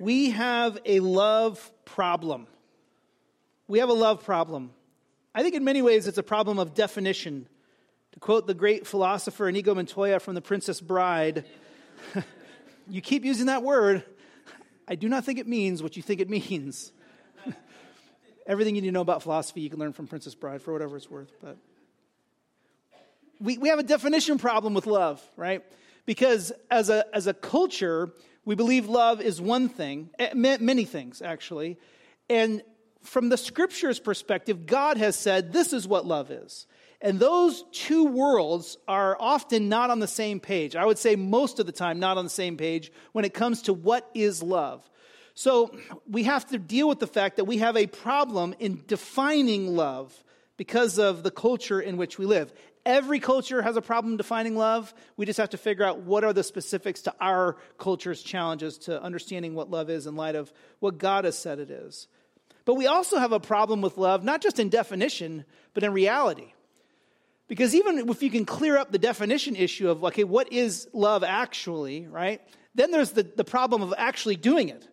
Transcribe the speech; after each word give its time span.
we 0.00 0.30
have 0.30 0.78
a 0.86 1.00
love 1.00 1.70
problem. 1.84 2.46
We 3.68 3.80
have 3.80 3.90
a 3.90 3.94
love 3.94 4.24
problem. 4.24 4.70
I 5.34 5.42
think 5.42 5.54
in 5.54 5.62
many 5.62 5.82
ways 5.82 6.08
it's 6.08 6.18
a 6.18 6.22
problem 6.22 6.58
of 6.58 6.74
definition. 6.74 7.46
To 8.12 8.18
quote 8.18 8.46
the 8.46 8.54
great 8.54 8.86
philosopher 8.86 9.48
Inigo 9.48 9.74
Montoya 9.74 10.18
from 10.18 10.34
The 10.34 10.40
Princess 10.40 10.80
Bride, 10.80 11.44
you 12.88 13.02
keep 13.02 13.24
using 13.26 13.46
that 13.46 13.62
word. 13.62 14.02
I 14.88 14.94
do 14.94 15.08
not 15.08 15.24
think 15.24 15.38
it 15.38 15.46
means 15.46 15.82
what 15.82 15.96
you 15.96 16.02
think 16.02 16.20
it 16.20 16.30
means. 16.30 16.92
Everything 18.46 18.74
you 18.74 18.80
need 18.80 18.88
to 18.88 18.92
know 18.92 19.02
about 19.02 19.22
philosophy 19.22 19.60
you 19.60 19.70
can 19.70 19.78
learn 19.78 19.92
from 19.92 20.08
Princess 20.08 20.34
Bride 20.34 20.62
for 20.62 20.72
whatever 20.72 20.96
it's 20.96 21.10
worth. 21.10 21.30
But 21.42 21.58
we, 23.38 23.58
we 23.58 23.68
have 23.68 23.78
a 23.78 23.84
definition 23.84 24.38
problem 24.38 24.72
with 24.72 24.86
love, 24.86 25.22
right? 25.36 25.62
Because 26.06 26.52
as 26.70 26.88
a, 26.88 27.04
as 27.14 27.26
a 27.26 27.34
culture, 27.34 28.10
we 28.50 28.56
believe 28.56 28.88
love 28.88 29.20
is 29.20 29.40
one 29.40 29.68
thing, 29.68 30.10
eh, 30.18 30.34
many 30.34 30.84
things 30.84 31.22
actually. 31.22 31.78
And 32.28 32.64
from 33.00 33.28
the 33.28 33.36
scripture's 33.36 34.00
perspective, 34.00 34.66
God 34.66 34.96
has 34.96 35.14
said 35.14 35.52
this 35.52 35.72
is 35.72 35.86
what 35.86 36.04
love 36.04 36.32
is. 36.32 36.66
And 37.00 37.20
those 37.20 37.64
two 37.70 38.06
worlds 38.06 38.76
are 38.88 39.16
often 39.20 39.68
not 39.68 39.90
on 39.90 40.00
the 40.00 40.08
same 40.08 40.40
page. 40.40 40.74
I 40.74 40.84
would 40.84 40.98
say 40.98 41.14
most 41.14 41.60
of 41.60 41.66
the 41.66 41.70
time, 41.70 42.00
not 42.00 42.18
on 42.18 42.24
the 42.24 42.28
same 42.28 42.56
page 42.56 42.90
when 43.12 43.24
it 43.24 43.34
comes 43.34 43.62
to 43.62 43.72
what 43.72 44.10
is 44.14 44.42
love. 44.42 44.82
So 45.34 45.72
we 46.08 46.24
have 46.24 46.44
to 46.46 46.58
deal 46.58 46.88
with 46.88 46.98
the 46.98 47.06
fact 47.06 47.36
that 47.36 47.44
we 47.44 47.58
have 47.58 47.76
a 47.76 47.86
problem 47.86 48.56
in 48.58 48.82
defining 48.88 49.76
love 49.76 50.24
because 50.56 50.98
of 50.98 51.22
the 51.22 51.30
culture 51.30 51.80
in 51.80 51.96
which 51.96 52.18
we 52.18 52.26
live. 52.26 52.52
Every 52.86 53.20
culture 53.20 53.60
has 53.60 53.76
a 53.76 53.82
problem 53.82 54.16
defining 54.16 54.56
love. 54.56 54.94
We 55.16 55.26
just 55.26 55.38
have 55.38 55.50
to 55.50 55.58
figure 55.58 55.84
out 55.84 56.00
what 56.00 56.24
are 56.24 56.32
the 56.32 56.42
specifics 56.42 57.02
to 57.02 57.14
our 57.20 57.56
culture's 57.78 58.22
challenges 58.22 58.78
to 58.78 59.02
understanding 59.02 59.54
what 59.54 59.70
love 59.70 59.90
is 59.90 60.06
in 60.06 60.16
light 60.16 60.34
of 60.34 60.52
what 60.78 60.98
God 60.98 61.24
has 61.24 61.36
said 61.38 61.58
it 61.58 61.70
is. 61.70 62.08
But 62.64 62.74
we 62.74 62.86
also 62.86 63.18
have 63.18 63.32
a 63.32 63.40
problem 63.40 63.80
with 63.82 63.98
love, 63.98 64.24
not 64.24 64.40
just 64.40 64.58
in 64.58 64.68
definition, 64.68 65.44
but 65.74 65.82
in 65.82 65.92
reality. 65.92 66.52
Because 67.48 67.74
even 67.74 68.08
if 68.08 68.22
you 68.22 68.30
can 68.30 68.44
clear 68.44 68.78
up 68.78 68.92
the 68.92 68.98
definition 68.98 69.56
issue 69.56 69.90
of, 69.90 70.04
okay, 70.04 70.24
what 70.24 70.52
is 70.52 70.88
love 70.92 71.24
actually, 71.24 72.06
right? 72.06 72.40
Then 72.74 72.92
there's 72.92 73.10
the, 73.10 73.24
the 73.24 73.44
problem 73.44 73.82
of 73.82 73.92
actually 73.98 74.36
doing 74.36 74.68
it, 74.68 74.86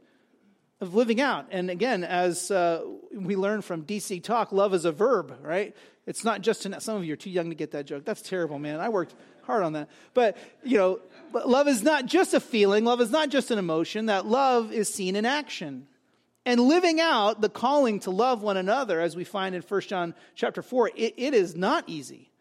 of 0.80 0.94
living 0.94 1.20
out. 1.20 1.48
And 1.52 1.70
again, 1.70 2.04
as 2.04 2.52
uh, 2.52 2.84
we 3.12 3.36
learn 3.36 3.62
from 3.62 3.84
DC 3.84 4.24
Talk, 4.24 4.52
love 4.52 4.74
is 4.74 4.86
a 4.86 4.92
verb, 4.92 5.38
right? 5.42 5.76
It's 6.06 6.24
not 6.24 6.42
just 6.42 6.66
in, 6.66 6.80
some 6.80 6.98
of 6.98 7.06
you 7.06 7.14
are 7.14 7.18
too 7.18 7.30
young 7.30 7.50
to 7.50 7.56
get 7.56 7.72
that 7.72 7.86
joke. 7.86 8.06
That's 8.06 8.22
terrible, 8.22 8.60
man. 8.60 8.80
I 8.80 8.90
worked 8.90 9.16
hard 9.44 9.64
on 9.64 9.74
that. 9.74 9.90
But, 10.14 10.38
you 10.64 10.78
know, 10.78 11.00
love 11.34 11.68
is 11.68 11.84
not 11.84 12.06
just 12.06 12.34
a 12.34 12.40
feeling, 12.40 12.86
love 12.86 13.02
is 13.02 13.12
not 13.12 13.30
just 13.30 13.52
an 13.52 13.60
emotion, 13.60 14.06
that 14.06 14.26
love 14.26 14.72
is 14.72 14.94
seen 14.94 15.16
in 15.16 15.26
action 15.26 15.88
and 16.46 16.62
living 16.62 17.02
out 17.02 17.42
the 17.42 17.50
calling 17.50 18.00
to 18.02 18.12
love 18.12 18.42
one 18.42 18.56
another 18.56 19.02
as 19.02 19.16
we 19.16 19.26
find 19.26 19.54
in 19.54 19.62
1 19.62 19.82
john 19.82 20.16
chapter 20.34 20.62
4 20.62 20.92
it, 20.96 21.14
it 21.18 21.34
is 21.34 21.58
not 21.58 21.84
easy 21.88 22.32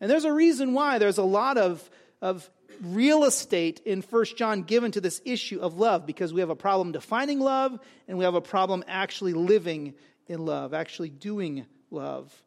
and 0.00 0.10
there's 0.10 0.24
a 0.24 0.32
reason 0.32 0.74
why 0.74 0.98
there's 0.98 1.18
a 1.18 1.24
lot 1.24 1.56
of, 1.58 1.88
of 2.20 2.48
real 2.82 3.24
estate 3.24 3.80
in 3.84 4.02
1 4.02 4.24
john 4.36 4.62
given 4.62 4.92
to 4.92 5.00
this 5.00 5.20
issue 5.24 5.60
of 5.60 5.78
love 5.78 6.06
because 6.06 6.32
we 6.32 6.40
have 6.40 6.50
a 6.50 6.56
problem 6.56 6.92
defining 6.92 7.40
love 7.40 7.78
and 8.06 8.18
we 8.18 8.24
have 8.24 8.34
a 8.34 8.40
problem 8.40 8.84
actually 8.86 9.32
living 9.32 9.94
in 10.26 10.44
love 10.44 10.74
actually 10.74 11.08
doing 11.08 11.64
love 11.90 12.42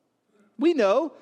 we 0.58 0.74
know 0.74 1.14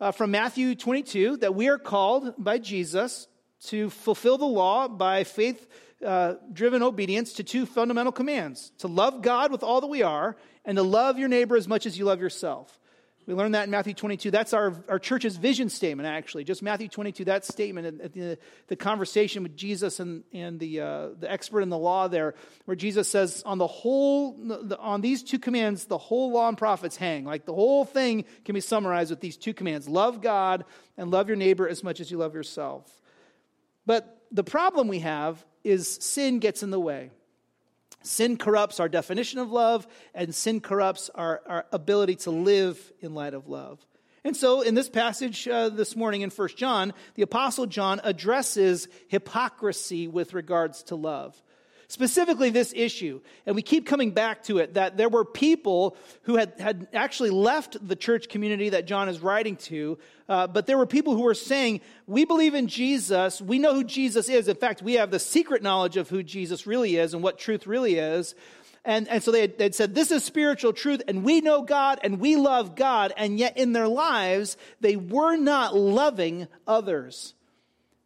uh, 0.00 0.10
from 0.10 0.30
matthew 0.30 0.74
22 0.74 1.36
that 1.38 1.54
we 1.54 1.68
are 1.68 1.78
called 1.78 2.34
by 2.38 2.58
jesus 2.58 3.28
to 3.60 3.88
fulfill 3.90 4.38
the 4.38 4.44
law 4.44 4.88
by 4.88 5.22
faith 5.24 5.68
uh, 6.04 6.34
driven 6.52 6.82
obedience 6.82 7.34
to 7.34 7.42
two 7.42 7.64
fundamental 7.66 8.12
commands 8.12 8.70
to 8.78 8.86
love 8.86 9.22
God 9.22 9.50
with 9.50 9.62
all 9.62 9.80
that 9.80 9.86
we 9.86 10.02
are 10.02 10.36
and 10.64 10.76
to 10.76 10.82
love 10.82 11.18
your 11.18 11.28
neighbor 11.28 11.56
as 11.56 11.66
much 11.66 11.86
as 11.86 11.98
you 11.98 12.04
love 12.04 12.20
yourself. 12.20 12.78
We 13.26 13.34
learned 13.34 13.56
that 13.56 13.64
in 13.64 13.70
Matthew 13.70 13.92
22. 13.92 14.30
That's 14.30 14.52
our, 14.52 14.72
our 14.88 15.00
church's 15.00 15.36
vision 15.36 15.68
statement, 15.68 16.06
actually. 16.06 16.44
Just 16.44 16.62
Matthew 16.62 16.86
22, 16.86 17.24
that 17.24 17.44
statement, 17.44 18.00
at 18.00 18.12
the, 18.12 18.38
the 18.68 18.76
conversation 18.76 19.42
with 19.42 19.56
Jesus 19.56 19.98
and, 19.98 20.22
and 20.32 20.60
the, 20.60 20.80
uh, 20.80 21.08
the 21.18 21.30
expert 21.30 21.62
in 21.62 21.68
the 21.68 21.78
law 21.78 22.06
there, 22.06 22.36
where 22.66 22.76
Jesus 22.76 23.08
says, 23.08 23.42
on 23.44 23.58
the 23.58 23.66
whole, 23.66 24.36
on 24.78 25.00
these 25.00 25.24
two 25.24 25.40
commands, 25.40 25.86
the 25.86 25.98
whole 25.98 26.30
law 26.30 26.48
and 26.48 26.56
prophets 26.56 26.96
hang. 26.96 27.24
Like 27.24 27.46
the 27.46 27.54
whole 27.54 27.84
thing 27.84 28.26
can 28.44 28.54
be 28.54 28.60
summarized 28.60 29.10
with 29.10 29.20
these 29.20 29.36
two 29.36 29.54
commands 29.54 29.88
love 29.88 30.20
God 30.20 30.64
and 30.96 31.10
love 31.10 31.26
your 31.26 31.36
neighbor 31.36 31.68
as 31.68 31.82
much 31.82 31.98
as 31.98 32.12
you 32.12 32.18
love 32.18 32.34
yourself. 32.34 32.88
But 33.86 34.22
the 34.30 34.44
problem 34.44 34.86
we 34.86 35.00
have 35.00 35.44
is 35.64 35.88
sin 35.88 36.38
gets 36.38 36.62
in 36.62 36.70
the 36.70 36.78
way. 36.78 37.10
Sin 38.06 38.36
corrupts 38.36 38.78
our 38.78 38.88
definition 38.88 39.40
of 39.40 39.50
love, 39.50 39.86
and 40.14 40.32
sin 40.32 40.60
corrupts 40.60 41.10
our, 41.14 41.42
our 41.46 41.66
ability 41.72 42.14
to 42.16 42.30
live 42.30 42.92
in 43.00 43.14
light 43.14 43.34
of 43.34 43.48
love. 43.48 43.84
And 44.24 44.36
so, 44.36 44.60
in 44.60 44.74
this 44.74 44.88
passage 44.88 45.46
uh, 45.48 45.68
this 45.68 45.96
morning 45.96 46.22
in 46.22 46.30
1 46.30 46.48
John, 46.56 46.92
the 47.14 47.22
Apostle 47.22 47.66
John 47.66 48.00
addresses 48.04 48.86
hypocrisy 49.08 50.06
with 50.06 50.34
regards 50.34 50.84
to 50.84 50.94
love 50.94 51.40
specifically 51.88 52.50
this 52.50 52.72
issue. 52.74 53.20
And 53.44 53.54
we 53.54 53.62
keep 53.62 53.86
coming 53.86 54.10
back 54.10 54.42
to 54.44 54.58
it 54.58 54.74
that 54.74 54.96
there 54.96 55.08
were 55.08 55.24
people 55.24 55.96
who 56.22 56.36
had, 56.36 56.54
had 56.58 56.88
actually 56.92 57.30
left 57.30 57.76
the 57.86 57.96
church 57.96 58.28
community 58.28 58.70
that 58.70 58.86
John 58.86 59.08
is 59.08 59.20
writing 59.20 59.56
to, 59.56 59.98
uh, 60.28 60.46
but 60.46 60.66
there 60.66 60.78
were 60.78 60.86
people 60.86 61.14
who 61.14 61.22
were 61.22 61.34
saying, 61.34 61.80
We 62.06 62.24
believe 62.24 62.54
in 62.54 62.66
Jesus. 62.66 63.40
We 63.40 63.58
know 63.58 63.74
who 63.74 63.84
Jesus 63.84 64.28
is. 64.28 64.48
In 64.48 64.56
fact, 64.56 64.82
we 64.82 64.94
have 64.94 65.10
the 65.10 65.20
secret 65.20 65.62
knowledge 65.62 65.96
of 65.96 66.08
who 66.08 66.22
Jesus 66.22 66.66
really 66.66 66.96
is 66.96 67.14
and 67.14 67.22
what 67.22 67.38
truth 67.38 67.66
really 67.66 67.96
is. 67.96 68.34
And, 68.84 69.08
and 69.08 69.20
so 69.22 69.32
they 69.32 69.52
had, 69.58 69.74
said, 69.74 69.94
This 69.94 70.10
is 70.10 70.24
spiritual 70.24 70.72
truth, 70.72 71.02
and 71.06 71.24
we 71.24 71.40
know 71.40 71.62
God, 71.62 72.00
and 72.02 72.20
we 72.20 72.36
love 72.36 72.74
God. 72.74 73.12
And 73.16 73.38
yet 73.38 73.56
in 73.56 73.72
their 73.72 73.88
lives, 73.88 74.56
they 74.80 74.96
were 74.96 75.36
not 75.36 75.76
loving 75.76 76.48
others 76.66 77.34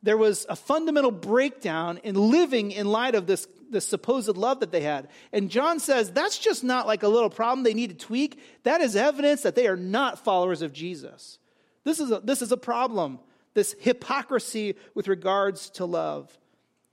there 0.02 0.16
was 0.16 0.46
a 0.48 0.56
fundamental 0.56 1.10
breakdown 1.10 1.98
in 2.02 2.14
living 2.14 2.72
in 2.72 2.86
light 2.86 3.14
of 3.14 3.26
this 3.26 3.46
the 3.70 3.80
supposed 3.80 4.36
love 4.36 4.60
that 4.60 4.72
they 4.72 4.80
had. 4.80 5.08
And 5.32 5.50
John 5.50 5.80
says 5.80 6.10
that's 6.10 6.38
just 6.38 6.64
not 6.64 6.86
like 6.86 7.02
a 7.02 7.08
little 7.08 7.30
problem 7.30 7.62
they 7.62 7.74
need 7.74 7.90
to 7.90 8.06
tweak. 8.06 8.40
That 8.64 8.80
is 8.80 8.96
evidence 8.96 9.42
that 9.42 9.54
they 9.54 9.66
are 9.66 9.76
not 9.76 10.18
followers 10.18 10.62
of 10.62 10.72
Jesus. 10.72 11.38
This 11.84 12.00
is 12.00 12.10
a, 12.10 12.20
this 12.20 12.42
is 12.42 12.52
a 12.52 12.56
problem, 12.56 13.18
this 13.54 13.74
hypocrisy 13.80 14.76
with 14.94 15.08
regards 15.08 15.70
to 15.70 15.84
love. 15.84 16.36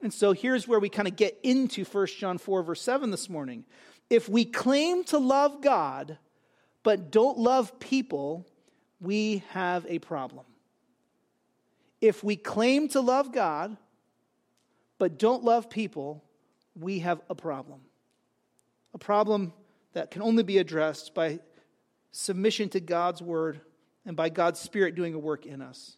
And 0.02 0.14
so 0.14 0.32
here's 0.32 0.68
where 0.68 0.80
we 0.80 0.90
kind 0.90 1.08
of 1.08 1.16
get 1.16 1.38
into 1.44 1.84
1 1.84 2.08
John 2.18 2.38
4, 2.38 2.64
verse 2.64 2.82
7 2.82 3.12
this 3.12 3.30
morning. 3.30 3.66
If 4.10 4.30
we 4.30 4.46
claim 4.46 5.04
to 5.06 5.18
love 5.18 5.62
God, 5.62 6.18
but 6.84 7.12
don't 7.12 7.38
love 7.38 7.80
people, 7.80 8.48
we 9.02 9.44
have 9.50 9.86
a 9.90 10.00
problem. 10.00 10.46
If 12.00 12.24
we 12.24 12.36
claim 12.36 12.88
to 12.90 13.02
love 13.02 13.32
God, 13.32 13.76
but 15.00 15.18
don't 15.18 15.44
love 15.44 15.70
people, 15.70 16.24
we 16.80 17.00
have 17.00 17.22
a 17.30 17.36
problem. 17.36 17.82
A 18.94 18.98
problem 18.98 19.54
that 19.94 20.12
can 20.12 20.22
only 20.22 20.44
be 20.44 20.58
addressed 20.58 21.14
by 21.14 21.40
submission 22.12 22.70
to 22.70 22.80
God's 22.80 23.22
word 23.22 23.62
and 24.06 24.16
by 24.16 24.30
God's 24.30 24.60
Spirit 24.60 24.96
doing 24.96 25.14
a 25.14 25.20
work 25.20 25.46
in 25.46 25.62
us. 25.62 25.98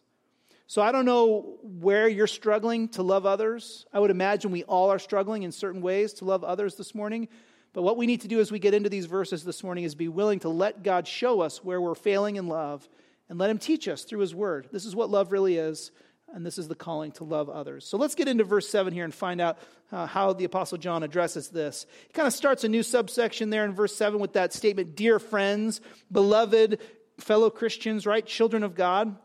So 0.66 0.82
I 0.82 0.92
don't 0.92 1.04
know 1.04 1.58
where 1.62 2.08
you're 2.08 2.26
struggling 2.26 2.88
to 2.90 3.02
love 3.02 3.26
others. 3.26 3.86
I 3.92 3.98
would 3.98 4.10
imagine 4.10 4.52
we 4.52 4.62
all 4.64 4.90
are 4.90 4.98
struggling 4.98 5.42
in 5.42 5.50
certain 5.50 5.80
ways 5.80 6.12
to 6.14 6.24
love 6.24 6.44
others 6.44 6.76
this 6.76 6.94
morning. 6.94 7.28
But 7.72 7.82
what 7.82 7.96
we 7.96 8.06
need 8.06 8.20
to 8.22 8.28
do 8.28 8.40
as 8.40 8.52
we 8.52 8.58
get 8.58 8.74
into 8.74 8.88
these 8.88 9.06
verses 9.06 9.44
this 9.44 9.62
morning 9.62 9.84
is 9.84 9.94
be 9.94 10.08
willing 10.08 10.40
to 10.40 10.48
let 10.48 10.82
God 10.82 11.06
show 11.06 11.40
us 11.40 11.64
where 11.64 11.80
we're 11.80 11.94
failing 11.94 12.36
in 12.36 12.46
love 12.46 12.88
and 13.28 13.38
let 13.38 13.50
Him 13.50 13.58
teach 13.58 13.88
us 13.88 14.04
through 14.04 14.20
His 14.20 14.34
Word. 14.34 14.68
This 14.72 14.84
is 14.84 14.94
what 14.94 15.10
love 15.10 15.32
really 15.32 15.56
is 15.56 15.90
and 16.34 16.44
this 16.44 16.58
is 16.58 16.68
the 16.68 16.74
calling 16.74 17.12
to 17.12 17.24
love 17.24 17.48
others. 17.48 17.84
So 17.84 17.96
let's 17.96 18.14
get 18.14 18.28
into 18.28 18.44
verse 18.44 18.68
7 18.68 18.92
here 18.92 19.04
and 19.04 19.14
find 19.14 19.40
out 19.40 19.58
uh, 19.92 20.06
how 20.06 20.32
the 20.32 20.44
Apostle 20.44 20.78
John 20.78 21.02
addresses 21.02 21.48
this. 21.48 21.86
He 22.06 22.12
kind 22.12 22.26
of 22.26 22.32
starts 22.32 22.64
a 22.64 22.68
new 22.68 22.82
subsection 22.82 23.50
there 23.50 23.64
in 23.64 23.72
verse 23.72 23.94
7 23.96 24.20
with 24.20 24.34
that 24.34 24.52
statement 24.52 24.96
Dear 24.96 25.18
friends, 25.18 25.80
beloved 26.10 26.78
fellow 27.18 27.50
Christians, 27.50 28.06
right? 28.06 28.24
Children 28.24 28.62
of 28.62 28.74
God. 28.74 29.16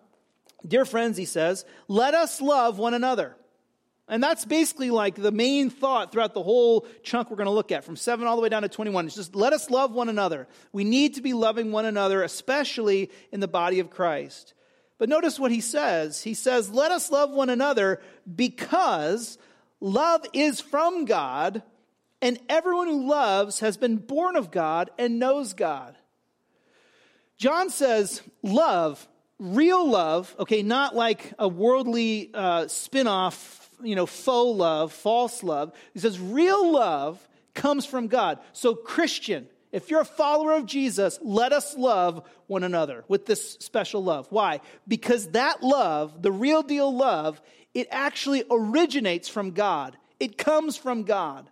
Dear 0.67 0.85
friends, 0.85 1.17
he 1.17 1.25
says, 1.25 1.65
let 1.87 2.13
us 2.13 2.41
love 2.41 2.79
one 2.79 2.93
another. 2.93 3.35
And 4.07 4.21
that's 4.21 4.45
basically 4.45 4.91
like 4.91 5.15
the 5.15 5.31
main 5.31 5.71
thought 5.71 6.11
throughout 6.11 6.35
the 6.35 6.43
whole 6.43 6.85
chunk 7.01 7.29
we're 7.29 7.37
going 7.37 7.45
to 7.45 7.51
look 7.51 7.71
at, 7.71 7.83
from 7.83 7.95
7 7.95 8.25
all 8.27 8.35
the 8.35 8.41
way 8.41 8.49
down 8.49 8.61
to 8.61 8.69
21. 8.69 9.07
It's 9.07 9.15
just 9.15 9.35
let 9.35 9.53
us 9.53 9.69
love 9.69 9.91
one 9.93 10.09
another. 10.09 10.47
We 10.71 10.83
need 10.83 11.15
to 11.15 11.21
be 11.21 11.33
loving 11.33 11.71
one 11.71 11.85
another, 11.85 12.21
especially 12.21 13.09
in 13.31 13.39
the 13.39 13.47
body 13.47 13.79
of 13.79 13.89
Christ. 13.89 14.53
But 14.97 15.09
notice 15.09 15.39
what 15.39 15.51
he 15.51 15.61
says. 15.61 16.23
He 16.23 16.33
says, 16.33 16.69
Let 16.69 16.91
us 16.91 17.11
love 17.11 17.31
one 17.31 17.49
another 17.49 18.01
because 18.33 19.37
love 19.79 20.25
is 20.33 20.61
from 20.61 21.05
God, 21.05 21.63
and 22.21 22.39
everyone 22.49 22.87
who 22.87 23.07
loves 23.07 23.59
has 23.59 23.77
been 23.77 23.97
born 23.97 24.35
of 24.35 24.51
God 24.51 24.89
and 24.97 25.19
knows 25.19 25.53
God. 25.53 25.95
John 27.37 27.69
says, 27.69 28.21
Love, 28.41 29.05
real 29.37 29.87
love, 29.89 30.33
okay, 30.39 30.63
not 30.63 30.95
like 30.95 31.33
a 31.37 31.47
worldly 31.47 32.31
uh, 32.33 32.67
spin 32.67 33.07
off, 33.07 33.69
you 33.83 33.95
know, 33.95 34.05
faux 34.05 34.57
love, 34.57 34.93
false 34.93 35.43
love. 35.43 35.73
He 35.93 35.99
says, 35.99 36.19
Real 36.19 36.71
love 36.71 37.27
comes 37.53 37.85
from 37.85 38.07
God. 38.07 38.39
So, 38.53 38.75
Christian, 38.75 39.47
if 39.75 39.91
you're 39.91 40.01
a 40.01 40.05
follower 40.05 40.53
of 40.53 40.65
Jesus, 40.65 41.19
let 41.21 41.51
us 41.51 41.75
love 41.75 42.25
one 42.47 42.63
another 42.63 43.03
with 43.09 43.25
this 43.25 43.57
special 43.59 44.01
love. 44.01 44.25
Why? 44.29 44.61
Because 44.87 45.31
that 45.31 45.61
love, 45.61 46.21
the 46.21 46.31
real 46.31 46.63
deal 46.63 46.95
love, 46.95 47.41
it 47.73 47.89
actually 47.91 48.45
originates 48.49 49.27
from 49.27 49.51
God. 49.51 49.97
It 50.17 50.37
comes 50.37 50.77
from 50.77 51.03
God. 51.03 51.49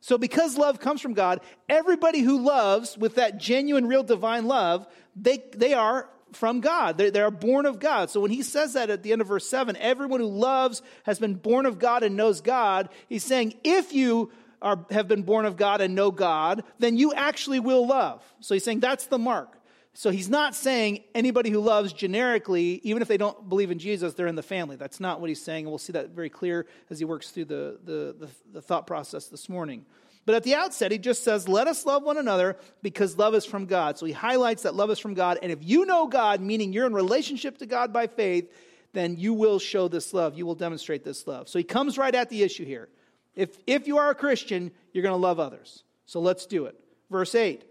So, 0.00 0.18
because 0.18 0.58
love 0.58 0.78
comes 0.78 1.00
from 1.00 1.14
God, 1.14 1.40
everybody 1.70 2.20
who 2.20 2.38
loves 2.44 2.98
with 2.98 3.14
that 3.14 3.38
genuine, 3.38 3.86
real 3.86 4.02
divine 4.02 4.44
love, 4.44 4.86
they, 5.16 5.42
they 5.56 5.72
are 5.72 6.10
from 6.32 6.60
God. 6.60 6.98
They, 6.98 7.08
they 7.08 7.22
are 7.22 7.30
born 7.30 7.64
of 7.64 7.80
God. 7.80 8.10
So, 8.10 8.20
when 8.20 8.30
he 8.30 8.42
says 8.42 8.74
that 8.74 8.90
at 8.90 9.02
the 9.02 9.12
end 9.12 9.22
of 9.22 9.28
verse 9.28 9.48
7, 9.48 9.74
everyone 9.78 10.20
who 10.20 10.26
loves 10.26 10.82
has 11.04 11.18
been 11.18 11.34
born 11.34 11.64
of 11.64 11.78
God 11.78 12.02
and 12.02 12.14
knows 12.14 12.42
God, 12.42 12.90
he's 13.08 13.24
saying, 13.24 13.54
if 13.64 13.94
you 13.94 14.30
are, 14.60 14.84
have 14.90 15.08
been 15.08 15.22
born 15.22 15.44
of 15.44 15.56
God 15.56 15.80
and 15.80 15.94
know 15.94 16.10
God, 16.10 16.64
then 16.78 16.96
you 16.96 17.12
actually 17.12 17.60
will 17.60 17.86
love. 17.86 18.22
So, 18.40 18.54
he's 18.54 18.64
saying 18.64 18.80
that's 18.80 19.06
the 19.06 19.18
mark. 19.18 19.58
So 19.98 20.10
he's 20.10 20.28
not 20.28 20.54
saying 20.54 21.02
anybody 21.12 21.50
who 21.50 21.58
loves 21.58 21.92
generically, 21.92 22.80
even 22.84 23.02
if 23.02 23.08
they 23.08 23.16
don't 23.16 23.48
believe 23.48 23.72
in 23.72 23.80
Jesus, 23.80 24.14
they're 24.14 24.28
in 24.28 24.36
the 24.36 24.44
family. 24.44 24.76
That's 24.76 25.00
not 25.00 25.20
what 25.20 25.28
he's 25.28 25.42
saying. 25.42 25.64
And 25.64 25.72
we'll 25.72 25.78
see 25.78 25.92
that 25.94 26.10
very 26.10 26.30
clear 26.30 26.66
as 26.88 27.00
he 27.00 27.04
works 27.04 27.30
through 27.30 27.46
the, 27.46 27.80
the, 27.82 28.14
the, 28.16 28.28
the 28.52 28.62
thought 28.62 28.86
process 28.86 29.26
this 29.26 29.48
morning. 29.48 29.84
But 30.24 30.36
at 30.36 30.44
the 30.44 30.54
outset, 30.54 30.92
he 30.92 30.98
just 30.98 31.24
says, 31.24 31.48
Let 31.48 31.66
us 31.66 31.84
love 31.84 32.04
one 32.04 32.16
another 32.16 32.58
because 32.80 33.18
love 33.18 33.34
is 33.34 33.44
from 33.44 33.66
God. 33.66 33.98
So 33.98 34.06
he 34.06 34.12
highlights 34.12 34.62
that 34.62 34.76
love 34.76 34.90
is 34.90 35.00
from 35.00 35.14
God. 35.14 35.40
And 35.42 35.50
if 35.50 35.58
you 35.62 35.84
know 35.84 36.06
God, 36.06 36.40
meaning 36.40 36.72
you're 36.72 36.86
in 36.86 36.92
relationship 36.92 37.58
to 37.58 37.66
God 37.66 37.92
by 37.92 38.06
faith, 38.06 38.52
then 38.92 39.16
you 39.16 39.34
will 39.34 39.58
show 39.58 39.88
this 39.88 40.14
love. 40.14 40.38
You 40.38 40.46
will 40.46 40.54
demonstrate 40.54 41.02
this 41.02 41.26
love. 41.26 41.48
So 41.48 41.58
he 41.58 41.64
comes 41.64 41.98
right 41.98 42.14
at 42.14 42.30
the 42.30 42.44
issue 42.44 42.64
here. 42.64 42.88
If, 43.38 43.56
if 43.68 43.86
you 43.86 43.98
are 43.98 44.10
a 44.10 44.16
Christian, 44.16 44.72
you're 44.92 45.04
going 45.04 45.12
to 45.12 45.16
love 45.16 45.38
others. 45.38 45.84
So 46.06 46.18
let's 46.18 46.44
do 46.44 46.64
it. 46.64 46.74
Verse 47.08 47.36
8, 47.36 47.64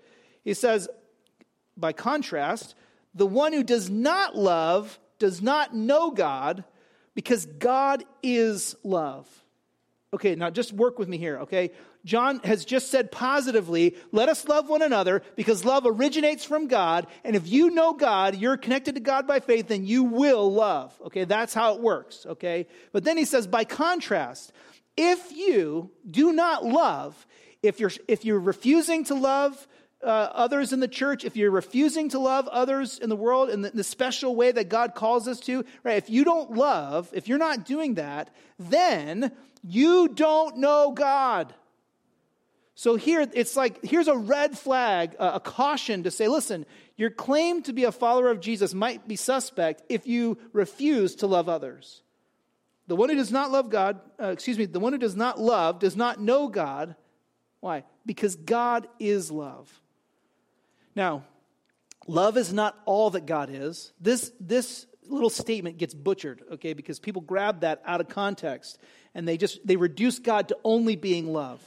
he 0.45 0.53
says, 0.53 0.87
by 1.75 1.91
contrast, 1.91 2.73
the 3.13 3.27
one 3.27 3.51
who 3.51 3.63
does 3.63 3.89
not 3.89 4.37
love 4.37 4.97
does 5.19 5.41
not 5.41 5.75
know 5.75 6.11
God 6.11 6.63
because 7.15 7.45
God 7.45 8.05
is 8.23 8.77
love. 8.83 9.27
Okay, 10.13 10.35
now 10.35 10.49
just 10.49 10.71
work 10.71 10.97
with 10.97 11.09
me 11.09 11.17
here, 11.17 11.39
okay? 11.39 11.71
John 12.05 12.39
has 12.45 12.63
just 12.63 12.89
said 12.89 13.11
positively, 13.11 13.97
let 14.13 14.29
us 14.29 14.47
love 14.47 14.69
one 14.69 14.81
another 14.81 15.21
because 15.35 15.65
love 15.65 15.83
originates 15.85 16.45
from 16.45 16.67
God. 16.67 17.07
And 17.25 17.35
if 17.35 17.45
you 17.45 17.71
know 17.71 17.91
God, 17.91 18.37
you're 18.37 18.55
connected 18.55 18.95
to 18.95 19.01
God 19.01 19.27
by 19.27 19.41
faith, 19.41 19.67
then 19.67 19.85
you 19.85 20.05
will 20.05 20.49
love. 20.49 20.97
Okay, 21.07 21.25
that's 21.25 21.53
how 21.53 21.75
it 21.75 21.81
works, 21.81 22.25
okay? 22.25 22.67
But 22.93 23.03
then 23.03 23.17
he 23.17 23.25
says, 23.25 23.47
by 23.47 23.65
contrast, 23.65 24.53
if 24.97 25.31
you 25.31 25.91
do 26.09 26.33
not 26.33 26.65
love, 26.65 27.25
if 27.63 27.79
you're, 27.79 27.91
if 28.07 28.25
you're 28.25 28.39
refusing 28.39 29.05
to 29.05 29.15
love, 29.15 29.67
uh, 30.03 30.07
others 30.07 30.73
in 30.73 30.79
the 30.79 30.87
church, 30.87 31.25
if 31.25 31.35
you're 31.35 31.51
refusing 31.51 32.09
to 32.09 32.19
love 32.19 32.47
others 32.49 32.99
in 32.99 33.09
the 33.09 33.15
world 33.15 33.49
in 33.49 33.61
the, 33.61 33.71
in 33.71 33.77
the, 33.77 33.83
special 33.83 34.35
way 34.35 34.51
that 34.51 34.69
God 34.69 34.93
calls 34.93 35.27
us 35.27 35.39
to, 35.41 35.65
right? 35.83 35.97
If 35.97 36.09
you 36.09 36.23
don't 36.23 36.51
love, 36.51 37.09
if 37.13 37.27
you're 37.27 37.39
not 37.39 37.65
doing 37.65 37.95
that, 37.95 38.29
then 38.59 39.31
you 39.63 40.07
don't 40.09 40.57
know 40.57 40.91
God. 40.91 41.53
So 42.75 42.95
here, 42.95 43.27
it's 43.33 43.55
like, 43.55 43.83
here's 43.83 44.07
a 44.07 44.15
red 44.15 44.55
flag, 44.55 45.15
a, 45.17 45.35
a 45.35 45.39
caution 45.39 46.03
to 46.03 46.11
say, 46.11 46.27
listen, 46.27 46.67
your 46.95 47.09
claim 47.09 47.63
to 47.63 47.73
be 47.73 47.85
a 47.85 47.91
follower 47.91 48.29
of 48.29 48.39
Jesus 48.39 48.75
might 48.75 49.07
be 49.07 49.15
suspect 49.15 49.81
if 49.89 50.05
you 50.05 50.37
refuse 50.53 51.15
to 51.17 51.27
love 51.27 51.49
others. 51.49 52.03
The 52.87 52.95
one 52.95 53.09
who 53.09 53.15
does 53.15 53.31
not 53.31 53.51
love 53.51 53.69
God, 53.69 53.99
uh, 54.21 54.27
excuse 54.27 54.57
me, 54.57 54.65
the 54.65 54.79
one 54.79 54.93
who 54.93 54.99
does 54.99 55.15
not 55.15 55.39
love 55.39 55.79
does 55.79 55.95
not 55.95 56.21
know 56.21 56.47
God. 56.47 56.95
Why? 57.59 57.83
Because 58.05 58.35
God 58.35 58.87
is 58.99 59.29
love. 59.29 59.69
Now, 60.95 61.23
love 62.07 62.37
is 62.37 62.53
not 62.53 62.77
all 62.85 63.09
that 63.11 63.25
God 63.25 63.49
is. 63.51 63.91
This, 63.99 64.31
this 64.39 64.85
little 65.05 65.29
statement 65.29 65.77
gets 65.77 65.93
butchered, 65.93 66.41
okay, 66.53 66.73
because 66.73 66.99
people 66.99 67.21
grab 67.21 67.61
that 67.61 67.81
out 67.85 68.01
of 68.01 68.07
context 68.07 68.79
and 69.13 69.27
they 69.27 69.37
just 69.37 69.65
they 69.65 69.75
reduce 69.75 70.19
God 70.19 70.47
to 70.49 70.57
only 70.63 70.95
being 70.95 71.33
love. 71.33 71.59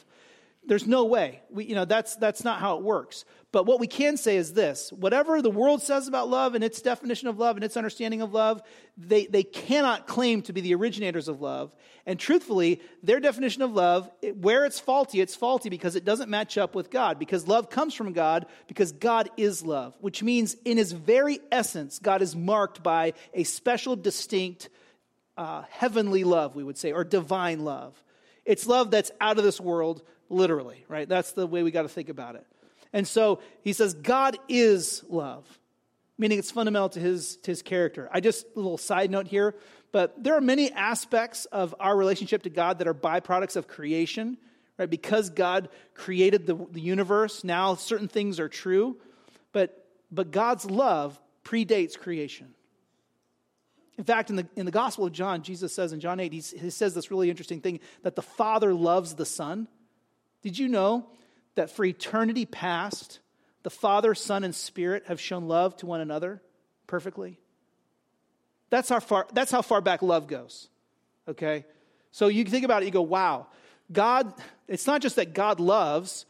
There's 0.66 0.86
no 0.86 1.04
way. 1.04 1.40
We, 1.50 1.64
you 1.64 1.74
know, 1.74 1.86
that's, 1.86 2.16
that's 2.16 2.44
not 2.44 2.60
how 2.60 2.76
it 2.76 2.82
works. 2.82 3.24
But 3.50 3.64
what 3.66 3.80
we 3.80 3.86
can 3.86 4.16
say 4.16 4.36
is 4.36 4.52
this 4.52 4.92
whatever 4.92 5.42
the 5.42 5.50
world 5.50 5.82
says 5.82 6.06
about 6.06 6.28
love 6.28 6.54
and 6.54 6.62
its 6.62 6.82
definition 6.82 7.28
of 7.28 7.38
love 7.38 7.56
and 7.56 7.64
its 7.64 7.76
understanding 7.76 8.20
of 8.20 8.32
love, 8.32 8.62
they, 8.96 9.26
they 9.26 9.42
cannot 9.42 10.06
claim 10.06 10.42
to 10.42 10.52
be 10.52 10.60
the 10.60 10.74
originators 10.74 11.28
of 11.28 11.40
love. 11.40 11.74
And 12.06 12.18
truthfully, 12.18 12.80
their 13.02 13.20
definition 13.20 13.62
of 13.62 13.72
love, 13.72 14.10
where 14.38 14.64
it's 14.64 14.78
faulty, 14.78 15.20
it's 15.20 15.34
faulty 15.34 15.70
because 15.70 15.96
it 15.96 16.04
doesn't 16.04 16.30
match 16.30 16.58
up 16.58 16.74
with 16.74 16.90
God. 16.90 17.18
Because 17.18 17.48
love 17.48 17.70
comes 17.70 17.94
from 17.94 18.12
God, 18.12 18.46
because 18.68 18.92
God 18.92 19.30
is 19.36 19.64
love, 19.64 19.96
which 20.00 20.22
means 20.22 20.54
in 20.64 20.76
his 20.76 20.92
very 20.92 21.40
essence, 21.50 21.98
God 21.98 22.22
is 22.22 22.36
marked 22.36 22.82
by 22.82 23.14
a 23.32 23.44
special, 23.44 23.96
distinct, 23.96 24.68
uh, 25.36 25.62
heavenly 25.70 26.22
love, 26.22 26.54
we 26.54 26.62
would 26.62 26.78
say, 26.78 26.92
or 26.92 27.02
divine 27.02 27.64
love. 27.64 28.00
It's 28.44 28.66
love 28.66 28.90
that's 28.90 29.10
out 29.20 29.38
of 29.38 29.44
this 29.44 29.60
world, 29.60 30.02
literally, 30.30 30.84
right? 30.88 31.08
That's 31.08 31.32
the 31.32 31.46
way 31.46 31.62
we 31.62 31.70
got 31.70 31.82
to 31.82 31.88
think 31.88 32.08
about 32.08 32.36
it. 32.36 32.46
And 32.92 33.06
so 33.06 33.40
he 33.62 33.72
says, 33.72 33.94
God 33.94 34.38
is 34.48 35.04
love, 35.08 35.46
meaning 36.16 36.38
it's 36.38 36.50
fundamental 36.50 36.88
to 36.90 37.00
his, 37.00 37.36
to 37.38 37.50
his 37.50 37.62
character. 37.62 38.08
I 38.12 38.20
just, 38.20 38.46
a 38.56 38.58
little 38.58 38.78
side 38.78 39.10
note 39.10 39.28
here, 39.28 39.54
but 39.92 40.22
there 40.22 40.34
are 40.34 40.40
many 40.40 40.72
aspects 40.72 41.44
of 41.46 41.74
our 41.78 41.96
relationship 41.96 42.44
to 42.44 42.50
God 42.50 42.78
that 42.78 42.88
are 42.88 42.94
byproducts 42.94 43.56
of 43.56 43.68
creation, 43.68 44.38
right? 44.78 44.88
Because 44.88 45.30
God 45.30 45.68
created 45.94 46.46
the, 46.46 46.54
the 46.54 46.80
universe, 46.80 47.44
now 47.44 47.74
certain 47.74 48.08
things 48.08 48.40
are 48.40 48.48
true, 48.48 48.96
but, 49.52 49.86
but 50.10 50.30
God's 50.30 50.64
love 50.64 51.20
predates 51.44 51.98
creation. 51.98 52.54
In 53.98 54.04
fact, 54.04 54.30
in 54.30 54.36
the, 54.36 54.48
in 54.56 54.64
the 54.64 54.72
Gospel 54.72 55.04
of 55.04 55.12
John, 55.12 55.42
Jesus 55.42 55.74
says 55.74 55.92
in 55.92 56.00
John 56.00 56.20
8, 56.20 56.32
he 56.32 56.40
says 56.40 56.94
this 56.94 57.10
really 57.10 57.28
interesting 57.28 57.60
thing 57.60 57.80
that 58.02 58.16
the 58.16 58.22
Father 58.22 58.72
loves 58.72 59.14
the 59.14 59.26
Son. 59.26 59.68
Did 60.42 60.58
you 60.58 60.68
know 60.68 61.06
that 61.54 61.70
for 61.70 61.84
eternity 61.84 62.46
past, 62.46 63.20
the 63.62 63.70
Father, 63.70 64.14
Son, 64.14 64.44
and 64.44 64.54
Spirit 64.54 65.04
have 65.06 65.20
shown 65.20 65.48
love 65.48 65.76
to 65.78 65.86
one 65.86 66.00
another 66.00 66.40
perfectly? 66.86 67.38
That's 68.70 68.88
how 68.88 69.00
far, 69.00 69.26
that's 69.32 69.50
how 69.50 69.62
far 69.62 69.80
back 69.80 70.02
love 70.02 70.26
goes. 70.28 70.68
Okay? 71.28 71.64
So 72.12 72.28
you 72.28 72.44
think 72.44 72.64
about 72.64 72.82
it, 72.82 72.86
you 72.86 72.92
go, 72.92 73.02
wow, 73.02 73.48
God, 73.92 74.32
it's 74.68 74.86
not 74.86 75.02
just 75.02 75.16
that 75.16 75.34
God 75.34 75.60
loves 75.60 76.26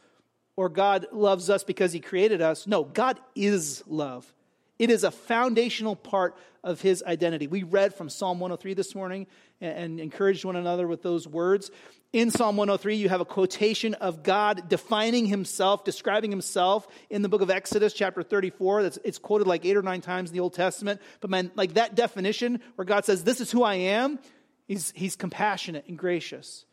or 0.55 0.69
God 0.69 1.07
loves 1.11 1.49
us 1.49 1.63
because 1.63 1.93
he 1.93 1.99
created 1.99 2.41
us. 2.41 2.67
No, 2.67 2.83
God 2.83 3.19
is 3.35 3.83
love. 3.87 4.31
It 4.79 4.89
is 4.89 5.03
a 5.03 5.11
foundational 5.11 5.95
part 5.95 6.35
of 6.63 6.81
his 6.81 7.03
identity. 7.03 7.47
We 7.47 7.63
read 7.63 7.93
from 7.93 8.09
Psalm 8.09 8.39
103 8.39 8.73
this 8.73 8.95
morning 8.95 9.27
and, 9.61 9.99
encouraged 9.99 10.43
one 10.43 10.55
another 10.55 10.87
with 10.87 11.03
those 11.03 11.27
words. 11.27 11.71
In 12.13 12.29
Psalm 12.29 12.57
103, 12.57 12.95
you 12.95 13.07
have 13.07 13.21
a 13.21 13.25
quotation 13.25 13.93
of 13.95 14.23
God 14.23 14.67
defining 14.67 15.25
himself, 15.25 15.85
describing 15.85 16.29
himself 16.29 16.87
in 17.09 17.21
the 17.21 17.29
book 17.29 17.41
of 17.41 17.49
Exodus, 17.49 17.93
chapter 17.93 18.23
34. 18.23 18.83
That's, 18.83 18.99
it's 19.05 19.17
quoted 19.17 19.47
like 19.47 19.65
eight 19.65 19.77
or 19.77 19.81
nine 19.81 20.01
times 20.01 20.29
in 20.29 20.33
the 20.33 20.41
Old 20.41 20.53
Testament. 20.53 20.99
But 21.21 21.29
man, 21.29 21.51
like 21.55 21.75
that 21.75 21.95
definition 21.95 22.59
where 22.75 22.85
God 22.85 23.05
says, 23.05 23.23
This 23.23 23.39
is 23.39 23.51
who 23.51 23.63
I 23.63 23.75
am, 23.75 24.19
he's, 24.67 24.91
he's 24.95 25.15
compassionate 25.15 25.85
and 25.87 25.97
gracious, 25.97 26.65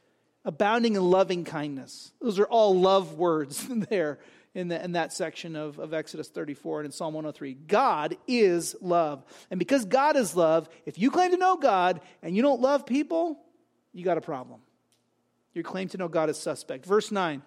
abounding 0.45 0.97
in 0.97 1.02
loving 1.02 1.45
kindness. 1.45 2.12
Those 2.21 2.40
are 2.40 2.47
all 2.47 2.78
love 2.78 3.14
words 3.14 3.64
there 3.90 4.18
in, 4.59 4.67
the, 4.67 4.85
in 4.85 4.93
that 4.93 5.12
section 5.12 5.55
of, 5.55 5.79
of 5.79 5.95
Exodus 5.95 6.29
34 6.29 6.81
and 6.81 6.87
in 6.87 6.93
Psalm 6.93 7.15
103. 7.15 7.55
God 7.55 8.17
is 8.27 8.75
love. 8.81 9.25
And 9.53 9.59
because 9.59 9.85
God 9.85 10.17
is 10.17 10.35
love, 10.35 10.69
if 10.85 10.99
you 10.99 11.12
claim 11.12 11.31
to 11.31 11.37
know 11.37 11.57
God 11.57 12.00
and 12.25 12.35
you 12.35 12.43
don't 12.43 12.61
love 12.61 12.85
people, 12.85 13.38
you 13.93 14.05
got 14.05 14.19
a 14.19 14.21
problem. 14.21 14.61
Your 15.55 15.62
claim 15.62 15.88
to 15.91 15.97
know 15.97 16.09
God 16.09 16.29
is 16.29 16.38
suspect. 16.38 16.87
Verse 16.87 17.12
9, 17.12 17.41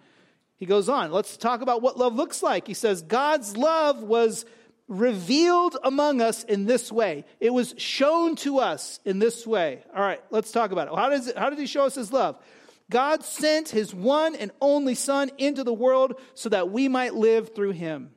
he 0.55 0.65
goes 0.65 0.87
on. 0.87 1.11
Let's 1.11 1.35
talk 1.35 1.59
about 1.59 1.81
what 1.81 1.97
love 1.97 2.15
looks 2.15 2.41
like. 2.41 2.65
He 2.65 2.73
says, 2.73 3.01
God's 3.01 3.57
love 3.57 4.01
was 4.01 4.45
revealed 4.87 5.75
among 5.83 6.21
us 6.21 6.45
in 6.45 6.65
this 6.65 6.93
way. 6.93 7.25
It 7.41 7.49
was 7.49 7.75
shown 7.77 8.37
to 8.37 8.59
us 8.59 9.01
in 9.03 9.19
this 9.19 9.45
way. 9.45 9.83
All 9.93 10.01
right, 10.01 10.21
let's 10.29 10.53
talk 10.53 10.71
about 10.71 10.87
it. 10.87 10.95
How, 10.95 11.09
does 11.09 11.27
it, 11.27 11.37
how 11.37 11.49
did 11.49 11.59
he 11.59 11.65
show 11.65 11.85
us 11.85 11.95
his 11.95 12.13
love? 12.13 12.37
God 12.91 13.23
sent 13.23 13.69
his 13.69 13.95
one 13.95 14.35
and 14.35 14.51
only 14.61 14.93
Son 14.93 15.31
into 15.39 15.63
the 15.63 15.73
world 15.73 16.19
so 16.35 16.49
that 16.49 16.69
we 16.69 16.87
might 16.87 17.15
live 17.15 17.55
through 17.55 17.71
him. 17.71 18.11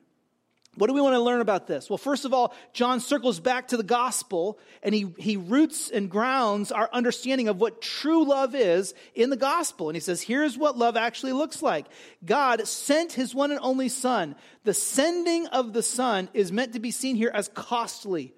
What 0.76 0.88
do 0.88 0.94
we 0.94 1.00
want 1.00 1.14
to 1.14 1.20
learn 1.20 1.40
about 1.40 1.68
this? 1.68 1.88
Well, 1.88 1.98
first 1.98 2.24
of 2.24 2.34
all, 2.34 2.52
John 2.72 2.98
circles 2.98 3.38
back 3.38 3.68
to 3.68 3.76
the 3.76 3.84
gospel 3.84 4.58
and 4.82 4.92
he, 4.92 5.14
he 5.18 5.36
roots 5.36 5.88
and 5.88 6.10
grounds 6.10 6.72
our 6.72 6.90
understanding 6.92 7.46
of 7.46 7.60
what 7.60 7.80
true 7.80 8.24
love 8.24 8.56
is 8.56 8.92
in 9.14 9.30
the 9.30 9.36
gospel. 9.36 9.88
And 9.88 9.94
he 9.94 10.00
says, 10.00 10.20
here's 10.20 10.58
what 10.58 10.76
love 10.76 10.96
actually 10.96 11.32
looks 11.32 11.62
like 11.62 11.86
God 12.24 12.66
sent 12.66 13.12
his 13.12 13.34
one 13.34 13.52
and 13.52 13.60
only 13.62 13.88
Son. 13.88 14.34
The 14.64 14.74
sending 14.74 15.46
of 15.46 15.72
the 15.72 15.82
Son 15.82 16.28
is 16.34 16.50
meant 16.50 16.72
to 16.72 16.80
be 16.80 16.90
seen 16.90 17.14
here 17.14 17.30
as 17.32 17.48
costly. 17.54 18.34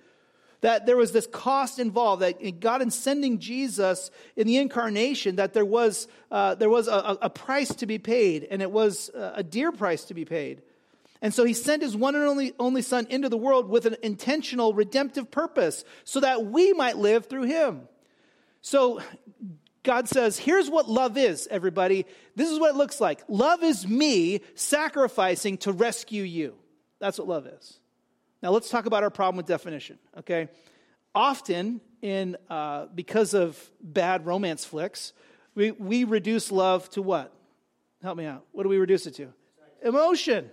That 0.61 0.87
there 0.87 0.97
was 0.97 1.13
this 1.13 1.27
cost 1.27 1.79
involved, 1.79 2.23
that 2.23 2.61
God 2.61 2.83
in 2.83 2.91
sending 2.91 3.39
Jesus 3.39 4.11
in 4.37 4.47
the 4.47 4.57
incarnation, 4.57 5.37
that 5.37 5.53
there 5.53 5.65
was, 5.65 6.09
uh, 6.31 6.55
there 6.55 6.71
was 6.71 6.89
a, 6.89 7.19
a, 7.23 7.31
price 7.31 7.75
to 7.77 7.87
be 7.87 7.99
paid, 7.99 8.47
and 8.51 8.63
it 8.63 8.71
was 8.71 9.11
a 9.15 9.43
dear 9.43 9.73
price 9.73 10.05
to 10.05 10.15
be 10.15 10.25
paid. 10.25 10.63
And 11.23 11.33
so 11.33 11.45
he 11.45 11.55
sent 11.55 11.83
his 11.83 11.97
one 11.97 12.15
and 12.15 12.25
only, 12.25 12.53
only 12.59 12.83
son 12.83 13.07
into 13.11 13.29
the 13.29 13.39
world 13.39 13.69
with 13.69 13.87
an 13.87 13.97
intentional 14.03 14.75
redemptive 14.75 15.31
purpose 15.31 15.85
so 16.05 16.21
that 16.21 16.47
we 16.47 16.73
might 16.73 16.99
live 16.99 17.27
through 17.27 17.45
him. 17.45 17.89
So 18.61 19.01
God 19.83 20.09
says, 20.09 20.37
here's 20.37 20.69
what 20.69 20.89
love 20.89 21.17
is, 21.17 21.47
everybody. 21.51 22.07
This 22.35 22.51
is 22.51 22.59
what 22.59 22.71
it 22.71 22.77
looks 22.77 23.01
like. 23.01 23.23
Love 23.29 23.63
is 23.63 23.87
me 23.87 24.41
sacrificing 24.55 25.59
to 25.59 25.73
rescue 25.73 26.25
you. 26.25 26.55
That's 26.99 27.19
what 27.19 27.29
love 27.29 27.47
is. 27.47 27.79
Now 28.43 28.51
let's 28.51 28.69
talk 28.69 28.87
about 28.87 29.03
our 29.03 29.11
problem 29.11 29.37
with 29.37 29.47
definition, 29.47 29.99
okay? 30.19 30.49
Often, 31.15 31.81
in 32.03 32.37
uh, 32.51 32.87
because 32.95 33.35
of 33.35 33.59
bad 33.81 34.27
romance 34.27 34.65
flicks, 34.65 35.13
we, 35.55 35.71
we 35.71 36.05
reduce 36.05 36.53
love 36.53 36.89
to 36.91 37.03
what? 37.03 37.33
Help 38.03 38.19
me 38.19 38.27
out. 38.27 38.45
What 38.53 38.65
do 38.65 38.69
we 38.69 38.77
reduce 38.77 39.07
it 39.07 39.15
to? 39.15 39.33
Emotion. 39.83 40.51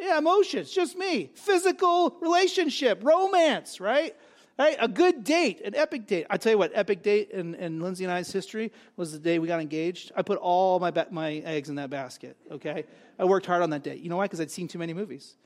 Yeah, 0.00 0.18
emotions, 0.18 0.72
just 0.72 0.98
me. 0.98 1.30
Physical 1.34 2.16
relationship, 2.20 3.04
romance, 3.04 3.80
right? 3.80 4.16
Right? 4.58 4.76
A 4.80 4.88
good 4.88 5.24
date, 5.24 5.60
an 5.64 5.74
epic 5.74 6.06
date. 6.06 6.26
I 6.28 6.36
tell 6.36 6.52
you 6.52 6.58
what, 6.58 6.72
epic 6.74 7.02
date 7.02 7.30
in, 7.30 7.54
in 7.54 7.80
Lindsay 7.80 8.04
and 8.04 8.12
I's 8.12 8.30
history 8.30 8.72
was 8.96 9.12
the 9.12 9.18
day 9.18 9.38
we 9.38 9.46
got 9.46 9.60
engaged. 9.60 10.12
I 10.16 10.22
put 10.22 10.38
all 10.38 10.78
my, 10.78 10.90
ba- 10.90 11.06
my 11.10 11.34
eggs 11.36 11.68
in 11.68 11.76
that 11.76 11.88
basket, 11.88 12.36
okay? 12.50 12.84
I 13.18 13.24
worked 13.24 13.46
hard 13.46 13.62
on 13.62 13.70
that 13.70 13.82
date. 13.82 14.00
You 14.00 14.10
know 14.10 14.16
why? 14.16 14.24
Because 14.24 14.40
I'd 14.40 14.50
seen 14.50 14.68
too 14.68 14.78
many 14.78 14.92
movies. 14.92 15.36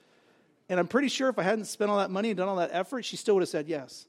And 0.69 0.81
I'm 0.81 0.89
pretty 0.89 1.09
sure 1.09 1.29
if 1.29 1.39
I 1.39 1.43
hadn't 1.43 1.67
spent 1.67 1.91
all 1.91 1.99
that 1.99 2.11
money 2.11 2.31
and 2.31 2.37
done 2.37 2.49
all 2.49 2.57
that 2.57 2.71
effort, 2.73 3.05
she 3.05 3.17
still 3.17 3.35
would 3.35 3.43
have 3.43 3.49
said 3.49 3.69
yes. 3.69 4.07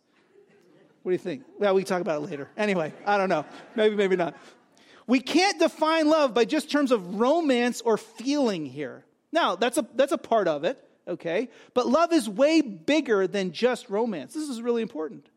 What 1.04 1.12
do 1.12 1.14
you 1.14 1.20
think? 1.20 1.44
Well, 1.58 1.74
we 1.76 1.84
can 1.84 1.88
talk 1.88 2.02
about 2.02 2.22
it 2.22 2.30
later. 2.30 2.50
Anyway, 2.58 2.94
I 3.06 3.18
don't 3.18 3.30
know. 3.30 3.46
Maybe, 3.76 3.96
maybe 3.96 4.16
not. 4.16 4.36
We 5.06 5.22
can't 5.22 5.58
define 5.58 6.08
love 6.10 6.34
by 6.34 6.44
just 6.44 6.70
terms 6.70 6.92
of 6.92 7.20
romance 7.20 7.80
or 7.82 7.98
feeling 7.98 8.66
here. 8.66 9.06
Now, 9.32 9.56
that's 9.56 9.78
a, 9.78 9.88
that's 9.96 10.12
a 10.12 10.18
part 10.18 10.48
of 10.48 10.64
it, 10.66 10.84
okay? 11.08 11.50
But 11.74 11.88
love 11.88 12.12
is 12.12 12.28
way 12.28 12.62
bigger 12.62 13.26
than 13.26 13.54
just 13.54 13.90
romance. 13.90 14.34
This 14.34 14.50
is 14.50 14.62
really 14.62 14.82
important. 14.82 15.28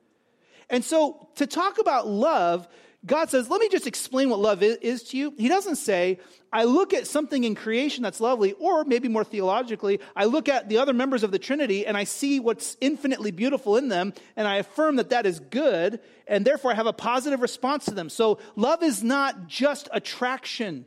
And 0.68 0.84
so, 0.84 1.28
to 1.36 1.46
talk 1.46 1.78
about 1.78 2.08
love, 2.08 2.66
God 3.06 3.30
says, 3.30 3.48
let 3.48 3.60
me 3.60 3.68
just 3.70 3.86
explain 3.86 4.28
what 4.28 4.40
love 4.40 4.62
is, 4.62 5.02
to 5.04 5.16
you. 5.16 5.32
He 5.38 5.48
doesn't 5.48 5.76
say, 5.76 6.18
I 6.52 6.64
look 6.64 6.92
at 6.92 7.06
something 7.06 7.44
in 7.44 7.54
creation 7.54 8.02
that's 8.02 8.20
lovely, 8.20 8.52
or 8.54 8.84
maybe 8.84 9.08
more 9.08 9.24
theologically, 9.24 10.00
I 10.14 10.26
look 10.26 10.50
at 10.50 10.68
the 10.68 10.78
other 10.78 10.92
members 10.92 11.22
of 11.22 11.30
the 11.30 11.38
Trinity 11.38 11.86
and 11.86 11.96
I 11.96 12.04
see 12.04 12.40
what's 12.40 12.76
infinitely 12.80 13.30
beautiful 13.30 13.76
in 13.76 13.88
them, 13.88 14.12
and 14.36 14.46
I 14.46 14.56
affirm 14.56 14.96
that 14.96 15.10
that 15.10 15.24
is 15.24 15.40
good, 15.40 16.00
and 16.26 16.44
therefore 16.44 16.72
I 16.72 16.74
have 16.74 16.86
a 16.86 16.92
positive 16.92 17.40
response 17.40 17.86
to 17.86 17.94
them. 17.94 18.10
So 18.10 18.38
love 18.54 18.82
is 18.82 19.02
not 19.02 19.46
just 19.46 19.88
attraction. 19.92 20.86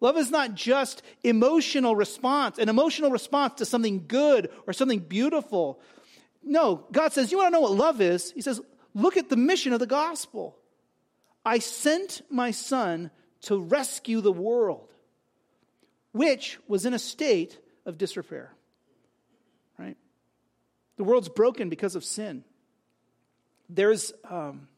Love 0.00 0.18
is 0.18 0.30
not 0.30 0.54
just 0.54 1.02
emotional 1.22 1.96
response, 1.96 2.58
an 2.58 2.68
emotional 2.68 3.10
response 3.10 3.54
to 3.54 3.64
something 3.64 4.04
good 4.06 4.50
or 4.66 4.74
something 4.74 4.98
beautiful. 4.98 5.80
No, 6.42 6.84
God 6.92 7.14
says, 7.14 7.32
You 7.32 7.38
want 7.38 7.46
to 7.46 7.52
know 7.52 7.60
what 7.60 7.72
love 7.72 8.02
is? 8.02 8.32
He 8.32 8.42
says, 8.42 8.60
Look 8.92 9.16
at 9.16 9.30
the 9.30 9.36
mission 9.36 9.72
of 9.72 9.80
the 9.80 9.86
gospel. 9.86 10.58
I 11.44 11.58
sent 11.58 12.22
my 12.30 12.50
son 12.50 13.10
to 13.42 13.58
rescue 13.58 14.20
the 14.20 14.32
world, 14.32 14.92
which 16.12 16.58
was 16.66 16.86
in 16.86 16.94
a 16.94 16.98
state 16.98 17.58
of 17.84 17.98
disrepair. 17.98 18.52
Right? 19.78 19.96
The 20.96 21.04
world's 21.04 21.28
broken 21.28 21.68
because 21.68 21.96
of 21.96 22.04
sin. 22.04 22.44
There's, 23.68 24.12
um, 24.28 24.68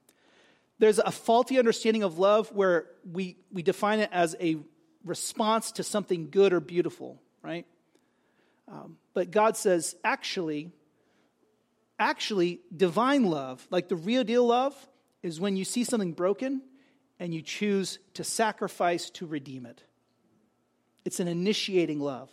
there's 0.78 0.98
a 0.98 1.12
faulty 1.12 1.58
understanding 1.58 2.02
of 2.02 2.18
love 2.18 2.50
where 2.52 2.86
we, 3.10 3.36
we 3.52 3.62
define 3.62 4.00
it 4.00 4.10
as 4.12 4.34
a 4.40 4.56
response 5.04 5.72
to 5.72 5.82
something 5.82 6.30
good 6.30 6.52
or 6.52 6.60
beautiful, 6.60 7.20
right? 7.42 7.66
Um, 8.68 8.96
but 9.14 9.30
God 9.30 9.56
says, 9.56 9.94
actually, 10.02 10.72
actually, 11.98 12.60
divine 12.74 13.24
love, 13.24 13.66
like 13.70 13.88
the 13.88 13.96
real 13.96 14.24
deal 14.24 14.46
love, 14.46 14.74
is 15.26 15.40
when 15.40 15.56
you 15.56 15.64
see 15.64 15.84
something 15.84 16.12
broken 16.12 16.62
and 17.18 17.34
you 17.34 17.42
choose 17.42 17.98
to 18.14 18.24
sacrifice 18.24 19.10
to 19.10 19.26
redeem 19.26 19.66
it. 19.66 19.82
It's 21.04 21.20
an 21.20 21.28
initiating 21.28 22.00
love. 22.00 22.30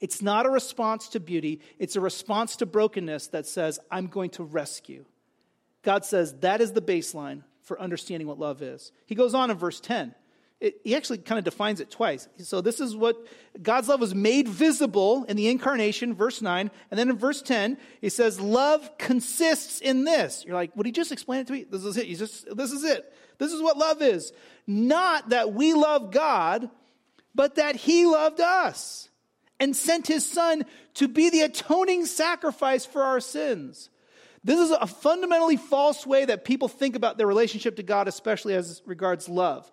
It's 0.00 0.20
not 0.20 0.44
a 0.44 0.50
response 0.50 1.08
to 1.10 1.20
beauty, 1.20 1.60
it's 1.78 1.96
a 1.96 2.00
response 2.00 2.56
to 2.56 2.66
brokenness 2.66 3.28
that 3.28 3.46
says, 3.46 3.78
I'm 3.90 4.08
going 4.08 4.30
to 4.30 4.44
rescue. 4.44 5.04
God 5.82 6.04
says 6.04 6.34
that 6.40 6.60
is 6.60 6.72
the 6.72 6.82
baseline 6.82 7.42
for 7.62 7.80
understanding 7.80 8.26
what 8.26 8.38
love 8.38 8.60
is. 8.62 8.92
He 9.06 9.14
goes 9.14 9.34
on 9.34 9.50
in 9.50 9.56
verse 9.56 9.80
10 9.80 10.14
it, 10.60 10.80
he 10.84 10.96
actually 10.96 11.18
kind 11.18 11.38
of 11.38 11.44
defines 11.44 11.80
it 11.80 11.90
twice. 11.90 12.28
So 12.38 12.60
this 12.60 12.80
is 12.80 12.96
what 12.96 13.16
God's 13.60 13.88
love 13.88 14.00
was 14.00 14.14
made 14.14 14.48
visible 14.48 15.24
in 15.24 15.36
the 15.36 15.48
incarnation, 15.48 16.14
verse 16.14 16.40
9. 16.40 16.70
And 16.90 16.98
then 16.98 17.10
in 17.10 17.18
verse 17.18 17.42
10, 17.42 17.76
he 18.00 18.08
says, 18.08 18.40
Love 18.40 18.96
consists 18.96 19.80
in 19.80 20.04
this. 20.04 20.44
You're 20.46 20.54
like, 20.54 20.74
would 20.76 20.86
he 20.86 20.92
just 20.92 21.12
explain 21.12 21.40
it 21.40 21.46
to 21.48 21.52
me? 21.52 21.64
This 21.68 21.84
is 21.84 21.96
it. 21.96 22.06
He's 22.06 22.18
just, 22.18 22.56
this 22.56 22.72
is 22.72 22.84
it. 22.84 23.12
This 23.38 23.52
is 23.52 23.60
what 23.60 23.76
love 23.76 24.00
is. 24.00 24.32
Not 24.66 25.30
that 25.30 25.52
we 25.52 25.74
love 25.74 26.10
God, 26.10 26.70
but 27.34 27.56
that 27.56 27.76
he 27.76 28.06
loved 28.06 28.40
us 28.40 29.10
and 29.60 29.74
sent 29.74 30.06
his 30.06 30.28
son 30.28 30.64
to 30.94 31.08
be 31.08 31.30
the 31.30 31.42
atoning 31.42 32.06
sacrifice 32.06 32.86
for 32.86 33.02
our 33.02 33.20
sins. 33.20 33.90
This 34.44 34.60
is 34.60 34.70
a 34.70 34.86
fundamentally 34.86 35.56
false 35.56 36.06
way 36.06 36.26
that 36.26 36.44
people 36.44 36.68
think 36.68 36.96
about 36.96 37.16
their 37.16 37.26
relationship 37.26 37.76
to 37.76 37.82
God, 37.82 38.08
especially 38.08 38.54
as 38.54 38.82
regards 38.84 39.28
love. 39.28 39.70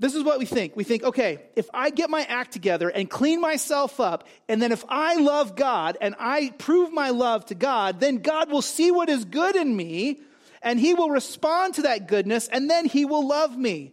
This 0.00 0.14
is 0.14 0.24
what 0.24 0.38
we 0.38 0.44
think. 0.44 0.74
We 0.74 0.82
think, 0.82 1.04
okay, 1.04 1.42
if 1.54 1.68
I 1.72 1.90
get 1.90 2.10
my 2.10 2.22
act 2.22 2.52
together 2.52 2.88
and 2.88 3.08
clean 3.08 3.40
myself 3.40 4.00
up, 4.00 4.26
and 4.48 4.60
then 4.60 4.72
if 4.72 4.84
I 4.88 5.16
love 5.16 5.54
God 5.54 5.96
and 6.00 6.16
I 6.18 6.52
prove 6.58 6.92
my 6.92 7.10
love 7.10 7.46
to 7.46 7.54
God, 7.54 8.00
then 8.00 8.16
God 8.16 8.50
will 8.50 8.62
see 8.62 8.90
what 8.90 9.08
is 9.08 9.24
good 9.24 9.54
in 9.54 9.74
me 9.76 10.20
and 10.62 10.80
he 10.80 10.94
will 10.94 11.10
respond 11.10 11.74
to 11.74 11.82
that 11.82 12.08
goodness 12.08 12.48
and 12.48 12.68
then 12.68 12.86
he 12.86 13.04
will 13.04 13.26
love 13.28 13.56
me. 13.56 13.92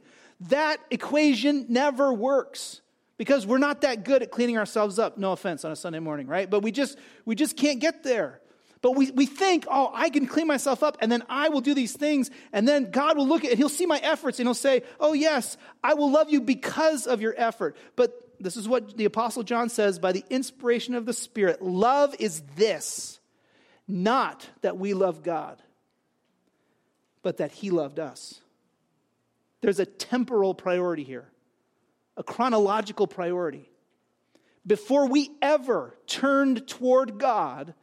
That 0.50 0.78
equation 0.90 1.68
never 1.70 2.12
works 2.12 2.82
because 3.18 3.46
we're 3.46 3.60
not 3.60 3.82
that 3.82 4.04
good 4.04 4.24
at 4.24 4.32
cleaning 4.32 4.58
ourselves 4.58 4.98
up. 4.98 5.20
No 5.20 5.34
offense 5.34 5.64
on 5.64 5.72
a 5.72 5.76
Sunday 5.76 6.00
morning, 6.00 6.26
right? 6.26 6.50
But 6.50 6.64
we 6.64 6.72
just 6.72 6.98
we 7.26 7.36
just 7.36 7.56
can't 7.56 7.80
get 7.80 8.04
there. 8.04 8.42
But 8.82 8.96
we, 8.96 9.12
we 9.12 9.28
think, 9.28 9.68
oh, 9.70 9.92
I 9.94 10.10
can 10.10 10.26
clean 10.26 10.48
myself 10.48 10.82
up 10.82 10.98
and 11.02 11.12
then 11.12 11.24
I 11.30 11.50
will 11.50 11.62
do 11.62 11.76
these 11.76 11.94
things. 11.94 12.32
And 12.52 12.68
then 12.68 12.90
God 12.90 13.16
will 13.16 13.28
look 13.28 13.44
at 13.44 13.50
it 13.50 13.52
and 13.52 13.60
he'll 13.60 13.70
see 13.70 13.86
my 13.86 14.00
efforts 14.00 14.40
and 14.40 14.48
he'll 14.48 14.54
say, 14.56 14.82
oh, 15.00 15.14
yes, 15.14 15.56
I 15.84 15.94
will 15.94 16.10
love 16.12 16.32
you 16.32 16.42
because 16.42 17.06
of 17.06 17.22
your 17.22 17.36
effort. 17.38 17.78
But 17.96 18.32
this 18.40 18.58
is 18.58 18.68
what 18.68 18.98
the 18.98 19.06
Apostle 19.06 19.44
John 19.44 19.70
says 19.70 20.00
by 20.00 20.12
the 20.12 20.26
inspiration 20.32 20.96
of 20.96 21.06
the 21.06 21.14
Spirit 21.14 21.62
love 21.62 22.16
is 22.18 22.42
this, 22.56 23.20
not 23.88 24.50
that 24.62 24.78
we 24.78 24.96
love 24.96 25.22
God, 25.22 25.62
but 27.22 27.38
that 27.38 27.52
he 27.52 27.70
loved 27.70 28.00
us. 28.00 28.42
There's 29.62 29.80
a 29.80 29.86
temporal 29.86 30.56
priority 30.56 31.04
here, 31.04 31.28
a 32.18 32.24
chronological 32.24 33.06
priority. 33.06 33.70
Before 34.66 35.08
we 35.08 35.30
ever 35.40 35.96
turned 36.08 36.68
toward 36.68 37.20
God, 37.20 37.76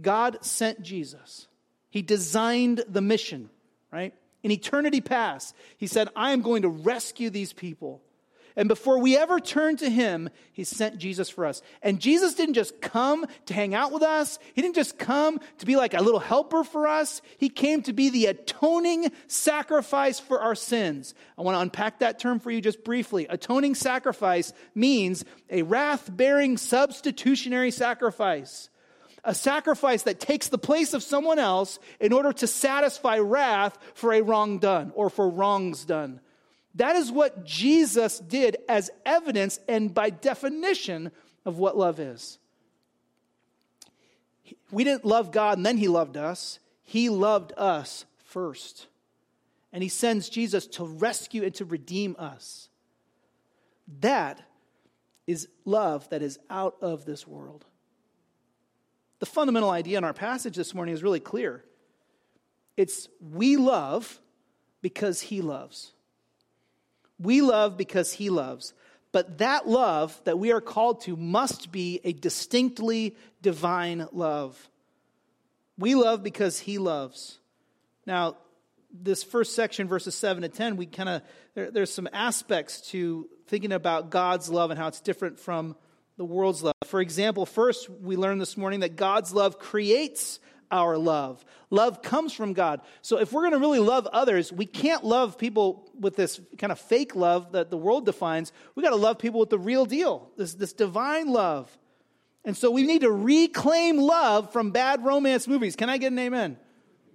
God 0.00 0.44
sent 0.44 0.82
Jesus. 0.82 1.46
He 1.90 2.02
designed 2.02 2.84
the 2.88 3.02
mission, 3.02 3.50
right? 3.92 4.14
In 4.42 4.50
eternity 4.50 5.00
past, 5.00 5.54
he 5.76 5.86
said, 5.86 6.08
I 6.16 6.32
am 6.32 6.42
going 6.42 6.62
to 6.62 6.68
rescue 6.68 7.30
these 7.30 7.52
people. 7.52 8.02
And 8.56 8.68
before 8.68 8.98
we 8.98 9.16
ever 9.16 9.40
turn 9.40 9.76
to 9.78 9.88
him, 9.88 10.28
he 10.52 10.64
sent 10.64 10.98
Jesus 10.98 11.30
for 11.30 11.46
us. 11.46 11.62
And 11.82 12.00
Jesus 12.00 12.34
didn't 12.34 12.54
just 12.54 12.80
come 12.80 13.24
to 13.46 13.54
hang 13.54 13.74
out 13.74 13.92
with 13.92 14.02
us. 14.02 14.38
He 14.54 14.60
didn't 14.60 14.74
just 14.74 14.98
come 14.98 15.40
to 15.58 15.66
be 15.66 15.76
like 15.76 15.94
a 15.94 16.02
little 16.02 16.20
helper 16.20 16.62
for 16.64 16.86
us. 16.86 17.22
He 17.38 17.48
came 17.48 17.82
to 17.82 17.92
be 17.92 18.10
the 18.10 18.26
atoning 18.26 19.10
sacrifice 19.26 20.20
for 20.20 20.40
our 20.40 20.54
sins. 20.54 21.14
I 21.38 21.42
want 21.42 21.56
to 21.56 21.60
unpack 21.60 22.00
that 22.00 22.18
term 22.18 22.40
for 22.40 22.50
you 22.50 22.60
just 22.60 22.84
briefly. 22.84 23.26
Atoning 23.28 23.74
sacrifice 23.74 24.52
means 24.74 25.24
a 25.48 25.62
wrath 25.62 26.14
bearing 26.14 26.58
substitutionary 26.58 27.70
sacrifice 27.70 28.68
a 29.24 29.34
sacrifice 29.34 30.02
that 30.02 30.20
takes 30.20 30.48
the 30.48 30.58
place 30.58 30.94
of 30.94 31.02
someone 31.02 31.38
else 31.38 31.78
in 32.00 32.12
order 32.12 32.32
to 32.32 32.46
satisfy 32.46 33.18
wrath 33.18 33.78
for 33.94 34.12
a 34.12 34.22
wrong 34.22 34.58
done 34.58 34.92
or 34.94 35.10
for 35.10 35.28
wrongs 35.28 35.84
done. 35.84 36.20
That 36.74 36.96
is 36.96 37.12
what 37.12 37.44
Jesus 37.44 38.18
did 38.18 38.56
as 38.68 38.90
evidence 39.04 39.60
and 39.68 39.92
by 39.92 40.10
definition 40.10 41.12
of 41.44 41.58
what 41.58 41.76
love 41.76 42.00
is. 42.00 42.38
We 44.70 44.84
didn't 44.84 45.04
love 45.04 45.30
God 45.30 45.58
and 45.58 45.66
then 45.66 45.76
He 45.76 45.88
loved 45.88 46.16
us, 46.16 46.58
He 46.82 47.08
loved 47.08 47.52
us 47.56 48.04
first. 48.24 48.86
And 49.72 49.82
He 49.82 49.88
sends 49.88 50.28
Jesus 50.28 50.66
to 50.68 50.84
rescue 50.84 51.44
and 51.44 51.54
to 51.54 51.64
redeem 51.64 52.16
us. 52.18 52.68
That 54.00 54.40
is 55.26 55.48
love 55.64 56.08
that 56.10 56.22
is 56.22 56.38
out 56.50 56.76
of 56.80 57.04
this 57.04 57.26
world. 57.26 57.64
The 59.22 59.26
fundamental 59.26 59.70
idea 59.70 59.98
in 59.98 60.02
our 60.02 60.12
passage 60.12 60.56
this 60.56 60.74
morning 60.74 60.94
is 60.94 61.04
really 61.04 61.20
clear. 61.20 61.62
It's 62.76 63.08
we 63.20 63.56
love 63.56 64.20
because 64.80 65.20
he 65.20 65.42
loves. 65.42 65.92
We 67.20 67.40
love 67.40 67.76
because 67.76 68.12
he 68.12 68.30
loves. 68.30 68.74
But 69.12 69.38
that 69.38 69.68
love 69.68 70.20
that 70.24 70.40
we 70.40 70.50
are 70.50 70.60
called 70.60 71.02
to 71.02 71.14
must 71.14 71.70
be 71.70 72.00
a 72.02 72.12
distinctly 72.12 73.14
divine 73.42 74.08
love. 74.10 74.68
We 75.78 75.94
love 75.94 76.24
because 76.24 76.58
he 76.58 76.78
loves. 76.78 77.38
Now, 78.04 78.38
this 78.92 79.22
first 79.22 79.54
section, 79.54 79.86
verses 79.86 80.16
7 80.16 80.42
to 80.42 80.48
10, 80.48 80.76
we 80.76 80.86
kind 80.86 81.08
of, 81.08 81.22
there, 81.54 81.70
there's 81.70 81.94
some 81.94 82.08
aspects 82.12 82.80
to 82.90 83.28
thinking 83.46 83.70
about 83.70 84.10
God's 84.10 84.48
love 84.48 84.72
and 84.72 84.80
how 84.80 84.88
it's 84.88 85.00
different 85.00 85.38
from 85.38 85.76
the 86.22 86.26
world's 86.26 86.62
love. 86.62 86.76
For 86.84 87.00
example, 87.00 87.44
first, 87.44 87.90
we 87.90 88.14
learned 88.14 88.40
this 88.40 88.56
morning 88.56 88.80
that 88.80 88.94
God's 88.94 89.34
love 89.34 89.58
creates 89.58 90.38
our 90.70 90.96
love. 90.96 91.44
Love 91.68 92.00
comes 92.00 92.32
from 92.32 92.52
God. 92.52 92.80
So 93.00 93.18
if 93.18 93.32
we're 93.32 93.40
going 93.40 93.54
to 93.54 93.58
really 93.58 93.80
love 93.80 94.06
others, 94.06 94.52
we 94.52 94.66
can't 94.66 95.02
love 95.02 95.36
people 95.36 95.90
with 95.98 96.14
this 96.14 96.40
kind 96.58 96.70
of 96.70 96.78
fake 96.78 97.16
love 97.16 97.50
that 97.52 97.70
the 97.70 97.76
world 97.76 98.06
defines. 98.06 98.52
We 98.76 98.84
got 98.84 98.90
to 98.90 98.96
love 98.96 99.18
people 99.18 99.40
with 99.40 99.50
the 99.50 99.58
real 99.58 99.84
deal, 99.84 100.30
this, 100.36 100.54
this 100.54 100.72
divine 100.72 101.26
love. 101.26 101.76
And 102.44 102.56
so 102.56 102.70
we 102.70 102.84
need 102.84 103.00
to 103.00 103.10
reclaim 103.10 103.98
love 103.98 104.52
from 104.52 104.70
bad 104.70 105.04
romance 105.04 105.48
movies. 105.48 105.74
Can 105.74 105.90
I 105.90 105.98
get 105.98 106.12
an 106.12 106.20
amen? 106.20 106.56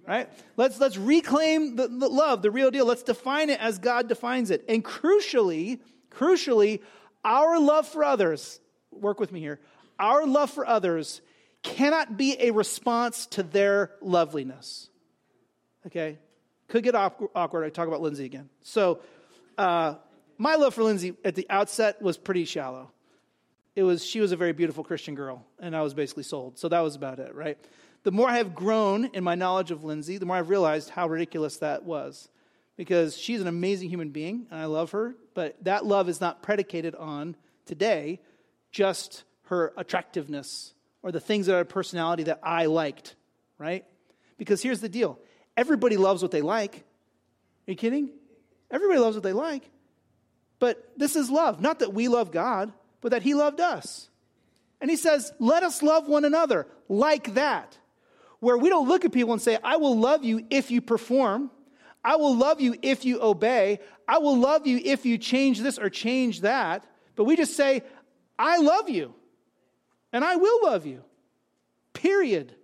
Right? 0.06 0.28
Let's, 0.58 0.78
let's 0.78 0.98
reclaim 0.98 1.76
the, 1.76 1.88
the 1.88 2.08
love, 2.10 2.42
the 2.42 2.50
real 2.50 2.70
deal. 2.70 2.84
Let's 2.84 3.04
define 3.04 3.48
it 3.48 3.58
as 3.58 3.78
God 3.78 4.06
defines 4.06 4.50
it. 4.50 4.66
And 4.68 4.84
crucially, 4.84 5.80
crucially, 6.10 6.82
our 7.24 7.58
love 7.58 7.88
for 7.88 8.04
others, 8.04 8.60
work 8.90 9.20
with 9.20 9.32
me 9.32 9.40
here, 9.40 9.60
our 9.98 10.26
love 10.26 10.50
for 10.50 10.66
others 10.66 11.20
cannot 11.62 12.16
be 12.16 12.36
a 12.40 12.50
response 12.50 13.26
to 13.26 13.42
their 13.42 13.92
loveliness. 14.00 14.88
Okay? 15.86 16.18
Could 16.68 16.84
get 16.84 16.94
awkward. 16.94 17.64
I 17.64 17.70
talk 17.70 17.88
about 17.88 18.00
Lindsay 18.00 18.24
again. 18.24 18.48
So, 18.62 19.00
uh, 19.56 19.94
my 20.36 20.54
love 20.54 20.74
for 20.74 20.84
Lindsay 20.84 21.14
at 21.24 21.34
the 21.34 21.46
outset 21.50 22.00
was 22.00 22.16
pretty 22.16 22.44
shallow. 22.44 22.92
It 23.74 23.82
was 23.82 24.04
she 24.04 24.20
was 24.20 24.32
a 24.32 24.36
very 24.36 24.52
beautiful 24.52 24.84
Christian 24.84 25.14
girl, 25.14 25.44
and 25.58 25.74
I 25.74 25.82
was 25.82 25.94
basically 25.94 26.22
sold. 26.22 26.58
So 26.58 26.68
that 26.68 26.80
was 26.80 26.94
about 26.94 27.18
it, 27.18 27.34
right? 27.34 27.58
The 28.04 28.12
more 28.12 28.28
I 28.28 28.36
have 28.38 28.54
grown 28.54 29.06
in 29.06 29.24
my 29.24 29.34
knowledge 29.34 29.70
of 29.70 29.84
Lindsay, 29.84 30.18
the 30.18 30.26
more 30.26 30.36
I've 30.36 30.48
realized 30.48 30.90
how 30.90 31.08
ridiculous 31.08 31.58
that 31.58 31.84
was. 31.84 32.28
Because 32.76 33.16
she's 33.16 33.40
an 33.40 33.48
amazing 33.48 33.88
human 33.88 34.10
being, 34.10 34.46
and 34.52 34.60
I 34.60 34.66
love 34.66 34.92
her, 34.92 35.16
but 35.34 35.56
that 35.64 35.84
love 35.84 36.08
is 36.08 36.20
not 36.20 36.42
predicated 36.42 36.94
on 36.94 37.34
today 37.66 38.20
just 38.70 39.24
her 39.44 39.72
attractiveness 39.76 40.74
or 41.02 41.12
the 41.12 41.20
things 41.20 41.46
that 41.46 41.56
are 41.56 41.64
personality 41.64 42.24
that 42.24 42.40
I 42.42 42.66
liked, 42.66 43.14
right? 43.58 43.84
Because 44.36 44.62
here's 44.62 44.80
the 44.80 44.88
deal 44.88 45.18
everybody 45.56 45.96
loves 45.96 46.22
what 46.22 46.30
they 46.30 46.42
like. 46.42 46.76
Are 46.76 47.72
you 47.72 47.76
kidding? 47.76 48.10
Everybody 48.70 48.98
loves 49.00 49.16
what 49.16 49.22
they 49.22 49.32
like. 49.32 49.68
But 50.58 50.90
this 50.96 51.16
is 51.16 51.30
love. 51.30 51.60
Not 51.60 51.80
that 51.80 51.92
we 51.92 52.08
love 52.08 52.30
God, 52.30 52.72
but 53.00 53.12
that 53.12 53.22
He 53.22 53.34
loved 53.34 53.60
us. 53.60 54.08
And 54.80 54.90
He 54.90 54.96
says, 54.96 55.32
let 55.38 55.62
us 55.62 55.82
love 55.82 56.08
one 56.08 56.24
another 56.24 56.66
like 56.88 57.34
that. 57.34 57.76
Where 58.40 58.56
we 58.56 58.68
don't 58.68 58.88
look 58.88 59.04
at 59.04 59.12
people 59.12 59.32
and 59.32 59.42
say, 59.42 59.58
I 59.62 59.76
will 59.76 59.98
love 59.98 60.24
you 60.24 60.46
if 60.50 60.70
you 60.70 60.80
perform. 60.80 61.50
I 62.04 62.16
will 62.16 62.36
love 62.36 62.60
you 62.60 62.76
if 62.82 63.04
you 63.04 63.20
obey. 63.20 63.80
I 64.06 64.18
will 64.18 64.38
love 64.38 64.66
you 64.66 64.80
if 64.82 65.04
you 65.04 65.18
change 65.18 65.60
this 65.60 65.78
or 65.78 65.90
change 65.90 66.42
that. 66.42 66.84
But 67.16 67.24
we 67.24 67.36
just 67.36 67.56
say, 67.56 67.82
I 68.38 68.58
love 68.58 68.88
you 68.88 69.14
and 70.12 70.24
I 70.24 70.36
will 70.36 70.60
love 70.62 70.86
you. 70.86 71.02
Period. 71.92 72.54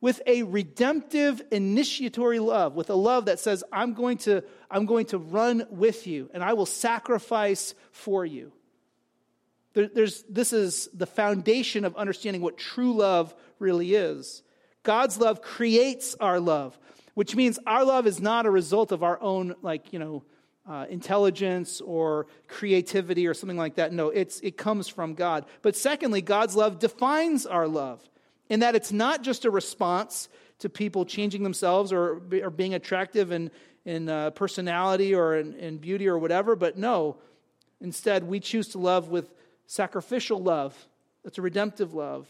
With 0.00 0.22
a 0.26 0.44
redemptive 0.44 1.42
initiatory 1.50 2.38
love, 2.38 2.76
with 2.76 2.88
a 2.88 2.94
love 2.94 3.24
that 3.24 3.40
says, 3.40 3.64
I'm 3.72 3.94
going 3.94 4.18
to, 4.18 4.44
I'm 4.70 4.86
going 4.86 5.06
to 5.06 5.18
run 5.18 5.66
with 5.70 6.06
you 6.06 6.30
and 6.32 6.42
I 6.42 6.52
will 6.52 6.66
sacrifice 6.66 7.74
for 7.90 8.24
you. 8.24 8.52
There, 9.74 9.88
there's, 9.88 10.22
this 10.30 10.52
is 10.52 10.88
the 10.94 11.06
foundation 11.06 11.84
of 11.84 11.96
understanding 11.96 12.42
what 12.42 12.56
true 12.56 12.94
love 12.94 13.34
really 13.58 13.94
is. 13.94 14.42
God's 14.84 15.18
love 15.18 15.42
creates 15.42 16.14
our 16.20 16.38
love, 16.38 16.78
which 17.14 17.34
means 17.34 17.58
our 17.66 17.84
love 17.84 18.06
is 18.06 18.20
not 18.20 18.46
a 18.46 18.50
result 18.50 18.92
of 18.92 19.02
our 19.02 19.20
own, 19.20 19.56
like, 19.62 19.92
you 19.92 19.98
know, 19.98 20.22
uh, 20.68 20.84
intelligence 20.90 21.80
or 21.80 22.26
creativity 22.46 23.26
or 23.26 23.34
something 23.34 23.56
like 23.56 23.76
that. 23.76 23.92
No, 23.92 24.08
it's, 24.08 24.38
it 24.40 24.56
comes 24.56 24.86
from 24.86 25.14
God. 25.14 25.46
But 25.62 25.74
secondly, 25.76 26.20
God's 26.20 26.54
love 26.54 26.78
defines 26.78 27.46
our 27.46 27.66
love 27.66 28.00
in 28.50 28.60
that 28.60 28.74
it's 28.74 28.92
not 28.92 29.22
just 29.22 29.44
a 29.44 29.50
response 29.50 30.28
to 30.58 30.68
people 30.68 31.04
changing 31.04 31.42
themselves 31.42 31.92
or, 31.92 32.20
or 32.42 32.50
being 32.50 32.74
attractive 32.74 33.32
in, 33.32 33.50
in 33.84 34.08
uh, 34.08 34.30
personality 34.30 35.14
or 35.14 35.36
in, 35.36 35.54
in 35.54 35.78
beauty 35.78 36.06
or 36.06 36.18
whatever, 36.18 36.54
but 36.56 36.76
no, 36.76 37.16
instead, 37.80 38.24
we 38.24 38.40
choose 38.40 38.68
to 38.68 38.78
love 38.78 39.08
with 39.08 39.32
sacrificial 39.66 40.42
love. 40.42 40.88
That's 41.24 41.38
a 41.38 41.42
redemptive 41.42 41.94
love. 41.94 42.26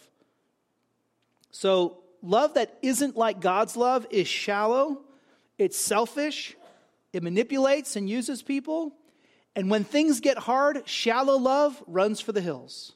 So, 1.51 1.99
love 2.23 2.55
that 2.55 2.77
isn't 2.83 3.17
like 3.17 3.41
God's 3.41 3.77
love 3.77 4.07
is 4.11 4.29
shallow, 4.29 5.01
it's 5.57 5.77
selfish, 5.77 6.57
it 7.13 7.23
manipulates 7.23 7.97
and 7.97 8.09
uses 8.09 8.43
people. 8.43 8.93
And 9.57 9.71
when 9.71 9.85
things 9.85 10.21
get 10.21 10.39
hard, 10.39 10.87
shallow 10.89 11.37
love 11.37 11.83
runs 11.87 12.21
for 12.21 12.33
the 12.33 12.41
hills. 12.41 12.93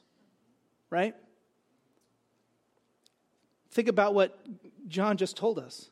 Right? 0.89 1.15
Think 3.71 3.87
about 3.87 4.13
what 4.13 4.37
John 4.87 5.17
just 5.17 5.35
told 5.35 5.57
us. 5.57 5.89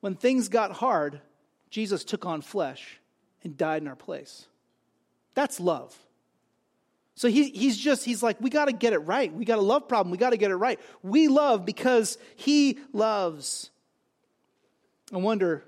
When 0.00 0.14
things 0.14 0.48
got 0.48 0.72
hard, 0.72 1.20
Jesus 1.70 2.04
took 2.04 2.26
on 2.26 2.42
flesh 2.42 3.00
and 3.42 3.56
died 3.56 3.80
in 3.80 3.88
our 3.88 3.96
place. 3.96 4.46
That's 5.34 5.58
love. 5.58 5.96
So 7.14 7.28
he, 7.28 7.48
he's 7.50 7.78
just, 7.78 8.04
he's 8.04 8.22
like, 8.22 8.40
we 8.40 8.50
got 8.50 8.66
to 8.66 8.72
get 8.72 8.92
it 8.92 8.98
right. 8.98 9.32
We 9.32 9.44
got 9.44 9.58
a 9.58 9.62
love 9.62 9.88
problem. 9.88 10.10
We 10.10 10.18
got 10.18 10.30
to 10.30 10.36
get 10.36 10.50
it 10.50 10.56
right. 10.56 10.80
We 11.02 11.28
love 11.28 11.64
because 11.64 12.18
he 12.36 12.78
loves. 12.92 13.70
I 15.12 15.18
wonder 15.18 15.64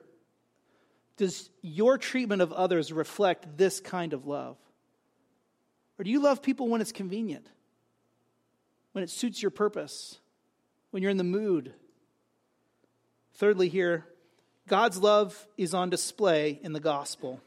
does 1.17 1.51
your 1.63 1.99
treatment 1.99 2.43
of 2.43 2.53
others 2.53 2.93
reflect 2.93 3.57
this 3.57 3.81
kind 3.81 4.13
of 4.13 4.27
love? 4.27 4.57
Or 5.99 6.05
do 6.05 6.11
you 6.11 6.21
love 6.21 6.43
people 6.43 6.69
when 6.69 6.81
it's 6.81 6.93
convenient, 6.93 7.47
when 8.93 9.03
it 9.03 9.11
suits 9.11 9.41
your 9.41 9.51
purpose, 9.51 10.19
when 10.91 11.03
you're 11.03 11.11
in 11.11 11.17
the 11.17 11.25
mood? 11.25 11.73
Thirdly, 13.35 13.69
here, 13.69 14.07
God's 14.69 14.99
love 14.99 15.47
is 15.57 15.75
on 15.75 15.91
display 15.91 16.59
in 16.63 16.73
the 16.73 16.81
gospel. 16.81 17.41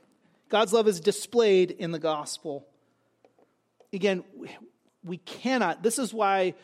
God's 0.50 0.74
love 0.74 0.88
is 0.88 1.00
displayed 1.00 1.72
in 1.72 1.92
the 1.92 2.00
gospel. 2.00 2.66
Again, 3.94 4.24
we 5.04 5.18
cannot, 5.18 5.84
this 5.84 6.00
is 6.00 6.14
why 6.14 6.56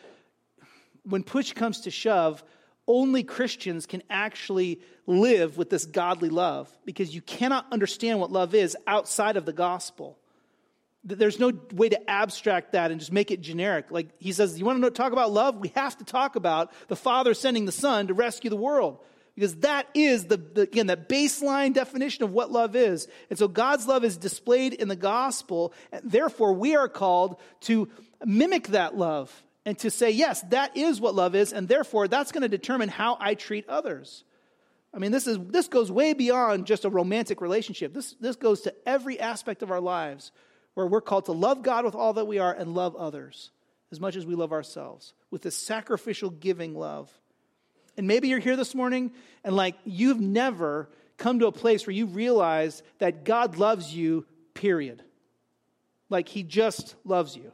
when 1.04 1.24
push 1.24 1.54
comes 1.54 1.82
to 1.82 1.92
shove, 1.92 2.44
only 2.88 3.24
Christians 3.24 3.86
can 3.86 4.04
actually 4.10 4.82
live 5.08 5.58
with 5.58 5.70
this 5.70 5.86
godly 5.86 6.30
love 6.30 6.70
because 6.86 7.14
you 7.14 7.22
cannot 7.22 7.66
understand 7.72 8.20
what 8.20 8.32
love 8.32 8.54
is 8.54 8.78
outside 8.88 9.38
of 9.38 9.46
the 9.46 9.54
gospel. 9.54 10.18
There's 11.04 11.40
no 11.40 11.52
way 11.74 11.90
to 11.90 12.10
abstract 12.10 12.72
that 12.72 12.90
and 12.92 13.00
just 13.00 13.12
make 13.12 13.30
it 13.30 13.42
generic. 13.42 13.92
Like 13.92 14.10
he 14.20 14.32
says, 14.32 14.58
you 14.58 14.66
want 14.66 14.84
to 14.84 14.90
talk 14.92 15.14
about 15.14 15.32
love? 15.32 15.58
We 15.58 15.72
have 15.76 15.98
to 15.98 16.04
talk 16.04 16.36
about 16.36 16.72
the 16.88 16.96
Father 16.96 17.34
sending 17.34 17.66
the 17.66 17.72
Son 17.72 18.08
to 18.08 18.14
rescue 18.14 18.50
the 18.50 18.56
world 18.56 19.00
because 19.36 19.56
that 19.58 19.88
is 19.94 20.26
the, 20.26 20.38
the, 20.38 20.62
again 20.62 20.88
that 20.88 21.10
baseline 21.10 21.74
definition 21.74 22.24
of 22.24 22.32
what 22.32 22.52
love 22.52 22.76
is 22.76 23.08
and 23.30 23.38
so 23.38 23.48
god's 23.48 23.86
love 23.86 24.04
is 24.04 24.18
displayed 24.18 24.74
in 24.74 24.88
the 24.88 24.96
gospel 24.96 25.74
and 25.92 26.10
therefore 26.10 26.54
we 26.54 26.76
are 26.76 26.88
called 26.88 27.38
to 27.60 27.90
mimic 28.24 28.70
that 28.70 28.96
love 28.96 29.44
and 29.66 29.78
to 29.80 29.90
say, 29.90 30.12
yes, 30.12 30.42
that 30.50 30.78
is 30.78 31.02
what 31.02 31.16
love 31.16 31.36
is, 31.36 31.52
and 31.52 31.68
therefore 31.68 32.08
that's 32.08 32.32
going 32.32 32.44
to 32.44 32.50
determine 32.50 32.90
how 32.90 33.18
I 33.20 33.34
treat 33.34 33.68
others. 33.68 34.24
I 34.94 35.00
mean, 35.00 35.12
this, 35.12 35.28
is, 35.28 35.38
this 35.40 35.68
goes 35.68 35.92
way 35.92 36.14
beyond 36.14 36.68
just 36.68 36.86
a 36.86 36.90
romantic 36.90 37.42
relationship. 37.42 37.94
This, 37.94 38.16
this 38.22 38.38
goes 38.38 38.62
to 38.62 38.74
every 38.86 39.20
aspect 39.20 39.62
of 39.62 39.72
our 39.72 39.82
lives 39.82 40.32
where 40.74 40.88
we're 40.88 41.02
called 41.02 41.26
to 41.26 41.34
love 41.34 41.64
God 41.64 41.84
with 41.84 41.96
all 41.96 42.14
that 42.14 42.28
we 42.28 42.40
are 42.40 42.54
and 42.54 42.74
love 42.74 42.96
others 42.96 43.52
as 43.92 44.00
much 44.00 44.16
as 44.16 44.26
we 44.26 44.36
love 44.36 44.54
ourselves 44.54 45.14
with 45.32 45.42
this 45.42 45.58
sacrificial 45.58 46.30
giving 46.30 46.76
love. 46.76 47.12
And 47.98 48.08
maybe 48.08 48.30
you're 48.30 48.40
here 48.40 48.56
this 48.56 48.76
morning 48.76 49.12
and 49.44 49.56
like 49.56 49.76
you've 49.84 50.20
never 50.20 50.90
come 51.18 51.40
to 51.40 51.48
a 51.48 51.52
place 51.52 51.86
where 51.86 51.96
you 51.96 52.06
realize 52.06 52.84
that 53.00 53.26
God 53.26 53.58
loves 53.58 53.94
you, 53.94 54.26
period. 54.54 55.04
Like 56.10 56.30
he 56.30 56.44
just 56.44 56.96
loves 57.04 57.36
you. 57.36 57.52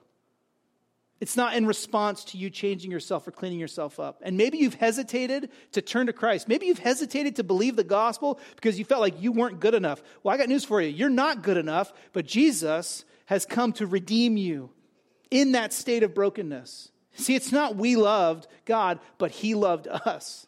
It's 1.22 1.38
not 1.38 1.54
in 1.56 1.68
response 1.68 2.24
to 2.26 2.38
you 2.40 2.50
changing 2.50 2.90
yourself 2.90 3.28
or 3.28 3.32
cleaning 3.32 3.60
yourself 3.60 4.00
up. 4.00 4.22
And 4.24 4.38
maybe 4.38 4.58
you've 4.58 4.74
hesitated 4.74 5.52
to 5.74 5.82
turn 5.82 6.08
to 6.08 6.14
Christ. 6.14 6.48
Maybe 6.48 6.66
you've 6.66 6.80
hesitated 6.80 7.36
to 7.36 7.44
believe 7.44 7.76
the 7.76 7.84
gospel 7.84 8.40
because 8.56 8.80
you 8.80 8.86
felt 8.86 9.02
like 9.02 9.22
you 9.22 9.32
weren't 9.32 9.60
good 9.60 9.76
enough. 9.76 10.02
Well, 10.24 10.34
I 10.34 10.38
got 10.40 10.50
news 10.50 10.66
for 10.66 10.82
you. 10.82 10.90
You're 10.90 11.10
not 11.10 11.44
good 11.44 11.58
enough, 11.58 11.94
but 12.12 12.26
Jesus 12.26 13.06
has 13.28 13.46
come 13.46 13.72
to 13.74 13.86
redeem 13.86 14.36
you 14.36 14.72
in 15.30 15.52
that 15.52 15.74
state 15.74 16.02
of 16.02 16.16
brokenness. 16.16 16.92
See, 17.14 17.36
it's 17.36 17.52
not 17.52 17.76
we 17.76 17.96
loved 17.96 18.48
God, 18.66 19.00
but 19.20 19.30
He 19.30 19.54
loved 19.54 19.88
us. 19.88 20.48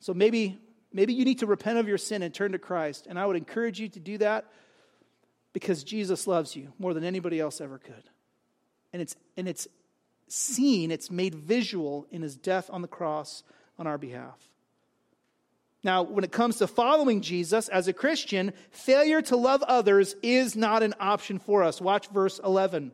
So 0.00 0.12
maybe, 0.12 0.58
maybe 0.92 1.14
you 1.14 1.24
need 1.24 1.38
to 1.38 1.46
repent 1.46 1.78
of 1.78 1.88
your 1.88 1.96
sin 1.96 2.22
and 2.22 2.34
turn 2.34 2.52
to 2.52 2.58
Christ. 2.58 3.06
And 3.08 3.18
I 3.18 3.24
would 3.24 3.36
encourage 3.36 3.80
you 3.80 3.88
to 3.88 4.00
do 4.00 4.18
that 4.18 4.52
because 5.54 5.82
Jesus 5.82 6.26
loves 6.26 6.54
you 6.54 6.74
more 6.78 6.92
than 6.92 7.04
anybody 7.04 7.40
else 7.40 7.62
ever 7.62 7.78
could. 7.78 8.04
And 8.92 9.00
it's, 9.00 9.16
and 9.36 9.48
it's 9.48 9.68
seen, 10.28 10.90
it's 10.90 11.10
made 11.10 11.34
visual 11.34 12.06
in 12.10 12.22
his 12.22 12.36
death 12.36 12.70
on 12.72 12.82
the 12.82 12.88
cross 12.88 13.42
on 13.78 13.86
our 13.86 13.98
behalf. 13.98 14.38
Now, 15.84 16.02
when 16.02 16.22
it 16.22 16.30
comes 16.30 16.58
to 16.58 16.66
following 16.66 17.22
Jesus 17.22 17.68
as 17.68 17.88
a 17.88 17.92
Christian, 17.92 18.52
failure 18.70 19.20
to 19.22 19.36
love 19.36 19.62
others 19.62 20.14
is 20.22 20.54
not 20.54 20.82
an 20.82 20.94
option 21.00 21.38
for 21.38 21.64
us. 21.64 21.80
Watch 21.80 22.08
verse 22.08 22.40
11. 22.42 22.92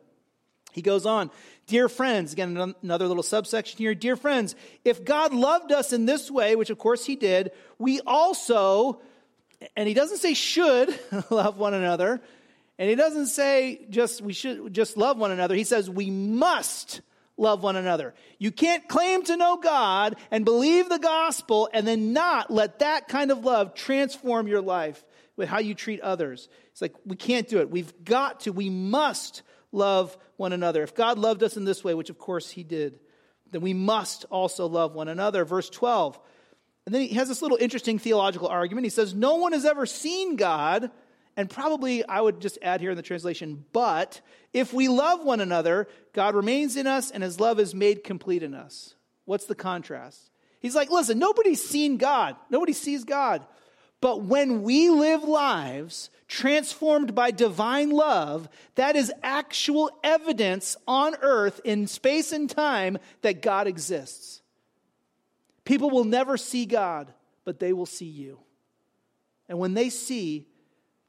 He 0.71 0.81
goes 0.81 1.05
on, 1.05 1.29
Dear 1.67 1.87
friends, 1.87 2.33
again, 2.33 2.73
another 2.81 3.07
little 3.07 3.23
subsection 3.23 3.77
here. 3.77 3.93
Dear 3.93 4.15
friends, 4.15 4.55
if 4.83 5.05
God 5.05 5.33
loved 5.33 5.71
us 5.71 5.93
in 5.93 6.07
this 6.07 6.31
way, 6.31 6.55
which 6.55 6.71
of 6.71 6.79
course 6.79 7.05
he 7.05 7.15
did, 7.15 7.51
we 7.77 8.01
also, 8.01 8.99
and 9.75 9.87
he 9.87 9.93
doesn't 9.93 10.17
say 10.17 10.33
should 10.33 10.97
love 11.29 11.57
one 11.57 11.75
another, 11.75 12.21
and 12.79 12.89
he 12.89 12.95
doesn't 12.95 13.27
say 13.27 13.85
just 13.89 14.21
we 14.21 14.31
should 14.33 14.73
just 14.73 14.97
love 14.97 15.17
one 15.17 15.31
another. 15.31 15.53
He 15.53 15.65
says 15.65 15.89
we 15.89 16.09
must 16.09 17.01
love 17.35 17.61
one 17.61 17.75
another. 17.75 18.13
You 18.37 18.51
can't 18.51 18.87
claim 18.87 19.23
to 19.23 19.37
know 19.37 19.57
God 19.57 20.15
and 20.31 20.45
believe 20.45 20.87
the 20.87 20.97
gospel 20.97 21.69
and 21.73 21.85
then 21.85 22.13
not 22.13 22.49
let 22.49 22.79
that 22.79 23.09
kind 23.09 23.31
of 23.31 23.43
love 23.43 23.75
transform 23.75 24.47
your 24.47 24.61
life 24.61 25.03
with 25.35 25.49
how 25.49 25.59
you 25.59 25.75
treat 25.75 25.99
others. 25.99 26.47
It's 26.71 26.81
like 26.81 26.95
we 27.05 27.17
can't 27.17 27.49
do 27.49 27.59
it. 27.59 27.69
We've 27.69 27.93
got 28.03 28.41
to, 28.41 28.53
we 28.53 28.69
must 28.69 29.41
love 29.73 30.17
one 30.37 30.53
another. 30.53 30.81
If 30.81 30.95
God 30.95 31.19
loved 31.19 31.43
us 31.43 31.57
in 31.57 31.65
this 31.65 31.83
way, 31.83 31.93
which 31.93 32.09
of 32.09 32.17
course 32.17 32.49
he 32.49 32.63
did, 32.63 32.99
then 33.51 33.61
we 33.61 33.73
must 33.73 34.23
also 34.29 34.67
love 34.67 34.95
one 34.95 35.09
another. 35.09 35.43
Verse 35.43 35.69
12. 35.69 36.17
And 36.85 36.95
then 36.95 37.01
he 37.01 37.15
has 37.15 37.27
this 37.27 37.41
little 37.41 37.57
interesting 37.59 37.99
theological 37.99 38.47
argument. 38.47 38.85
He 38.85 38.89
says, 38.89 39.13
No 39.13 39.35
one 39.35 39.51
has 39.51 39.65
ever 39.65 39.85
seen 39.85 40.37
God, 40.37 40.91
and 41.39 41.49
probably 41.49 42.05
I 42.05 42.19
would 42.19 42.41
just 42.41 42.57
add 42.61 42.81
here 42.81 42.91
in 42.91 42.97
the 42.97 43.01
translation, 43.01 43.63
but 43.71 44.19
if 44.51 44.73
we 44.73 44.89
love 44.89 45.23
one 45.23 45.39
another, 45.39 45.87
God 46.11 46.35
remains 46.35 46.75
in 46.75 46.85
us 46.85 47.11
and 47.11 47.23
his 47.23 47.39
love 47.39 47.61
is 47.61 47.73
made 47.73 48.03
complete 48.03 48.43
in 48.43 48.53
us. 48.53 48.93
What's 49.23 49.45
the 49.45 49.55
contrast? 49.55 50.31
He's 50.59 50.75
like, 50.75 50.91
listen, 50.91 51.17
nobody's 51.17 51.63
seen 51.63 51.95
God. 51.95 52.35
Nobody 52.49 52.73
sees 52.73 53.05
God. 53.05 53.47
But 54.01 54.23
when 54.23 54.63
we 54.63 54.89
live 54.89 55.23
lives 55.23 56.09
transformed 56.27 57.15
by 57.15 57.31
divine 57.31 57.91
love, 57.91 58.49
that 58.75 58.97
is 58.97 59.09
actual 59.23 59.91
evidence 60.03 60.75
on 60.89 61.15
earth 61.21 61.61
in 61.63 61.87
space 61.87 62.33
and 62.33 62.49
time 62.49 62.97
that 63.21 63.41
God 63.41 63.65
exists. 63.65 64.41
People 65.63 65.89
will 65.89 66.03
never 66.03 66.35
see 66.35 66.65
God, 66.65 67.13
but 67.45 67.61
they 67.61 67.71
will 67.71 67.85
see 67.85 68.09
you. 68.09 68.39
And 69.47 69.57
when 69.57 69.73
they 69.73 69.89
see 69.89 70.48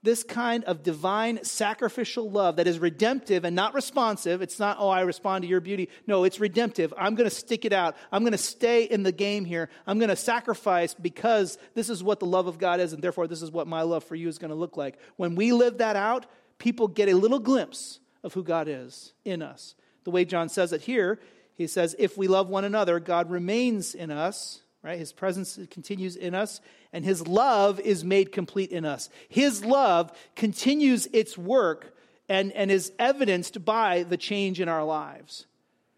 this 0.03 0.23
kind 0.23 0.65
of 0.65 0.83
divine 0.83 1.45
sacrificial 1.45 2.31
love 2.31 2.57
that 2.57 2.67
is 2.67 2.79
redemptive 2.79 3.45
and 3.45 3.55
not 3.55 3.75
responsive. 3.75 4.41
It's 4.41 4.59
not, 4.59 4.79
oh, 4.81 4.89
I 4.89 5.03
respond 5.03 5.43
to 5.43 5.49
your 5.49 5.61
beauty. 5.61 5.91
No, 6.07 6.25
it's 6.25 6.41
redemptive. 6.41 6.95
I'm 6.97 7.15
going 7.15 7.29
to 7.29 7.35
stick 7.35 7.65
it 7.65 7.73
out. 7.73 7.97
I'm 8.11 8.23
going 8.23 8.33
to 8.33 8.39
stay 8.39 8.85
in 8.85 9.03
the 9.03 9.13
game 9.13 9.45
here. 9.45 9.69
I'm 9.87 9.99
going 9.99 10.09
to 10.09 10.17
sacrifice 10.17 10.95
because 10.95 11.59
this 11.75 11.91
is 11.91 12.03
what 12.03 12.19
the 12.19 12.27
love 12.27 12.47
of 12.47 12.59
God 12.59 12.81
is, 12.81 12.93
and 12.95 13.03
therefore 13.03 13.27
this 13.27 13.43
is 13.43 13.51
what 13.51 13.67
my 13.67 13.83
love 13.83 14.05
for 14.05 14.15
you 14.15 14.29
is 14.29 14.39
going 14.39 14.51
to 14.51 14.55
look 14.55 14.77
like. 14.77 14.99
When 15.17 15.35
we 15.35 15.53
live 15.53 15.79
that 15.79 15.97
out, 15.97 16.27
people 16.59 16.89
get 16.89 17.09
a 17.09 17.15
little 17.15 17.39
glimpse 17.39 18.01
of 18.23 18.33
who 18.33 18.43
God 18.43 18.69
is 18.69 19.13
in 19.25 19.43
us. 19.43 19.75
The 20.05 20.11
way 20.11 20.25
John 20.25 20.49
says 20.49 20.73
it 20.73 20.81
here, 20.81 21.21
he 21.57 21.67
says, 21.67 21.95
if 21.99 22.17
we 22.17 22.27
love 22.27 22.49
one 22.49 22.65
another, 22.65 23.01
God 23.01 23.31
remains 23.31 23.95
in 23.95 24.11
us, 24.11 24.63
right? 24.83 24.99
His 24.99 25.13
presence 25.13 25.59
continues 25.71 26.17
in 26.17 26.35
us, 26.35 26.61
and 26.93 27.05
his 27.05 27.27
love 27.27 27.81
is 27.81 28.05
made 28.05 28.33
complete 28.33 28.71
in 28.71 28.85
us. 28.85 29.11
His 29.29 29.65
love 29.65 30.13
continues 30.37 31.07
its 31.13 31.37
work 31.37 31.95
and, 32.29 32.53
and 32.53 32.71
is 32.71 32.93
evidenced 32.99 33.65
by 33.65 34.05
the 34.05 34.17
change 34.17 34.61
in 34.61 34.69
our 34.69 34.85
lives. 34.85 35.47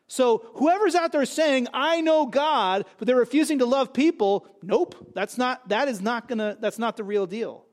So 0.08 0.44
whoever's 0.54 0.94
out 0.94 1.12
there 1.12 1.24
saying, 1.24 1.68
I 1.72 2.00
know 2.00 2.26
God, 2.26 2.84
but 2.98 3.06
they're 3.06 3.16
refusing 3.16 3.60
to 3.60 3.66
love 3.66 3.92
people, 3.92 4.46
nope, 4.62 5.12
that's 5.14 5.38
not, 5.38 5.68
that 5.70 5.88
is 5.88 6.02
not 6.02 6.28
gonna, 6.28 6.56
that's 6.60 6.78
not 6.78 6.96
the 6.96 7.04
real 7.04 7.26
deal. 7.26 7.64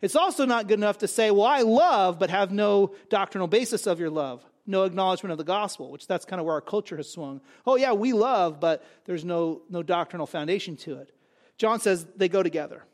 It's 0.00 0.14
also 0.14 0.44
not 0.44 0.68
good 0.68 0.78
enough 0.78 0.98
to 0.98 1.08
say, 1.08 1.32
well, 1.32 1.46
I 1.46 1.62
love, 1.62 2.20
but 2.20 2.30
have 2.30 2.52
no 2.52 2.94
doctrinal 3.08 3.48
basis 3.48 3.86
of 3.88 3.98
your 3.98 4.10
love 4.10 4.44
no 4.68 4.84
acknowledgement 4.84 5.32
of 5.32 5.38
the 5.38 5.44
gospel, 5.44 5.90
which 5.90 6.06
that's 6.06 6.24
kind 6.24 6.38
of 6.38 6.46
where 6.46 6.54
our 6.54 6.60
culture 6.60 6.96
has 6.96 7.10
swung. 7.10 7.40
Oh, 7.66 7.76
yeah, 7.76 7.92
we 7.92 8.12
love, 8.12 8.60
but 8.60 8.84
there's 9.06 9.24
no, 9.24 9.62
no 9.70 9.82
doctrinal 9.82 10.26
foundation 10.26 10.76
to 10.78 10.98
it. 10.98 11.10
John 11.56 11.80
says 11.80 12.06
they 12.16 12.28
go 12.28 12.42
together. 12.42 12.84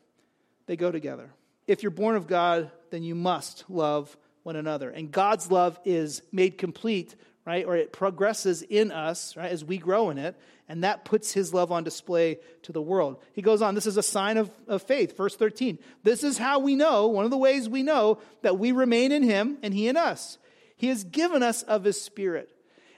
They 0.65 0.77
go 0.77 0.91
together. 0.91 1.29
If 1.67 1.83
you're 1.83 1.91
born 1.91 2.15
of 2.15 2.27
God, 2.27 2.71
then 2.89 3.03
you 3.03 3.13
must 3.13 3.65
love 3.69 4.15
one 4.43 4.55
another. 4.55 4.89
And 4.89 5.11
God's 5.11 5.51
love 5.51 5.79
is 5.83 6.21
made 6.31 6.57
complete, 6.57 7.15
right? 7.45 7.65
Or 7.65 7.75
it 7.75 7.91
progresses 7.91 8.61
in 8.61 8.91
us, 8.91 9.35
right, 9.35 9.51
as 9.51 9.63
we 9.63 9.77
grow 9.77 10.09
in 10.09 10.17
it. 10.17 10.35
And 10.69 10.83
that 10.83 11.05
puts 11.05 11.33
his 11.33 11.53
love 11.53 11.71
on 11.71 11.83
display 11.83 12.39
to 12.63 12.71
the 12.71 12.81
world. 12.81 13.21
He 13.33 13.41
goes 13.41 13.61
on, 13.61 13.75
this 13.75 13.85
is 13.85 13.97
a 13.97 14.03
sign 14.03 14.37
of, 14.37 14.49
of 14.67 14.81
faith. 14.81 15.15
Verse 15.17 15.35
13. 15.35 15.77
This 16.03 16.23
is 16.23 16.37
how 16.37 16.59
we 16.59 16.75
know, 16.75 17.07
one 17.07 17.25
of 17.25 17.31
the 17.31 17.37
ways 17.37 17.67
we 17.67 17.83
know 17.83 18.19
that 18.41 18.57
we 18.57 18.71
remain 18.71 19.11
in 19.11 19.21
him 19.21 19.57
and 19.61 19.73
he 19.73 19.87
in 19.87 19.97
us 19.97 20.37
he 20.75 20.87
has 20.87 21.03
given 21.03 21.43
us 21.43 21.63
of 21.63 21.83
His 21.83 22.01
Spirit. 22.01 22.49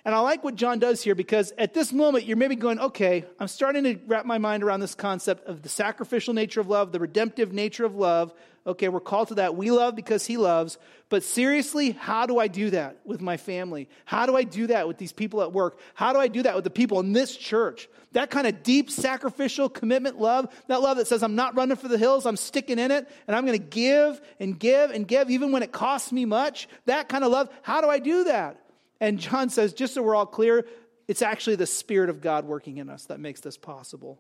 And 0.08 0.16
I 0.16 0.20
like 0.20 0.42
what 0.42 0.56
John 0.56 0.80
does 0.80 1.04
here 1.04 1.16
because 1.16 1.52
at 1.58 1.74
this 1.74 1.92
moment 1.92 2.24
you're 2.24 2.38
maybe 2.38 2.56
going, 2.56 2.80
okay, 2.80 3.26
I'm 3.42 3.50
starting 3.50 3.84
to 3.84 4.00
wrap 4.08 4.26
my 4.26 4.38
mind 4.38 4.64
around 4.64 4.80
this 4.80 4.96
concept 4.96 5.46
of 5.50 5.64
the 5.64 5.68
sacrificial 5.68 6.34
nature 6.34 6.62
of 6.62 6.70
love, 6.70 6.94
the 6.94 7.00
redemptive 7.02 7.52
nature 7.52 7.84
of 7.84 7.94
love. 7.94 8.34
Okay, 8.66 8.88
we're 8.88 9.02
called 9.02 9.28
to 9.28 9.36
that. 9.36 9.58
We 9.58 9.70
love 9.70 9.98
because 9.98 10.26
He 10.26 10.38
loves. 10.38 10.78
But 11.10 11.24
seriously, 11.24 11.92
how 11.92 12.26
do 12.26 12.40
I 12.40 12.48
do 12.48 12.70
that 12.70 13.02
with 13.04 13.20
my 13.20 13.36
family? 13.36 13.90
How 14.06 14.26
do 14.26 14.38
I 14.38 14.44
do 14.44 14.68
that 14.68 14.88
with 14.88 14.98
these 14.98 15.12
people 15.12 15.42
at 15.42 15.52
work? 15.52 15.78
How 15.94 16.14
do 16.14 16.20
I 16.20 16.30
do 16.30 16.42
that 16.44 16.56
with 16.56 16.64
the 16.64 16.70
people 16.70 17.02
in 17.02 17.12
this 17.12 17.36
church? 17.36 17.90
That 18.14 18.30
kind 18.30 18.48
of 18.48 18.64
deep 18.64 18.90
sacrificial 18.90 19.68
commitment 19.68 20.22
love, 20.22 20.48
that 20.68 20.82
love 20.82 20.96
that 20.98 21.08
says, 21.08 21.22
I'm 21.22 21.36
not 21.36 21.58
running 21.58 21.76
for 21.76 21.90
the 21.90 21.98
hills, 21.98 22.26
I'm 22.26 22.38
sticking 22.38 22.80
in 22.80 22.92
it, 22.92 23.10
and 23.28 23.36
I'm 23.36 23.46
going 23.46 23.60
to 23.60 23.66
give 23.66 24.22
and 24.40 24.58
give 24.58 24.90
and 24.92 25.06
give, 25.06 25.30
even 25.30 25.52
when 25.52 25.64
it 25.64 25.74
costs 25.74 26.14
me 26.14 26.24
much. 26.24 26.70
That 26.86 27.10
kind 27.10 27.26
of 27.26 27.32
love. 27.34 27.50
How 27.62 27.82
do 27.82 27.90
I 27.90 28.00
do 28.00 28.24
that? 28.24 28.62
And 29.00 29.20
John 29.20 29.50
says, 29.50 29.74
just 29.74 29.94
so 29.94 30.02
we're 30.02 30.16
all 30.16 30.26
clear, 30.26 30.66
it's 31.08 31.22
actually 31.22 31.56
the 31.56 31.68
Spirit 31.68 32.10
of 32.10 32.22
God 32.22 32.46
working 32.46 32.78
in 32.78 32.90
us 32.90 33.06
that 33.06 33.20
makes 33.20 33.42
this 33.42 33.58
possible. 33.58 34.20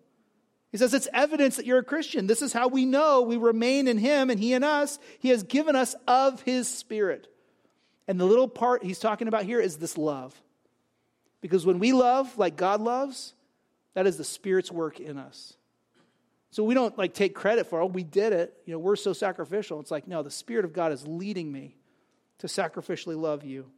He 0.72 0.78
says 0.78 0.94
it's 0.94 1.08
evidence 1.13 1.56
that 1.56 1.66
you're 1.66 1.80
a 1.80 1.84
Christian. 1.84 2.28
This 2.28 2.42
is 2.42 2.54
how 2.54 2.68
we 2.68 2.86
know 2.86 3.22
we 3.22 3.38
remain 3.38 3.88
in 3.88 3.98
Him 3.98 4.30
and 4.30 4.40
He 4.40 4.54
in 4.54 4.63
us. 4.63 5.00
He 5.20 5.30
has 5.30 5.44
given 5.44 5.76
us 5.76 5.96
of 6.08 6.42
His 6.42 6.68
Spirit. 6.68 7.28
And 8.08 8.20
the 8.20 8.26
little 8.26 8.48
part 8.48 8.84
he's 8.84 9.00
talking 9.00 9.28
about 9.28 9.44
here 9.44 9.60
is 9.60 9.78
this 9.78 9.98
love. 9.98 10.40
Because 11.42 11.66
when 11.66 11.80
we 11.80 11.94
love 11.94 12.38
like 12.38 12.56
God 12.56 12.82
loves, 12.82 13.34
that 13.96 14.08
is 14.08 14.18
the 14.18 14.24
Spirit's 14.24 14.72
work 14.72 15.00
in 15.00 15.18
us. 15.18 15.54
So 16.52 16.63
we 16.63 16.74
don't 16.74 16.98
like 16.98 17.13
take 17.13 17.36
credit 17.36 17.68
for, 17.68 17.82
oh, 17.82 17.88
we 17.88 18.04
did 18.04 18.32
it. 18.34 18.54
You 18.66 18.74
know, 18.74 18.80
we're 18.80 18.96
so 18.96 19.13
sacrificial. 19.13 19.80
It's 19.80 19.92
like, 19.92 20.08
no, 20.08 20.24
the 20.24 20.32
Spirit 20.32 20.66
of 20.66 20.74
God 20.74 20.92
is 20.92 21.06
leading 21.06 21.52
me 21.52 21.76
to 22.40 22.48
sacrificially 22.48 23.20
love 23.20 23.44
you. 23.44 23.70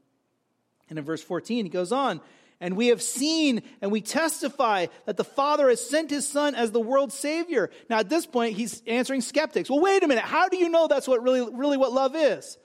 And 0.89 0.97
in 0.97 1.05
verse 1.05 1.21
14, 1.21 1.65
he 1.65 1.69
goes 1.69 1.91
on, 1.91 2.21
and 2.59 2.75
we 2.75 2.87
have 2.87 3.01
seen 3.01 3.61
and 3.81 3.91
we 3.91 4.01
testify 4.01 4.87
that 5.05 5.17
the 5.17 5.23
Father 5.23 5.69
has 5.69 5.87
sent 5.87 6.09
his 6.09 6.27
Son 6.27 6.55
as 6.55 6.71
the 6.71 6.79
world's 6.79 7.15
Savior. 7.15 7.69
Now, 7.89 7.99
at 7.99 8.09
this 8.09 8.25
point, 8.25 8.55
he's 8.55 8.81
answering 8.85 9.21
skeptics. 9.21 9.69
Well, 9.69 9.79
wait 9.79 10.03
a 10.03 10.07
minute. 10.07 10.23
How 10.23 10.49
do 10.49 10.57
you 10.57 10.69
know 10.69 10.87
that's 10.87 11.07
what 11.07 11.23
really, 11.23 11.47
really 11.53 11.77
what 11.77 11.93
love 11.93 12.15
is? 12.15 12.57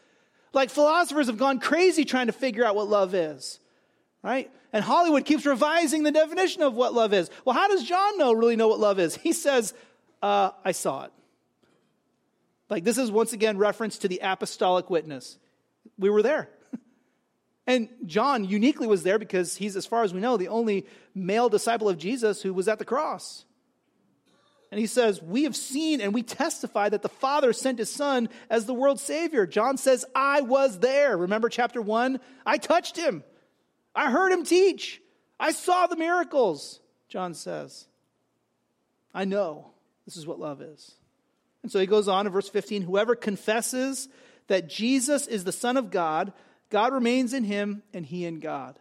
Like 0.52 0.70
philosophers 0.70 1.26
have 1.26 1.38
gone 1.38 1.60
crazy 1.60 2.04
trying 2.04 2.26
to 2.26 2.32
figure 2.32 2.64
out 2.64 2.76
what 2.76 2.88
love 2.88 3.14
is, 3.14 3.60
right? 4.22 4.50
And 4.72 4.82
Hollywood 4.84 5.24
keeps 5.24 5.46
revising 5.46 6.02
the 6.02 6.12
definition 6.12 6.62
of 6.62 6.74
what 6.74 6.94
love 6.94 7.12
is. 7.12 7.30
Well, 7.44 7.54
how 7.54 7.68
does 7.68 7.84
John 7.84 8.18
know 8.18 8.32
really 8.32 8.56
know 8.56 8.68
what 8.68 8.80
love 8.80 8.98
is? 8.98 9.16
He 9.16 9.32
says, 9.32 9.74
uh, 10.22 10.50
"I 10.64 10.72
saw 10.72 11.04
it." 11.04 11.12
Like 12.70 12.84
this 12.84 12.98
is 12.98 13.10
once 13.10 13.32
again 13.32 13.58
reference 13.58 13.98
to 13.98 14.08
the 14.08 14.20
apostolic 14.22 14.90
witness. 14.90 15.38
We 15.98 16.10
were 16.10 16.22
there. 16.22 16.48
And 17.66 17.88
John 18.04 18.44
uniquely 18.44 18.86
was 18.86 19.02
there 19.02 19.18
because 19.18 19.56
he's, 19.56 19.76
as 19.76 19.86
far 19.86 20.02
as 20.02 20.12
we 20.12 20.20
know, 20.20 20.36
the 20.36 20.48
only 20.48 20.86
male 21.14 21.48
disciple 21.48 21.88
of 21.88 21.98
Jesus 21.98 22.42
who 22.42 22.52
was 22.52 22.68
at 22.68 22.78
the 22.78 22.84
cross. 22.84 23.44
And 24.70 24.80
he 24.80 24.86
says, 24.86 25.22
We 25.22 25.44
have 25.44 25.56
seen 25.56 26.00
and 26.00 26.12
we 26.12 26.22
testify 26.22 26.88
that 26.88 27.02
the 27.02 27.08
Father 27.08 27.52
sent 27.52 27.78
his 27.78 27.90
Son 27.90 28.28
as 28.50 28.66
the 28.66 28.74
world's 28.74 29.02
Savior. 29.02 29.46
John 29.46 29.76
says, 29.76 30.04
I 30.14 30.40
was 30.40 30.80
there. 30.80 31.16
Remember 31.16 31.48
chapter 31.48 31.80
1? 31.80 32.20
I 32.44 32.58
touched 32.58 32.96
him. 32.96 33.22
I 33.94 34.10
heard 34.10 34.32
him 34.32 34.44
teach. 34.44 35.00
I 35.38 35.52
saw 35.52 35.86
the 35.86 35.96
miracles, 35.96 36.80
John 37.08 37.34
says. 37.34 37.86
I 39.14 39.24
know 39.24 39.70
this 40.04 40.16
is 40.16 40.26
what 40.26 40.40
love 40.40 40.60
is. 40.60 40.92
And 41.62 41.70
so 41.70 41.78
he 41.78 41.86
goes 41.86 42.08
on 42.08 42.26
in 42.26 42.32
verse 42.32 42.48
15 42.48 42.82
Whoever 42.82 43.14
confesses 43.14 44.08
that 44.48 44.68
Jesus 44.68 45.26
is 45.26 45.44
the 45.44 45.52
Son 45.52 45.76
of 45.76 45.90
God, 45.90 46.32
God 46.74 46.92
remains 46.92 47.32
in 47.32 47.44
him 47.44 47.84
and 47.92 48.04
he 48.04 48.24
in 48.24 48.40
God. 48.40 48.80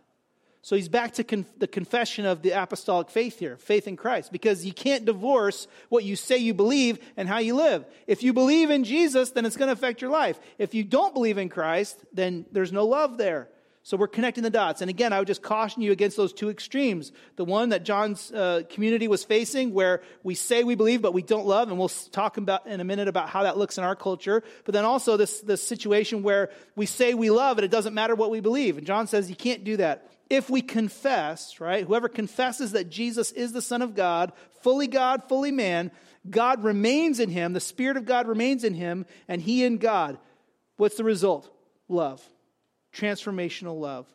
So 0.63 0.75
he's 0.75 0.89
back 0.89 1.13
to 1.13 1.45
the 1.59 1.67
confession 1.67 2.25
of 2.25 2.41
the 2.41 2.49
apostolic 2.49 3.11
faith 3.11 3.37
here, 3.37 3.55
faith 3.55 3.87
in 3.87 3.97
Christ, 3.97 4.31
because 4.31 4.65
you 4.65 4.73
can't 4.73 5.05
divorce 5.05 5.67
what 5.89 6.03
you 6.03 6.15
say 6.15 6.37
you 6.37 6.55
believe 6.55 6.97
and 7.17 7.29
how 7.29 7.37
you 7.37 7.53
live. 7.53 7.85
If 8.07 8.23
you 8.23 8.33
believe 8.33 8.71
in 8.71 8.83
Jesus, 8.83 9.29
then 9.29 9.45
it's 9.45 9.57
going 9.57 9.67
to 9.67 9.73
affect 9.73 10.01
your 10.01 10.09
life. 10.09 10.39
If 10.57 10.73
you 10.73 10.83
don't 10.83 11.13
believe 11.13 11.37
in 11.37 11.49
Christ, 11.49 12.03
then 12.11 12.47
there's 12.51 12.71
no 12.71 12.87
love 12.87 13.19
there. 13.19 13.49
So 13.85 13.97
we're 13.97 14.07
connecting 14.07 14.45
the 14.45 14.49
dots. 14.49 14.79
And 14.79 14.89
again, 14.89 15.11
I 15.11 15.19
would 15.19 15.27
just 15.27 15.41
caution 15.41 15.81
you 15.81 15.91
against 15.91 16.15
those 16.15 16.31
two 16.31 16.49
extremes. 16.49 17.11
The 17.35 17.43
one 17.43 17.69
that 17.69 17.83
John's 17.83 18.31
uh, 18.31 18.63
community 18.69 19.09
was 19.09 19.25
facing, 19.25 19.73
where 19.73 20.01
we 20.23 20.35
say 20.35 20.63
we 20.63 20.75
believe, 20.75 21.01
but 21.01 21.13
we 21.13 21.21
don't 21.21 21.45
love. 21.45 21.67
And 21.67 21.77
we'll 21.77 21.89
talk 21.89 22.37
about 22.37 22.65
in 22.65 22.79
a 22.79 22.85
minute 22.85 23.09
about 23.09 23.27
how 23.27 23.43
that 23.43 23.57
looks 23.57 23.77
in 23.77 23.83
our 23.83 23.95
culture. 23.95 24.41
But 24.63 24.73
then 24.73 24.85
also 24.85 25.17
this, 25.17 25.41
this 25.41 25.61
situation 25.61 26.23
where 26.23 26.49
we 26.77 26.85
say 26.85 27.13
we 27.13 27.29
love 27.29 27.57
and 27.57 27.65
it 27.65 27.71
doesn't 27.71 27.93
matter 27.93 28.15
what 28.15 28.31
we 28.31 28.39
believe. 28.39 28.77
And 28.77 28.87
John 28.87 29.05
says 29.05 29.29
you 29.29 29.35
can't 29.35 29.65
do 29.65 29.75
that. 29.75 30.09
If 30.29 30.49
we 30.49 30.61
confess, 30.61 31.59
right, 31.59 31.85
whoever 31.85 32.07
confesses 32.07 32.71
that 32.71 32.89
Jesus 32.89 33.33
is 33.33 33.51
the 33.51 33.61
Son 33.61 33.81
of 33.81 33.95
God, 33.95 34.31
fully 34.61 34.87
God, 34.87 35.27
fully 35.27 35.51
man, 35.51 35.91
God 36.29 36.63
remains 36.63 37.19
in 37.19 37.29
him, 37.29 37.51
the 37.51 37.59
Spirit 37.59 37.97
of 37.97 38.05
God 38.05 38.29
remains 38.29 38.63
in 38.63 38.75
him, 38.75 39.05
and 39.27 39.41
he 39.41 39.65
in 39.65 39.77
God. 39.77 40.17
What's 40.77 40.95
the 40.95 41.03
result? 41.03 41.53
Love 41.89 42.25
transformational 42.93 43.79
love. 43.79 44.07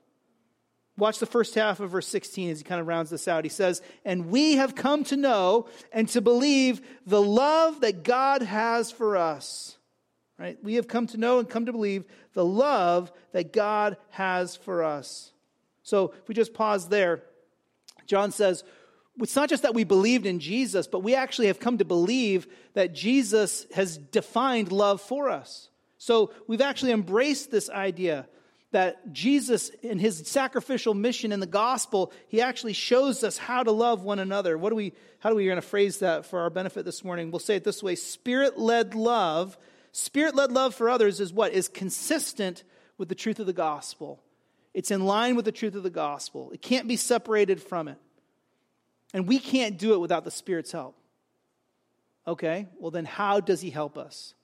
Watch 0.96 1.20
the 1.20 1.26
first 1.26 1.54
half 1.54 1.78
of 1.78 1.90
verse 1.90 2.08
16 2.08 2.50
as 2.50 2.58
he 2.58 2.64
kind 2.64 2.80
of 2.80 2.86
rounds 2.88 3.10
this 3.10 3.28
out. 3.28 3.44
He 3.44 3.50
says, 3.50 3.82
And 4.04 4.30
we 4.30 4.54
have 4.56 4.74
come 4.74 5.04
to 5.04 5.16
know 5.16 5.68
and 5.92 6.08
to 6.08 6.20
believe 6.20 6.80
the 7.06 7.22
love 7.22 7.82
that 7.82 8.02
God 8.02 8.42
has 8.42 8.90
for 8.90 9.16
us. 9.16 9.76
Right? 10.38 10.58
We 10.62 10.74
have 10.74 10.88
come 10.88 11.06
to 11.08 11.16
know 11.16 11.38
and 11.38 11.48
come 11.48 11.66
to 11.66 11.72
believe 11.72 12.04
the 12.32 12.44
love 12.44 13.12
that 13.32 13.52
God 13.52 13.96
has 14.10 14.56
for 14.56 14.84
us. 14.84 15.32
So 15.82 16.14
if 16.20 16.28
we 16.28 16.34
just 16.34 16.54
pause 16.54 16.88
there, 16.88 17.22
John 18.06 18.32
says, 18.32 18.64
it's 19.20 19.36
not 19.36 19.48
just 19.48 19.64
that 19.64 19.74
we 19.74 19.84
believed 19.84 20.26
in 20.26 20.38
Jesus, 20.38 20.86
but 20.86 21.02
we 21.02 21.14
actually 21.14 21.48
have 21.48 21.58
come 21.58 21.78
to 21.78 21.84
believe 21.84 22.46
that 22.74 22.92
Jesus 22.92 23.66
has 23.74 23.98
defined 23.98 24.70
love 24.70 25.00
for 25.00 25.28
us. 25.28 25.70
So 25.98 26.32
we've 26.46 26.60
actually 26.60 26.92
embraced 26.92 27.50
this 27.50 27.68
idea 27.68 28.28
that 28.70 29.12
Jesus, 29.12 29.70
in 29.82 29.98
his 29.98 30.28
sacrificial 30.28 30.92
mission 30.92 31.32
in 31.32 31.40
the 31.40 31.46
gospel, 31.46 32.12
he 32.28 32.42
actually 32.42 32.74
shows 32.74 33.24
us 33.24 33.38
how 33.38 33.62
to 33.62 33.72
love 33.72 34.02
one 34.02 34.18
another. 34.18 34.58
What 34.58 34.70
do 34.70 34.76
we, 34.76 34.92
how 35.20 35.30
do 35.30 35.36
we 35.36 35.46
going 35.46 35.56
to 35.56 35.62
phrase 35.62 36.00
that 36.00 36.26
for 36.26 36.40
our 36.40 36.50
benefit 36.50 36.84
this 36.84 37.02
morning? 37.02 37.30
We'll 37.30 37.38
say 37.38 37.56
it 37.56 37.64
this 37.64 37.82
way 37.82 37.94
Spirit 37.94 38.58
led 38.58 38.94
love, 38.94 39.56
spirit 39.92 40.34
led 40.34 40.52
love 40.52 40.74
for 40.74 40.90
others 40.90 41.20
is 41.20 41.32
what? 41.32 41.52
Is 41.52 41.68
consistent 41.68 42.62
with 42.98 43.08
the 43.08 43.14
truth 43.14 43.38
of 43.38 43.46
the 43.46 43.52
gospel. 43.52 44.22
It's 44.74 44.90
in 44.90 45.06
line 45.06 45.34
with 45.34 45.46
the 45.46 45.52
truth 45.52 45.74
of 45.74 45.82
the 45.82 45.90
gospel. 45.90 46.50
It 46.52 46.60
can't 46.60 46.86
be 46.86 46.96
separated 46.96 47.62
from 47.62 47.88
it. 47.88 47.98
And 49.14 49.26
we 49.26 49.38
can't 49.38 49.78
do 49.78 49.94
it 49.94 50.00
without 50.00 50.24
the 50.24 50.30
Spirit's 50.30 50.72
help. 50.72 50.94
Okay, 52.26 52.66
well, 52.78 52.90
then 52.90 53.06
how 53.06 53.40
does 53.40 53.62
he 53.62 53.70
help 53.70 53.96
us? 53.96 54.34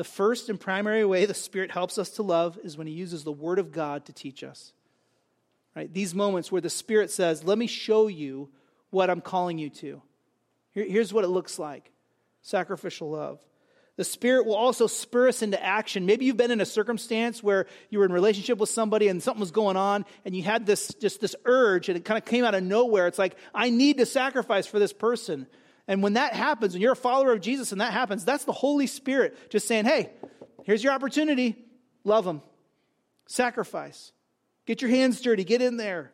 The 0.00 0.04
first 0.04 0.48
and 0.48 0.58
primary 0.58 1.04
way 1.04 1.26
the 1.26 1.34
Spirit 1.34 1.70
helps 1.70 1.98
us 1.98 2.08
to 2.12 2.22
love 2.22 2.58
is 2.64 2.78
when 2.78 2.86
He 2.86 2.94
uses 2.94 3.22
the 3.22 3.30
Word 3.30 3.58
of 3.58 3.70
God 3.70 4.06
to 4.06 4.14
teach 4.14 4.42
us. 4.42 4.72
Right? 5.76 5.92
These 5.92 6.14
moments 6.14 6.50
where 6.50 6.62
the 6.62 6.70
Spirit 6.70 7.10
says, 7.10 7.44
Let 7.44 7.58
me 7.58 7.66
show 7.66 8.06
you 8.06 8.48
what 8.88 9.10
I'm 9.10 9.20
calling 9.20 9.58
you 9.58 9.68
to. 9.68 10.00
Here, 10.70 10.86
here's 10.86 11.12
what 11.12 11.24
it 11.24 11.28
looks 11.28 11.58
like 11.58 11.92
sacrificial 12.40 13.10
love. 13.10 13.44
The 13.96 14.04
Spirit 14.04 14.46
will 14.46 14.56
also 14.56 14.86
spur 14.86 15.28
us 15.28 15.42
into 15.42 15.62
action. 15.62 16.06
Maybe 16.06 16.24
you've 16.24 16.38
been 16.38 16.50
in 16.50 16.62
a 16.62 16.64
circumstance 16.64 17.42
where 17.42 17.66
you 17.90 17.98
were 17.98 18.06
in 18.06 18.12
relationship 18.12 18.56
with 18.56 18.70
somebody 18.70 19.08
and 19.08 19.22
something 19.22 19.40
was 19.40 19.50
going 19.50 19.76
on, 19.76 20.06
and 20.24 20.34
you 20.34 20.42
had 20.42 20.64
this 20.64 20.94
just 20.94 21.20
this 21.20 21.36
urge, 21.44 21.90
and 21.90 21.98
it 21.98 22.06
kind 22.06 22.16
of 22.16 22.24
came 22.24 22.46
out 22.46 22.54
of 22.54 22.62
nowhere. 22.62 23.06
It's 23.06 23.18
like, 23.18 23.36
I 23.54 23.68
need 23.68 23.98
to 23.98 24.06
sacrifice 24.06 24.66
for 24.66 24.78
this 24.78 24.94
person. 24.94 25.46
And 25.90 26.04
when 26.04 26.12
that 26.12 26.34
happens, 26.34 26.72
when 26.72 26.82
you're 26.82 26.92
a 26.92 26.96
follower 26.96 27.32
of 27.32 27.40
Jesus 27.40 27.72
and 27.72 27.80
that 27.80 27.92
happens, 27.92 28.24
that's 28.24 28.44
the 28.44 28.52
Holy 28.52 28.86
Spirit 28.86 29.50
just 29.50 29.66
saying, 29.66 29.86
hey, 29.86 30.10
here's 30.62 30.84
your 30.84 30.92
opportunity. 30.92 31.56
Love 32.04 32.24
them. 32.24 32.42
Sacrifice. 33.26 34.12
Get 34.66 34.82
your 34.82 34.90
hands 34.92 35.20
dirty. 35.20 35.42
Get 35.42 35.60
in 35.60 35.78
there. 35.78 36.12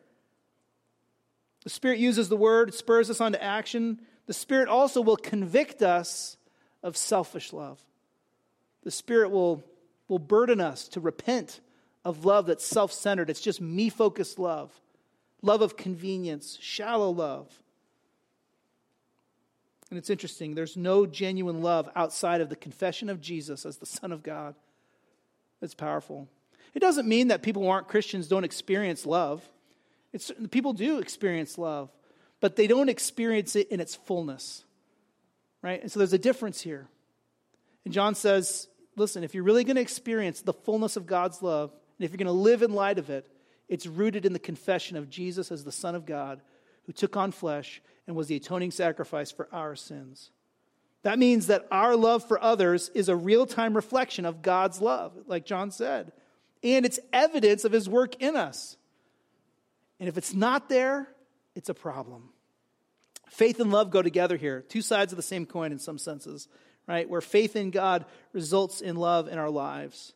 The 1.63 1.69
Spirit 1.69 1.99
uses 1.99 2.27
the 2.27 2.35
word, 2.35 2.69
it 2.69 2.73
spurs 2.73 3.11
us 3.11 3.21
onto 3.21 3.37
action. 3.37 4.01
The 4.25 4.33
Spirit 4.33 4.67
also 4.67 4.99
will 4.99 5.15
convict 5.15 5.83
us 5.83 6.37
of 6.81 6.97
selfish 6.97 7.53
love. 7.53 7.79
The 8.81 8.89
Spirit 8.89 9.29
will, 9.29 9.63
will 10.07 10.17
burden 10.17 10.59
us 10.59 10.87
to 10.89 10.99
repent 10.99 11.59
of 12.03 12.25
love 12.25 12.47
that's 12.47 12.65
self 12.65 12.91
centered. 12.91 13.29
It's 13.29 13.41
just 13.41 13.61
me 13.61 13.89
focused 13.89 14.39
love, 14.39 14.71
love 15.43 15.61
of 15.61 15.77
convenience, 15.77 16.57
shallow 16.59 17.11
love. 17.11 17.47
And 19.89 19.97
it's 19.97 20.09
interesting, 20.09 20.53
there's 20.53 20.75
no 20.75 21.05
genuine 21.05 21.61
love 21.61 21.89
outside 21.95 22.41
of 22.41 22.49
the 22.49 22.55
confession 22.55 23.09
of 23.09 23.21
Jesus 23.21 23.65
as 23.65 23.77
the 23.77 23.85
Son 23.85 24.11
of 24.11 24.21
God. 24.21 24.55
It's 25.61 25.73
powerful. 25.73 26.27
It 26.73 26.79
doesn't 26.79 27.07
mean 27.07 27.29
that 27.29 27.41
people 27.41 27.63
who 27.63 27.69
aren't 27.69 27.87
Christians 27.87 28.27
don't 28.27 28.43
experience 28.43 29.05
love. 29.05 29.47
It's, 30.11 30.31
people 30.51 30.73
do 30.73 30.99
experience 30.99 31.57
love, 31.57 31.89
but 32.41 32.55
they 32.55 32.67
don't 32.67 32.89
experience 32.89 33.55
it 33.55 33.69
in 33.71 33.79
its 33.79 33.95
fullness. 33.95 34.65
Right? 35.61 35.81
And 35.81 35.91
so 35.91 35.99
there's 35.99 36.13
a 36.13 36.19
difference 36.19 36.61
here. 36.61 36.87
And 37.85 37.93
John 37.93 38.13
says, 38.13 38.67
listen, 38.95 39.23
if 39.23 39.33
you're 39.33 39.43
really 39.43 39.63
going 39.63 39.75
to 39.77 39.81
experience 39.81 40.41
the 40.41 40.53
fullness 40.53 40.97
of 40.97 41.07
God's 41.07 41.41
love, 41.41 41.71
and 41.97 42.05
if 42.05 42.11
you're 42.11 42.17
going 42.17 42.27
to 42.27 42.31
live 42.31 42.61
in 42.61 42.73
light 42.73 42.99
of 42.99 43.09
it, 43.09 43.27
it's 43.69 43.87
rooted 43.87 44.25
in 44.25 44.33
the 44.33 44.39
confession 44.39 44.97
of 44.97 45.09
Jesus 45.09 45.51
as 45.51 45.63
the 45.63 45.71
Son 45.71 45.95
of 45.95 46.05
God 46.05 46.41
who 46.85 46.93
took 46.93 47.17
on 47.17 47.31
flesh 47.31 47.81
and 48.07 48.15
was 48.15 48.27
the 48.27 48.37
atoning 48.37 48.71
sacrifice 48.71 49.31
for 49.31 49.47
our 49.51 49.75
sins. 49.75 50.31
That 51.03 51.19
means 51.19 51.47
that 51.47 51.67
our 51.71 51.95
love 51.95 52.27
for 52.27 52.41
others 52.41 52.89
is 52.95 53.09
a 53.09 53.15
real 53.15 53.45
time 53.45 53.75
reflection 53.75 54.25
of 54.25 54.41
God's 54.41 54.81
love, 54.81 55.13
like 55.27 55.45
John 55.45 55.71
said. 55.71 56.11
And 56.63 56.85
it's 56.85 56.99
evidence 57.13 57.65
of 57.65 57.71
his 57.71 57.87
work 57.87 58.21
in 58.21 58.35
us. 58.35 58.77
And 59.99 60.09
if 60.09 60.17
it's 60.17 60.33
not 60.33 60.69
there, 60.69 61.07
it's 61.55 61.69
a 61.69 61.73
problem. 61.73 62.29
Faith 63.29 63.59
and 63.59 63.71
love 63.71 63.91
go 63.91 64.01
together 64.01 64.37
here, 64.37 64.61
two 64.61 64.81
sides 64.81 65.11
of 65.11 65.17
the 65.17 65.23
same 65.23 65.45
coin 65.45 65.71
in 65.71 65.79
some 65.79 65.97
senses, 65.97 66.47
right? 66.87 67.09
Where 67.09 67.21
faith 67.21 67.55
in 67.55 67.71
God 67.71 68.05
results 68.31 68.81
in 68.81 68.95
love 68.95 69.27
in 69.27 69.37
our 69.37 69.49
lives. 69.49 70.13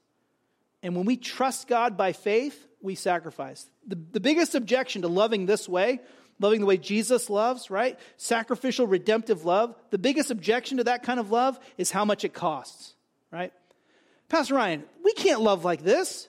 And 0.82 0.96
when 0.96 1.06
we 1.06 1.18
trust 1.18 1.68
God 1.68 1.98
by 1.98 2.14
faith, 2.14 2.68
we 2.82 2.96
sacrifice. 2.96 3.70
The, 3.86 3.98
the 4.12 4.20
biggest 4.20 4.56
objection 4.56 5.04
to 5.04 5.08
loving 5.08 5.46
this 5.46 5.70
way 5.70 6.00
loving 6.42 6.60
the 6.60 6.66
way 6.66 6.78
Jesus 6.78 7.30
loves, 7.30 7.70
right? 7.70 7.98
Sacrificial, 8.18 8.88
redemptive 8.88 9.46
love. 9.46 9.76
The 9.92 9.98
biggest 9.98 10.32
objection 10.32 10.78
to 10.78 10.86
that 10.86 11.04
kind 11.04 11.20
of 11.20 11.32
love 11.32 11.60
is 11.78 11.92
how 11.92 12.04
much 12.04 12.26
it 12.26 12.34
costs, 12.34 12.96
right? 13.32 13.54
Pastor 14.28 14.56
Ryan, 14.56 14.84
we 15.04 15.14
can't 15.14 15.42
love 15.42 15.64
like 15.64 15.84
this. 15.84 16.28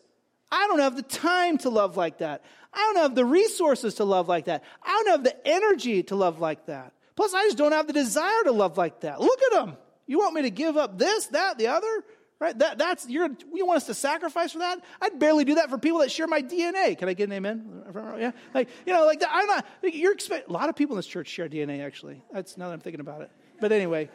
I 0.50 0.66
don't 0.66 0.80
have 0.80 0.96
the 0.96 1.02
time 1.02 1.58
to 1.58 1.70
love 1.70 1.96
like 1.96 2.18
that. 2.18 2.44
I 2.74 2.78
don't 2.78 3.02
have 3.02 3.14
the 3.14 3.24
resources 3.24 3.94
to 3.96 4.04
love 4.04 4.28
like 4.28 4.44
that. 4.46 4.62
I 4.82 5.02
don't 5.04 5.12
have 5.12 5.24
the 5.24 5.48
energy 5.48 6.02
to 6.04 6.16
love 6.16 6.38
like 6.38 6.66
that. 6.66 6.92
Plus, 7.16 7.34
I 7.34 7.44
just 7.44 7.58
don't 7.58 7.72
have 7.72 7.86
the 7.86 7.92
desire 7.92 8.44
to 8.44 8.52
love 8.52 8.78
like 8.78 9.00
that. 9.00 9.20
Look 9.20 9.40
at 9.42 9.52
them. 9.52 9.76
You 10.06 10.18
want 10.18 10.34
me 10.34 10.42
to 10.42 10.50
give 10.50 10.76
up 10.76 10.98
this, 10.98 11.26
that, 11.28 11.58
the 11.58 11.68
other? 11.68 12.04
Right? 12.42 12.58
That, 12.58 12.76
that's, 12.76 13.08
you're, 13.08 13.28
you 13.54 13.64
want 13.64 13.76
us 13.76 13.86
to 13.86 13.94
sacrifice 13.94 14.50
for 14.50 14.58
that? 14.58 14.80
I'd 15.00 15.16
barely 15.20 15.44
do 15.44 15.54
that 15.54 15.70
for 15.70 15.78
people 15.78 16.00
that 16.00 16.10
share 16.10 16.26
my 16.26 16.42
DNA. 16.42 16.98
Can 16.98 17.08
I 17.08 17.12
get 17.12 17.28
an 17.28 17.34
amen? 17.34 17.84
Yeah. 18.18 18.32
Like, 18.52 18.68
you 18.84 18.92
know, 18.92 19.06
like, 19.06 19.22
I'm 19.30 19.46
not, 19.46 19.64
you're 19.84 20.12
expect, 20.12 20.48
a 20.48 20.52
lot 20.52 20.68
of 20.68 20.74
people 20.74 20.96
in 20.96 20.98
this 20.98 21.06
church 21.06 21.28
share 21.28 21.48
DNA, 21.48 21.86
actually. 21.86 22.20
That's 22.32 22.58
now 22.58 22.66
that 22.66 22.72
I'm 22.72 22.80
thinking 22.80 22.98
about 22.98 23.20
it. 23.20 23.30
But 23.60 23.70
anyway, 23.70 24.10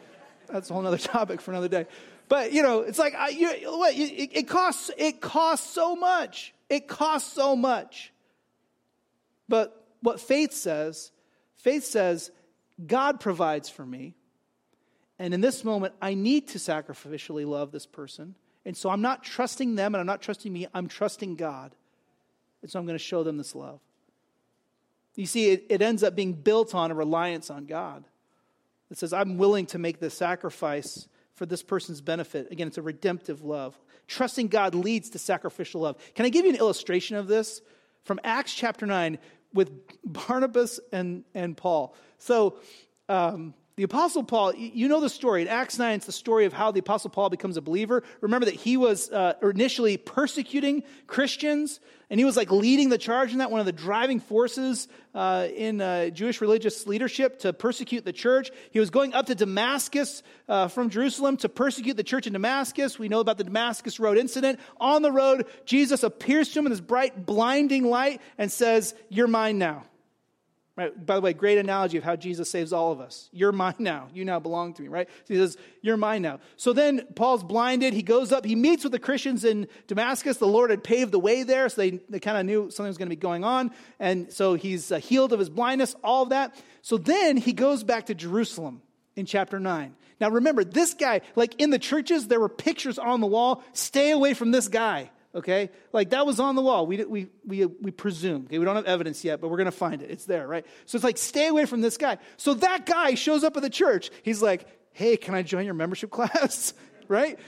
that's 0.46 0.68
a 0.68 0.74
whole 0.74 0.86
other 0.86 0.98
topic 1.16 1.40
for 1.40 1.52
another 1.52 1.68
day. 1.68 1.86
But, 2.28 2.52
you 2.52 2.62
know, 2.62 2.80
it's 2.80 2.98
like, 2.98 3.14
I, 3.14 3.30
you, 3.30 3.48
what, 3.78 3.94
it, 3.94 4.36
it 4.36 4.42
costs, 4.46 4.90
it 4.98 5.22
costs 5.22 5.72
so 5.72 5.96
much. 5.96 6.52
It 6.68 6.86
costs 6.86 7.32
so 7.32 7.56
much. 7.56 8.12
But 9.48 9.86
what 10.02 10.20
faith 10.20 10.52
says, 10.52 11.12
faith 11.56 11.86
says, 11.86 12.30
God 12.86 13.20
provides 13.20 13.70
for 13.70 13.86
me. 13.86 14.16
And 15.18 15.34
in 15.34 15.40
this 15.40 15.64
moment, 15.64 15.94
I 16.00 16.14
need 16.14 16.48
to 16.48 16.58
sacrificially 16.58 17.46
love 17.46 17.72
this 17.72 17.86
person. 17.86 18.34
And 18.64 18.76
so 18.76 18.90
I'm 18.90 19.00
not 19.00 19.24
trusting 19.24 19.74
them 19.74 19.94
and 19.94 20.00
I'm 20.00 20.06
not 20.06 20.22
trusting 20.22 20.52
me, 20.52 20.66
I'm 20.74 20.88
trusting 20.88 21.36
God. 21.36 21.74
And 22.62 22.70
so 22.70 22.78
I'm 22.78 22.86
going 22.86 22.98
to 22.98 23.04
show 23.04 23.22
them 23.22 23.36
this 23.36 23.54
love. 23.54 23.80
You 25.16 25.26
see, 25.26 25.50
it, 25.50 25.66
it 25.68 25.82
ends 25.82 26.02
up 26.02 26.14
being 26.14 26.32
built 26.32 26.74
on 26.74 26.90
a 26.90 26.94
reliance 26.94 27.50
on 27.50 27.66
God. 27.66 28.04
It 28.90 28.98
says, 28.98 29.12
I'm 29.12 29.36
willing 29.36 29.66
to 29.66 29.78
make 29.78 29.98
the 30.00 30.10
sacrifice 30.10 31.08
for 31.34 31.46
this 31.46 31.62
person's 31.62 32.00
benefit. 32.00 32.50
Again, 32.50 32.68
it's 32.68 32.78
a 32.78 32.82
redemptive 32.82 33.42
love. 33.42 33.78
Trusting 34.06 34.48
God 34.48 34.74
leads 34.74 35.10
to 35.10 35.18
sacrificial 35.18 35.80
love. 35.80 35.96
Can 36.14 36.24
I 36.24 36.28
give 36.28 36.44
you 36.44 36.52
an 36.52 36.56
illustration 36.56 37.16
of 37.16 37.26
this? 37.26 37.60
From 38.04 38.20
Acts 38.24 38.54
chapter 38.54 38.86
9 38.86 39.18
with 39.52 39.70
Barnabas 40.04 40.80
and, 40.92 41.24
and 41.34 41.56
Paul. 41.56 41.94
So, 42.18 42.58
um, 43.08 43.54
The 43.78 43.84
Apostle 43.84 44.24
Paul, 44.24 44.54
you 44.56 44.88
know 44.88 45.00
the 45.00 45.08
story. 45.08 45.40
In 45.40 45.46
Acts 45.46 45.78
9, 45.78 45.94
it's 45.94 46.06
the 46.06 46.10
story 46.10 46.46
of 46.46 46.52
how 46.52 46.72
the 46.72 46.80
Apostle 46.80 47.10
Paul 47.10 47.30
becomes 47.30 47.56
a 47.56 47.62
believer. 47.62 48.02
Remember 48.20 48.46
that 48.46 48.56
he 48.56 48.76
was 48.76 49.08
uh, 49.08 49.34
initially 49.40 49.96
persecuting 49.96 50.82
Christians, 51.06 51.78
and 52.10 52.18
he 52.18 52.24
was 52.24 52.36
like 52.36 52.50
leading 52.50 52.88
the 52.88 52.98
charge 52.98 53.30
in 53.30 53.38
that, 53.38 53.52
one 53.52 53.60
of 53.60 53.66
the 53.66 53.72
driving 53.72 54.18
forces 54.18 54.88
uh, 55.14 55.46
in 55.54 55.80
uh, 55.80 56.10
Jewish 56.10 56.40
religious 56.40 56.88
leadership 56.88 57.38
to 57.42 57.52
persecute 57.52 58.04
the 58.04 58.12
church. 58.12 58.50
He 58.72 58.80
was 58.80 58.90
going 58.90 59.14
up 59.14 59.26
to 59.26 59.36
Damascus 59.36 60.24
uh, 60.48 60.66
from 60.66 60.90
Jerusalem 60.90 61.36
to 61.36 61.48
persecute 61.48 61.96
the 61.96 62.02
church 62.02 62.26
in 62.26 62.32
Damascus. 62.32 62.98
We 62.98 63.08
know 63.08 63.20
about 63.20 63.38
the 63.38 63.44
Damascus 63.44 64.00
Road 64.00 64.18
incident. 64.18 64.58
On 64.80 65.02
the 65.02 65.12
road, 65.12 65.46
Jesus 65.66 66.02
appears 66.02 66.48
to 66.48 66.58
him 66.58 66.66
in 66.66 66.70
this 66.70 66.80
bright, 66.80 67.24
blinding 67.24 67.84
light 67.84 68.22
and 68.38 68.50
says, 68.50 68.96
You're 69.08 69.28
mine 69.28 69.58
now. 69.58 69.84
Right? 70.78 71.06
By 71.06 71.16
the 71.16 71.20
way, 71.20 71.32
great 71.32 71.58
analogy 71.58 71.98
of 71.98 72.04
how 72.04 72.14
Jesus 72.14 72.48
saves 72.48 72.72
all 72.72 72.92
of 72.92 73.00
us. 73.00 73.28
You're 73.32 73.50
mine 73.50 73.74
now. 73.80 74.06
You 74.14 74.24
now 74.24 74.38
belong 74.38 74.74
to 74.74 74.82
me, 74.82 74.86
right? 74.86 75.08
So 75.24 75.34
he 75.34 75.40
says, 75.40 75.56
You're 75.82 75.96
mine 75.96 76.22
now. 76.22 76.38
So 76.56 76.72
then 76.72 77.04
Paul's 77.16 77.42
blinded. 77.42 77.94
He 77.94 78.04
goes 78.04 78.30
up. 78.30 78.44
He 78.44 78.54
meets 78.54 78.84
with 78.84 78.92
the 78.92 79.00
Christians 79.00 79.44
in 79.44 79.66
Damascus. 79.88 80.36
The 80.36 80.46
Lord 80.46 80.70
had 80.70 80.84
paved 80.84 81.10
the 81.10 81.18
way 81.18 81.42
there, 81.42 81.68
so 81.68 81.80
they, 81.80 81.98
they 82.08 82.20
kind 82.20 82.38
of 82.38 82.46
knew 82.46 82.70
something 82.70 82.86
was 82.86 82.96
going 82.96 83.08
to 83.08 83.16
be 83.16 83.20
going 83.20 83.42
on. 83.42 83.72
And 83.98 84.32
so 84.32 84.54
he's 84.54 84.92
uh, 84.92 84.98
healed 85.00 85.32
of 85.32 85.40
his 85.40 85.50
blindness, 85.50 85.96
all 86.04 86.22
of 86.22 86.28
that. 86.28 86.54
So 86.82 86.96
then 86.96 87.38
he 87.38 87.52
goes 87.52 87.82
back 87.82 88.06
to 88.06 88.14
Jerusalem 88.14 88.80
in 89.16 89.26
chapter 89.26 89.58
9. 89.58 89.96
Now 90.20 90.30
remember, 90.30 90.62
this 90.62 90.94
guy, 90.94 91.22
like 91.34 91.60
in 91.60 91.70
the 91.70 91.80
churches, 91.80 92.28
there 92.28 92.38
were 92.38 92.48
pictures 92.48 93.00
on 93.00 93.20
the 93.20 93.26
wall. 93.26 93.64
Stay 93.72 94.12
away 94.12 94.32
from 94.32 94.52
this 94.52 94.68
guy 94.68 95.10
okay? 95.34 95.70
Like 95.92 96.10
that 96.10 96.26
was 96.26 96.40
on 96.40 96.54
the 96.54 96.62
wall. 96.62 96.86
We, 96.86 97.04
we, 97.04 97.28
we, 97.46 97.66
we 97.66 97.90
presume. 97.90 98.44
Okay? 98.46 98.58
We 98.58 98.64
don't 98.64 98.76
have 98.76 98.86
evidence 98.86 99.24
yet, 99.24 99.40
but 99.40 99.48
we're 99.48 99.56
going 99.56 99.66
to 99.66 99.72
find 99.72 100.02
it. 100.02 100.10
It's 100.10 100.24
there, 100.24 100.46
right? 100.46 100.66
So 100.86 100.96
it's 100.96 101.04
like, 101.04 101.18
stay 101.18 101.48
away 101.48 101.66
from 101.66 101.80
this 101.80 101.96
guy. 101.96 102.18
So 102.36 102.54
that 102.54 102.86
guy 102.86 103.14
shows 103.14 103.44
up 103.44 103.56
at 103.56 103.62
the 103.62 103.70
church. 103.70 104.10
He's 104.22 104.42
like, 104.42 104.66
hey, 104.92 105.16
can 105.16 105.34
I 105.34 105.42
join 105.42 105.64
your 105.64 105.74
membership 105.74 106.10
class? 106.12 106.74
right? 107.08 107.38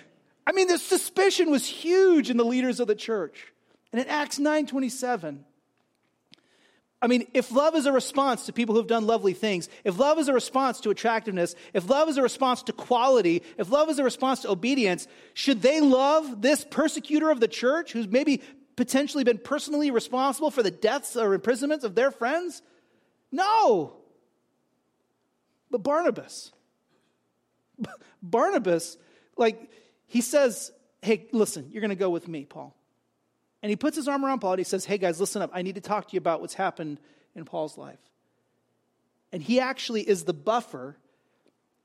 I 0.47 0.53
mean, 0.53 0.69
the 0.69 0.79
suspicion 0.79 1.51
was 1.51 1.67
huge 1.67 2.31
in 2.31 2.37
the 2.37 2.45
leaders 2.45 2.81
of 2.81 2.89
the 2.89 2.95
church. 2.95 3.53
And 3.93 4.01
in 4.01 4.09
Acts 4.09 4.39
9 4.39 4.67
27, 4.67 5.45
I 7.03 7.07
mean, 7.07 7.27
if 7.33 7.51
love 7.51 7.75
is 7.75 7.87
a 7.87 7.93
response 7.93 8.47
to 8.47 8.53
people 8.53 8.75
who've 8.75 8.87
done 8.87 9.07
lovely 9.07 9.33
things, 9.33 9.71
if 9.85 9.99
love 9.99 10.19
is 10.19 10.29
a 10.29 10.35
response 10.35 10.81
to 10.81 10.91
attractiveness, 10.91 11.55
if 11.73 11.89
love 11.89 12.11
is 12.11 12.19
a 12.19 12.23
response 12.23 12.63
to 12.65 12.75
quality, 12.75 13.43
if 13.57 13.71
love 13.71 13.89
is 13.89 13.99
a 13.99 14.05
response 14.05 14.41
to 14.41 14.51
obedience, 14.51 15.09
should 15.33 15.63
they 15.63 15.81
love 15.81 16.43
this 16.43 16.65
persecutor 16.65 17.31
of 17.31 17.41
the 17.41 17.49
church 17.49 17.93
who's 17.93 18.07
maybe 18.07 18.43
potentially 18.77 19.25
been 19.25 19.39
personally 19.39 19.91
responsible 19.91 20.51
for 20.51 20.63
the 20.63 20.71
deaths 20.71 21.17
or 21.17 21.33
imprisonments 21.33 21.85
of 21.85 21.95
their 21.95 22.11
friends? 22.11 22.61
No. 23.33 23.97
But 25.71 25.83
Barnabas, 25.83 26.53
Barnabas, 28.23 28.99
like, 29.39 29.71
he 30.07 30.21
says, 30.21 30.71
hey, 31.01 31.29
listen, 31.33 31.71
you're 31.71 31.81
going 31.81 31.91
to 31.91 31.95
go 31.97 32.11
with 32.11 32.29
me, 32.29 32.45
Paul. 32.45 32.77
And 33.63 33.71
he 33.71 33.77
puts 33.77 33.97
his 33.97 34.09
arm 34.09 34.25
around 34.25 34.41
Paul 34.41 34.53
and 34.53 34.61
he 34.61 34.65
says, 34.65 34.85
Hey 34.85 34.99
guys, 34.99 35.21
listen 35.21 35.43
up. 35.43 35.51
I 35.53 35.63
need 35.63 35.75
to 35.75 35.81
talk 35.81 36.09
to 36.09 36.13
you 36.15 36.19
about 36.19 36.41
what's 36.41 36.55
happened 36.55 36.99
in 37.35 37.45
Paul's 37.45 37.77
life. 37.77 37.99
And 39.33 39.43
he 39.43 39.61
actually 39.61 40.03
is 40.03 40.25
the 40.25 40.35
buffer. 40.35 40.97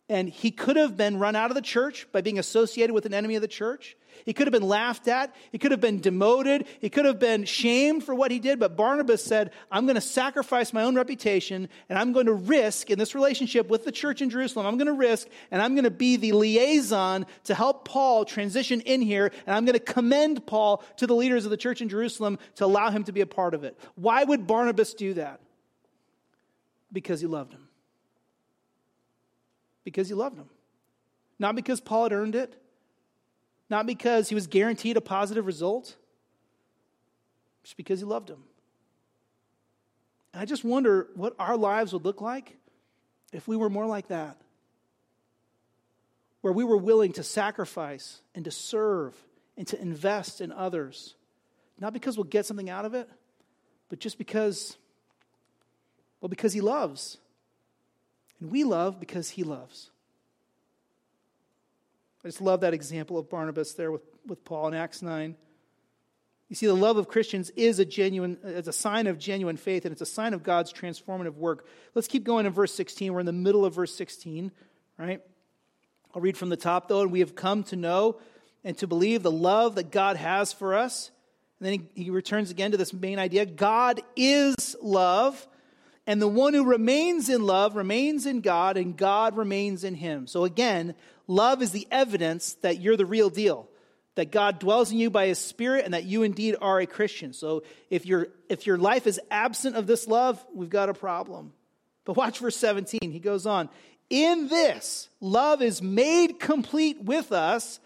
And 0.07 0.29
he 0.29 0.51
could 0.51 0.75
have 0.75 0.95
been 0.95 1.17
run 1.17 1.35
out 1.35 1.49
of 1.49 1.55
the 1.55 1.61
church 1.61 2.07
by 2.11 2.21
being 2.21 2.37
associated 2.37 2.93
with 2.93 3.07
an 3.07 3.13
enemy 3.13 3.35
of 3.35 3.41
the 3.41 3.47
church. 3.47 3.97
He 4.23 4.33
could 4.33 4.45
have 4.45 4.51
been 4.53 4.67
laughed 4.67 5.07
at. 5.07 5.35
He 5.51 5.57
could 5.57 5.71
have 5.71 5.81
been 5.81 5.99
demoted. 5.99 6.67
He 6.79 6.89
could 6.91 7.05
have 7.05 7.19
been 7.19 7.43
shamed 7.43 8.03
for 8.03 8.13
what 8.13 8.29
he 8.29 8.39
did. 8.39 8.59
But 8.59 8.77
Barnabas 8.77 9.23
said, 9.23 9.51
I'm 9.71 9.85
going 9.85 9.95
to 9.95 10.01
sacrifice 10.01 10.73
my 10.73 10.83
own 10.83 10.95
reputation 10.95 11.69
and 11.89 11.97
I'm 11.97 12.13
going 12.13 12.27
to 12.27 12.33
risk 12.33 12.91
in 12.91 12.99
this 12.99 13.15
relationship 13.15 13.67
with 13.67 13.83
the 13.83 13.91
church 13.91 14.21
in 14.21 14.29
Jerusalem. 14.29 14.67
I'm 14.67 14.77
going 14.77 14.87
to 14.87 14.93
risk 14.93 15.27
and 15.49 15.59
I'm 15.59 15.73
going 15.73 15.85
to 15.85 15.91
be 15.91 16.17
the 16.17 16.33
liaison 16.33 17.25
to 17.45 17.55
help 17.55 17.85
Paul 17.85 18.25
transition 18.25 18.81
in 18.81 19.01
here. 19.01 19.31
And 19.47 19.55
I'm 19.55 19.65
going 19.65 19.73
to 19.73 19.79
commend 19.79 20.45
Paul 20.45 20.83
to 20.97 21.07
the 21.07 21.15
leaders 21.15 21.45
of 21.45 21.51
the 21.51 21.57
church 21.57 21.81
in 21.81 21.89
Jerusalem 21.89 22.37
to 22.55 22.65
allow 22.65 22.91
him 22.91 23.03
to 23.05 23.11
be 23.11 23.21
a 23.21 23.27
part 23.27 23.55
of 23.55 23.63
it. 23.63 23.77
Why 23.95 24.23
would 24.23 24.45
Barnabas 24.45 24.93
do 24.93 25.15
that? 25.15 25.41
Because 26.91 27.21
he 27.21 27.27
loved 27.27 27.53
him. 27.53 27.64
Because 29.85 30.09
he 30.09 30.13
loved 30.13 30.37
him. 30.37 30.49
Not 31.39 31.55
because 31.55 31.79
Paul 31.79 32.03
had 32.03 32.11
earned 32.11 32.35
it 32.35 32.61
not 33.69 33.85
because 33.85 34.29
he 34.29 34.35
was 34.35 34.47
guaranteed 34.47 34.97
a 34.97 35.01
positive 35.01 35.45
result, 35.45 35.95
just 37.63 37.77
because 37.77 37.99
he 37.99 38.05
loved 38.05 38.29
him. 38.29 38.43
And 40.33 40.41
I 40.41 40.45
just 40.45 40.63
wonder 40.63 41.07
what 41.15 41.33
our 41.39 41.57
lives 41.57 41.93
would 41.93 42.05
look 42.05 42.21
like 42.21 42.57
if 43.33 43.47
we 43.47 43.57
were 43.57 43.69
more 43.69 43.87
like 43.87 44.09
that. 44.09 44.37
Where 46.41 46.53
we 46.53 46.63
were 46.63 46.77
willing 46.77 47.13
to 47.13 47.23
sacrifice 47.23 48.21
and 48.35 48.45
to 48.45 48.51
serve 48.51 49.15
and 49.57 49.65
to 49.67 49.81
invest 49.81 50.41
in 50.41 50.51
others. 50.51 51.15
Not 51.79 51.91
because 51.91 52.17
we'll 52.17 52.25
get 52.25 52.45
something 52.45 52.69
out 52.69 52.85
of 52.85 52.93
it, 52.93 53.09
but 53.89 53.99
just 53.99 54.19
because, 54.19 54.77
well, 56.21 56.29
because 56.29 56.53
he 56.53 56.61
loves. 56.61 57.17
And 58.39 58.51
we 58.51 58.63
love 58.63 58.99
because 58.99 59.29
he 59.29 59.43
loves. 59.43 59.89
I 62.23 62.27
just 62.27 62.41
love 62.41 62.61
that 62.61 62.73
example 62.73 63.17
of 63.17 63.29
Barnabas 63.29 63.73
there 63.73 63.91
with, 63.91 64.01
with 64.25 64.43
Paul 64.43 64.69
in 64.69 64.73
Acts 64.73 65.01
9. 65.01 65.35
You 66.49 66.55
see, 66.55 66.67
the 66.67 66.75
love 66.75 66.97
of 66.97 67.07
Christians 67.07 67.49
is 67.51 67.79
a 67.79 67.85
genuine, 67.85 68.37
it's 68.43 68.67
a 68.67 68.73
sign 68.73 69.07
of 69.07 69.17
genuine 69.17 69.57
faith, 69.57 69.85
and 69.85 69.91
it's 69.91 70.01
a 70.01 70.05
sign 70.05 70.33
of 70.33 70.43
God's 70.43 70.71
transformative 70.71 71.35
work. 71.35 71.67
Let's 71.95 72.07
keep 72.07 72.23
going 72.23 72.45
in 72.45 72.53
verse 72.53 72.73
16. 72.73 73.13
We're 73.13 73.19
in 73.19 73.25
the 73.25 73.33
middle 73.33 73.65
of 73.65 73.73
verse 73.73 73.95
16, 73.95 74.51
right? 74.97 75.21
I'll 76.13 76.21
read 76.21 76.37
from 76.37 76.49
the 76.49 76.57
top, 76.57 76.87
though. 76.87 77.01
And 77.01 77.11
we 77.11 77.19
have 77.19 77.35
come 77.35 77.63
to 77.65 77.75
know 77.75 78.19
and 78.63 78.77
to 78.77 78.87
believe 78.87 79.21
the 79.21 79.31
love 79.31 79.75
that 79.75 79.91
God 79.91 80.17
has 80.17 80.53
for 80.53 80.75
us. 80.75 81.11
And 81.59 81.65
then 81.65 81.87
he, 81.95 82.03
he 82.03 82.09
returns 82.09 82.51
again 82.51 82.71
to 82.71 82.77
this 82.77 82.93
main 82.93 83.19
idea 83.19 83.45
God 83.45 84.01
is 84.15 84.75
love. 84.81 85.47
And 86.07 86.21
the 86.21 86.27
one 86.27 86.53
who 86.53 86.65
remains 86.65 87.29
in 87.29 87.43
love 87.43 87.75
remains 87.75 88.25
in 88.25 88.41
God, 88.41 88.77
and 88.77 88.95
God 88.95 89.35
remains 89.35 89.83
in 89.83 89.95
him. 89.95 90.27
So 90.27 90.43
again, 90.45 90.93
love 91.27 91.61
is 91.61 91.71
the 91.71 91.87
evidence 91.89 92.53
that 92.61 92.79
you're 92.79 92.97
the 92.97 93.05
real 93.05 93.29
deal, 93.29 93.67
that 94.13 94.31
God 94.31 94.59
dwells 94.59 94.91
in 94.91 94.99
you 94.99 95.09
by 95.09 95.27
his 95.27 95.39
spirit, 95.39 95.83
and 95.83 95.93
that 95.95 96.03
you 96.03 96.21
indeed 96.21 96.55
are 96.61 96.79
a 96.79 96.85
Christian. 96.85 97.33
So 97.33 97.63
if, 97.89 98.05
you 98.05 98.27
if 98.49 98.67
your 98.67 98.77
life 98.77 99.07
is 99.07 99.19
absent 99.31 99.75
of 99.75 99.87
this 99.87 100.07
love, 100.07 100.43
we've 100.53 100.69
got 100.69 100.89
a 100.89 100.93
problem. 100.93 101.53
But 102.05 102.15
watch 102.15 102.37
verse 102.37 102.57
17. 102.57 102.99
He 103.11 103.19
goes 103.19 103.47
on 103.47 103.69
In 104.11 104.47
this, 104.47 105.09
love 105.19 105.63
is 105.63 105.81
made 105.81 106.39
complete 106.39 107.03
with 107.03 107.31
us, 107.31 107.79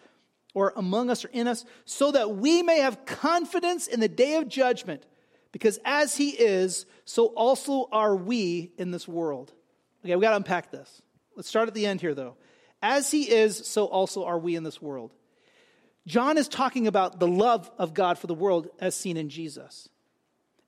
or 0.53 0.73
among 0.75 1.10
us, 1.10 1.23
or 1.23 1.29
in 1.29 1.47
us, 1.47 1.63
so 1.86 2.12
that 2.12 2.36
we 2.36 2.63
may 2.63 2.79
have 2.79 3.05
confidence 3.05 3.88
in 3.88 4.01
the 4.01 4.10
day 4.10 4.36
of 4.36 4.49
judgment. 4.49 5.05
Because 5.51 5.79
as 5.83 6.15
he 6.15 6.29
is, 6.29 6.85
so 7.05 7.27
also 7.27 7.88
are 7.91 8.15
we 8.15 8.71
in 8.77 8.91
this 8.91 9.07
world. 9.07 9.51
Okay, 10.05 10.15
we 10.15 10.21
got 10.21 10.31
to 10.31 10.38
unpack 10.38 10.71
this. 10.71 11.01
Let's 11.35 11.49
start 11.49 11.67
at 11.67 11.73
the 11.73 11.85
end 11.85 12.01
here, 12.01 12.13
though. 12.13 12.35
As 12.81 13.12
he 13.12 13.23
is, 13.23 13.57
so 13.67 13.85
also 13.85 14.25
are 14.25 14.38
we 14.38 14.55
in 14.55 14.63
this 14.63 14.81
world. 14.81 15.13
John 16.07 16.38
is 16.38 16.47
talking 16.47 16.88
about 16.88 17.19
the 17.19 17.27
love 17.27 17.69
of 17.77 17.93
God 17.93 18.17
for 18.17 18.27
the 18.27 18.33
world 18.33 18.69
as 18.79 18.95
seen 18.95 19.17
in 19.17 19.29
Jesus. 19.29 19.89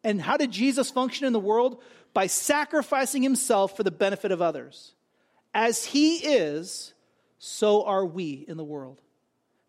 And 0.04 0.22
how 0.22 0.38
did 0.38 0.52
Jesus 0.52 0.92
function 0.92 1.26
in 1.26 1.34
the 1.34 1.40
world? 1.40 1.82
By 2.14 2.28
sacrificing 2.28 3.24
himself 3.24 3.78
for 3.78 3.84
the 3.84 3.92
benefit 3.92 4.32
of 4.32 4.42
others. 4.42 4.94
As 5.54 5.86
he 5.86 6.18
is, 6.18 6.94
so 7.38 7.84
are 7.86 8.06
we 8.06 8.46
in 8.48 8.58
the 8.58 8.64
world. 8.64 9.02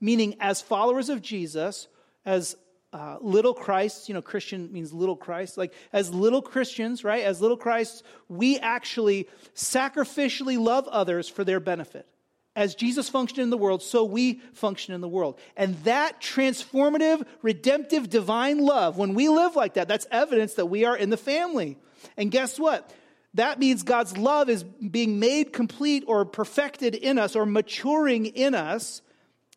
Meaning, 0.00 0.36
as 0.40 0.60
followers 0.60 1.08
of 1.08 1.22
Jesus, 1.22 1.86
as 2.24 2.56
uh, 2.92 3.16
little 3.20 3.54
Christ, 3.54 4.08
you 4.08 4.14
know, 4.14 4.22
Christian 4.22 4.70
means 4.72 4.92
little 4.92 5.16
Christ. 5.16 5.56
Like, 5.56 5.72
as 5.92 6.12
little 6.12 6.42
Christians, 6.42 7.04
right, 7.04 7.24
as 7.24 7.40
little 7.40 7.56
Christ, 7.56 8.04
we 8.28 8.58
actually 8.58 9.28
sacrificially 9.54 10.58
love 10.58 10.86
others 10.88 11.28
for 11.28 11.42
their 11.42 11.60
benefit. 11.60 12.06
As 12.54 12.74
Jesus 12.74 13.08
functioned 13.08 13.38
in 13.38 13.48
the 13.48 13.56
world, 13.56 13.82
so 13.82 14.04
we 14.04 14.42
function 14.52 14.92
in 14.92 15.00
the 15.00 15.08
world. 15.08 15.40
And 15.56 15.74
that 15.84 16.20
transformative, 16.20 17.26
redemptive, 17.40 18.10
divine 18.10 18.58
love, 18.58 18.98
when 18.98 19.14
we 19.14 19.30
live 19.30 19.56
like 19.56 19.74
that, 19.74 19.88
that's 19.88 20.06
evidence 20.10 20.54
that 20.54 20.66
we 20.66 20.84
are 20.84 20.96
in 20.96 21.08
the 21.08 21.16
family. 21.16 21.78
And 22.18 22.30
guess 22.30 22.58
what? 22.58 22.92
That 23.34 23.58
means 23.58 23.82
God's 23.82 24.18
love 24.18 24.50
is 24.50 24.64
being 24.64 25.18
made 25.18 25.54
complete 25.54 26.04
or 26.06 26.26
perfected 26.26 26.94
in 26.94 27.16
us 27.16 27.34
or 27.34 27.46
maturing 27.46 28.26
in 28.26 28.54
us. 28.54 29.00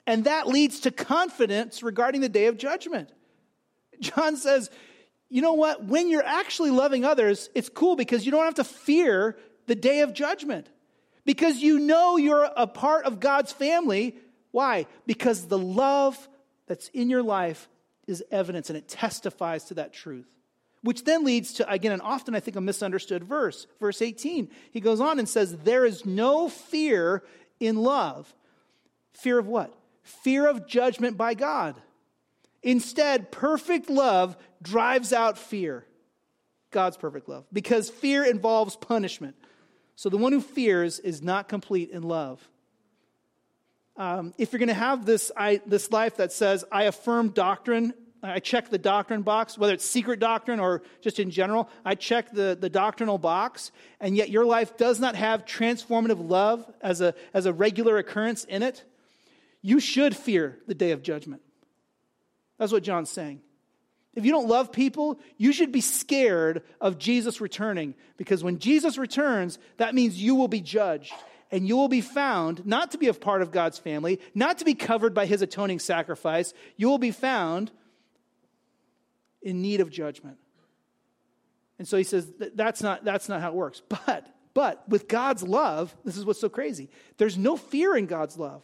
And 0.07 0.23
that 0.23 0.47
leads 0.47 0.81
to 0.81 0.91
confidence 0.91 1.83
regarding 1.83 2.21
the 2.21 2.29
day 2.29 2.45
of 2.45 2.57
judgment. 2.57 3.09
John 3.99 4.37
says, 4.37 4.69
you 5.29 5.41
know 5.41 5.53
what? 5.53 5.83
When 5.83 6.09
you're 6.09 6.25
actually 6.25 6.71
loving 6.71 7.03
others, 7.03 7.49
it's 7.55 7.69
cool 7.69 7.95
because 7.95 8.25
you 8.25 8.31
don't 8.31 8.45
have 8.45 8.55
to 8.55 8.63
fear 8.63 9.37
the 9.67 9.75
day 9.75 10.01
of 10.01 10.13
judgment. 10.13 10.69
Because 11.25 11.57
you 11.57 11.79
know 11.79 12.17
you're 12.17 12.49
a 12.55 12.67
part 12.67 13.05
of 13.05 13.19
God's 13.19 13.51
family. 13.51 14.15
Why? 14.51 14.85
Because 15.07 15.47
the 15.47 15.57
love 15.57 16.29
that's 16.67 16.89
in 16.89 17.09
your 17.09 17.23
life 17.23 17.67
is 18.07 18.23
evidence 18.31 18.69
and 18.69 18.77
it 18.77 18.87
testifies 18.87 19.65
to 19.65 19.73
that 19.75 19.93
truth. 19.93 20.27
Which 20.83 21.03
then 21.03 21.25
leads 21.25 21.53
to, 21.53 21.71
again, 21.71 21.91
and 21.91 22.01
often 22.03 22.35
I 22.35 22.39
think 22.39 22.55
a 22.57 22.61
misunderstood 22.61 23.23
verse. 23.23 23.65
Verse 23.79 24.03
18. 24.03 24.49
He 24.71 24.79
goes 24.79 25.01
on 25.01 25.17
and 25.17 25.27
says, 25.27 25.57
There 25.57 25.83
is 25.83 26.05
no 26.05 26.47
fear 26.47 27.23
in 27.59 27.77
love. 27.77 28.31
Fear 29.13 29.39
of 29.39 29.47
what? 29.47 29.73
Fear 30.03 30.47
of 30.47 30.67
judgment 30.67 31.17
by 31.17 31.33
God. 31.33 31.75
Instead, 32.65 33.31
perfect 33.31 33.91
love 33.91 34.35
drives 34.61 35.13
out 35.13 35.37
fear. 35.37 35.85
God's 36.71 36.97
perfect 36.97 37.29
love. 37.29 37.45
Because 37.53 37.91
fear 37.91 38.25
involves 38.25 38.75
punishment. 38.75 39.35
So 39.95 40.09
the 40.09 40.17
one 40.17 40.33
who 40.33 40.41
fears 40.41 40.99
is 40.99 41.21
not 41.21 41.47
complete 41.47 41.91
in 41.91 42.01
love. 42.01 42.45
Um, 43.95 44.33
if 44.39 44.51
you're 44.51 44.57
going 44.59 44.67
to 44.67 44.73
have 44.73 45.05
this, 45.05 45.31
I, 45.37 45.61
this 45.67 45.91
life 45.91 46.17
that 46.17 46.33
says, 46.33 46.65
I 46.71 46.83
affirm 46.83 47.29
doctrine, 47.29 47.93
I 48.23 48.39
check 48.39 48.69
the 48.69 48.79
doctrine 48.79 49.21
box, 49.21 49.59
whether 49.59 49.73
it's 49.73 49.85
secret 49.85 50.19
doctrine 50.19 50.59
or 50.59 50.81
just 51.01 51.19
in 51.19 51.29
general, 51.29 51.69
I 51.85 51.93
check 51.93 52.31
the, 52.31 52.57
the 52.59 52.69
doctrinal 52.69 53.19
box, 53.19 53.71
and 53.99 54.17
yet 54.17 54.29
your 54.29 54.43
life 54.43 54.75
does 54.75 54.99
not 54.99 55.15
have 55.15 55.45
transformative 55.45 56.29
love 56.29 56.65
as 56.81 56.99
a, 56.99 57.13
as 57.31 57.45
a 57.45 57.53
regular 57.53 57.99
occurrence 57.99 58.43
in 58.43 58.63
it, 58.63 58.83
you 59.61 59.79
should 59.79 60.17
fear 60.17 60.57
the 60.67 60.73
day 60.73 60.91
of 60.91 61.03
judgment. 61.03 61.43
That's 62.57 62.71
what 62.71 62.83
John's 62.83 63.09
saying. 63.09 63.41
If 64.15 64.25
you 64.25 64.31
don't 64.31 64.47
love 64.47 64.71
people, 64.71 65.19
you 65.37 65.51
should 65.51 65.71
be 65.71 65.81
scared 65.81 66.63
of 66.79 66.97
Jesus 66.97 67.41
returning 67.41 67.95
because 68.15 68.43
when 68.43 68.59
Jesus 68.59 68.97
returns, 68.97 69.59
that 69.77 69.93
means 69.93 70.21
you 70.21 70.35
will 70.35 70.47
be 70.47 70.61
judged 70.61 71.13
and 71.51 71.67
you 71.67 71.75
will 71.75 71.89
be 71.89 72.01
found 72.01 72.65
not 72.65 72.91
to 72.91 72.97
be 72.97 73.07
a 73.07 73.13
part 73.13 73.41
of 73.41 73.51
God's 73.51 73.77
family, 73.77 74.19
not 74.33 74.59
to 74.59 74.65
be 74.65 74.73
covered 74.73 75.13
by 75.13 75.25
his 75.25 75.41
atoning 75.41 75.79
sacrifice. 75.79 76.53
You 76.77 76.87
will 76.87 76.97
be 76.97 77.11
found 77.11 77.71
in 79.41 79.61
need 79.61 79.81
of 79.81 79.89
judgment. 79.89 80.37
And 81.77 81.87
so 81.87 81.97
he 81.97 82.03
says 82.03 82.31
that's 82.55 82.81
not, 82.81 83.03
that's 83.03 83.27
not 83.27 83.41
how 83.41 83.49
it 83.49 83.55
works. 83.55 83.81
But, 83.89 84.27
but 84.53 84.87
with 84.87 85.09
God's 85.09 85.43
love, 85.43 85.93
this 86.05 86.15
is 86.15 86.23
what's 86.23 86.39
so 86.39 86.47
crazy. 86.47 86.89
There's 87.17 87.37
no 87.37 87.57
fear 87.57 87.97
in 87.97 88.05
God's 88.05 88.37
love. 88.37 88.63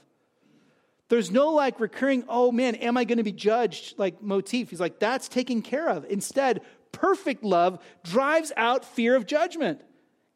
There's 1.11 1.29
no 1.29 1.49
like 1.49 1.81
recurring, 1.81 2.23
oh 2.29 2.53
man, 2.53 2.73
am 2.75 2.95
I 2.95 3.03
going 3.03 3.17
to 3.17 3.23
be 3.23 3.33
judged 3.33 3.99
like 3.99 4.23
motif. 4.23 4.69
He's 4.69 4.79
like, 4.79 4.97
that's 4.97 5.27
taken 5.27 5.61
care 5.61 5.89
of. 5.89 6.05
Instead, 6.05 6.61
perfect 6.93 7.43
love 7.43 7.83
drives 8.01 8.53
out 8.55 8.85
fear 8.85 9.17
of 9.17 9.25
judgment. 9.25 9.81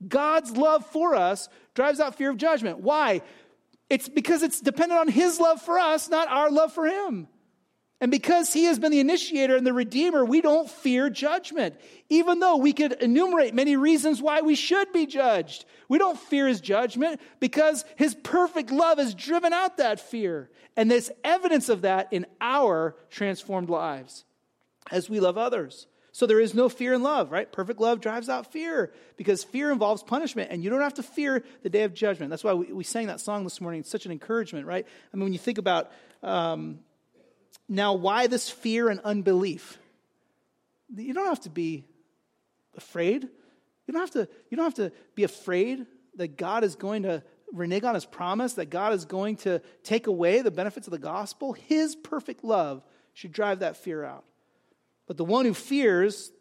God's 0.06 0.52
love 0.52 0.86
for 0.86 1.16
us 1.16 1.48
drives 1.76 2.02
out 2.02 2.16
fear 2.16 2.30
of 2.30 2.36
judgment. 2.36 2.82
Why? 2.82 3.22
It's 3.90 4.10
because 4.10 4.44
it's 4.44 4.60
dependent 4.60 5.00
on 5.00 5.08
His 5.08 5.40
love 5.40 5.62
for 5.62 5.80
us, 5.80 6.10
not 6.10 6.28
our 6.28 6.52
love 6.52 6.74
for 6.74 6.86
Him. 6.86 7.30
And 8.06 8.12
because 8.12 8.54
He 8.54 8.66
has 8.66 8.78
been 8.78 8.92
the 8.92 9.00
initiator 9.00 9.56
and 9.56 9.66
the 9.66 9.74
Redeemer, 9.74 10.24
we 10.24 10.40
don't 10.40 10.70
fear 10.70 11.10
judgment. 11.10 11.74
Even 12.08 12.40
though 12.40 12.58
we 12.58 12.72
could 12.72 12.92
enumerate 13.02 13.56
many 13.56 13.78
reasons 13.78 14.22
why 14.22 14.42
we 14.42 14.54
should 14.54 14.94
be 14.94 15.08
judged, 15.08 15.66
we 15.90 15.98
don't 15.98 16.20
fear 16.20 16.48
His 16.48 16.62
judgment 16.62 17.20
because 17.40 17.84
His 17.96 18.14
perfect 18.14 18.70
love 18.70 19.00
has 19.00 19.16
driven 19.16 19.54
out 19.54 19.78
that 19.78 20.00
fear. 20.00 20.52
And 20.78 20.92
there's 20.92 21.10
evidence 21.24 21.68
of 21.68 21.82
that 21.82 22.14
in 22.14 22.28
our 22.40 22.96
transformed 23.10 23.72
lives 23.72 24.24
as 24.92 25.10
we 25.10 25.20
love 25.20 25.40
others. 25.40 25.88
So 26.12 26.28
there 26.28 26.40
is 26.40 26.54
no 26.54 26.70
fear 26.70 26.94
in 26.94 27.02
love, 27.02 27.32
right? 27.32 27.52
Perfect 27.52 27.80
love 27.80 28.02
drives 28.02 28.30
out 28.30 28.52
fear 28.52 28.94
because 29.18 29.44
fear 29.44 29.72
involves 29.72 30.04
punishment, 30.04 30.52
and 30.52 30.64
you 30.64 30.70
don't 30.70 30.82
have 30.82 30.94
to 30.94 31.04
fear 31.04 31.44
the 31.64 31.72
day 31.72 31.82
of 31.82 31.96
judgment. 31.96 32.30
That's 32.30 32.44
why 32.44 32.54
we, 32.54 32.84
sang 32.84 33.08
that 33.08 33.20
song 33.20 33.46
this 33.46 33.60
morning. 33.60 33.80
It's 33.80 33.90
such 33.90 34.06
an 34.06 34.12
encouragement, 34.12 34.68
right? 34.68 34.86
I 35.12 35.18
mean, 35.18 35.24
when 35.24 35.34
you 35.34 35.40
think 35.40 35.58
about 35.58 35.92
um, 36.22 36.82
now 37.68 37.94
why 37.94 38.28
this 38.28 38.50
fear 38.50 38.90
and 38.90 39.00
unbelief, 39.02 39.78
you 40.96 41.14
don't 41.14 41.28
have 41.28 41.42
to 41.42 41.50
be 41.50 41.86
afraid. 42.78 43.24
You 43.24 43.92
don't 43.94 44.02
have 44.02 44.12
to, 44.12 44.28
you 44.50 44.58
don't 44.58 44.66
have 44.66 44.76
to 44.76 44.92
be 45.16 45.24
afraid 45.24 45.86
that 46.16 46.38
God 46.38 46.64
is 46.64 46.76
going 46.76 47.04
to 47.04 47.24
renege 47.52 47.84
on 47.84 47.96
his 47.96 48.06
promise 48.06 48.54
that 48.54 48.70
God 48.70 48.94
is 48.94 49.06
going 49.06 49.38
to 49.38 49.62
take 49.84 50.08
away 50.08 50.42
the 50.42 50.52
benefits 50.52 50.88
of 50.88 50.92
the 50.92 51.00
gospel, 51.00 51.54
his 51.54 51.96
perfect 51.96 52.44
love 52.44 52.84
should 53.14 53.32
drive 53.32 53.60
that 53.60 53.78
fear 53.78 54.04
out. 54.04 54.26
But 55.08 55.18
the 55.18 55.26
one 55.26 55.46
who 55.46 55.54
fears, 55.54 56.32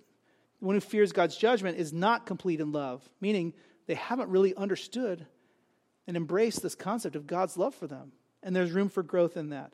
the 0.61 0.67
one 0.67 0.75
who 0.75 0.81
fears 0.81 1.13
God's 1.13 1.37
judgment 1.37 1.79
is 1.79 1.93
not 1.93 2.27
complete 2.27 2.61
in 2.61 2.73
love, 2.73 3.09
meaning 3.21 3.53
they 3.87 3.95
haven't 3.95 4.31
really 4.31 4.55
understood 4.55 5.27
and 6.07 6.17
embraced 6.17 6.63
this 6.63 6.75
concept 6.75 7.17
of 7.17 7.27
God's 7.27 7.57
love 7.57 7.75
for 7.75 7.87
them. 7.87 8.13
And 8.43 8.55
there's 8.55 8.73
room 8.73 8.89
for 8.89 9.03
growth 9.03 9.37
in 9.37 9.51
that. 9.51 9.73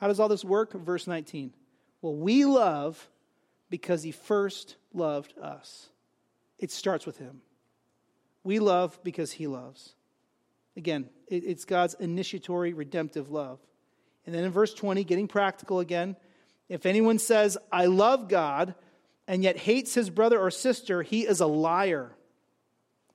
How 0.00 0.08
does 0.08 0.20
all 0.20 0.28
this 0.28 0.44
work? 0.44 0.72
Verse 0.72 1.06
19. 1.06 1.52
Well, 2.00 2.14
we 2.14 2.44
love 2.44 3.10
because 3.70 4.02
he 4.02 4.12
first 4.12 4.76
loved 4.92 5.36
us. 5.38 5.88
It 6.58 6.70
starts 6.70 7.06
with 7.06 7.18
him. 7.18 7.40
We 8.44 8.58
love 8.60 8.98
because 9.02 9.32
he 9.32 9.46
loves. 9.46 9.94
Again, 10.76 11.08
it's 11.26 11.64
God's 11.64 11.94
initiatory 11.94 12.72
redemptive 12.72 13.30
love. 13.30 13.58
And 14.24 14.34
then 14.34 14.44
in 14.44 14.52
verse 14.52 14.72
20, 14.72 15.04
getting 15.04 15.26
practical 15.26 15.80
again, 15.80 16.16
if 16.68 16.86
anyone 16.86 17.18
says, 17.18 17.58
I 17.72 17.86
love 17.86 18.28
God, 18.28 18.74
and 19.26 19.42
yet 19.42 19.56
hates 19.56 19.94
his 19.94 20.08
brother 20.08 20.38
or 20.38 20.50
sister, 20.50 21.02
he 21.02 21.26
is 21.26 21.40
a 21.40 21.46
liar. 21.46 22.12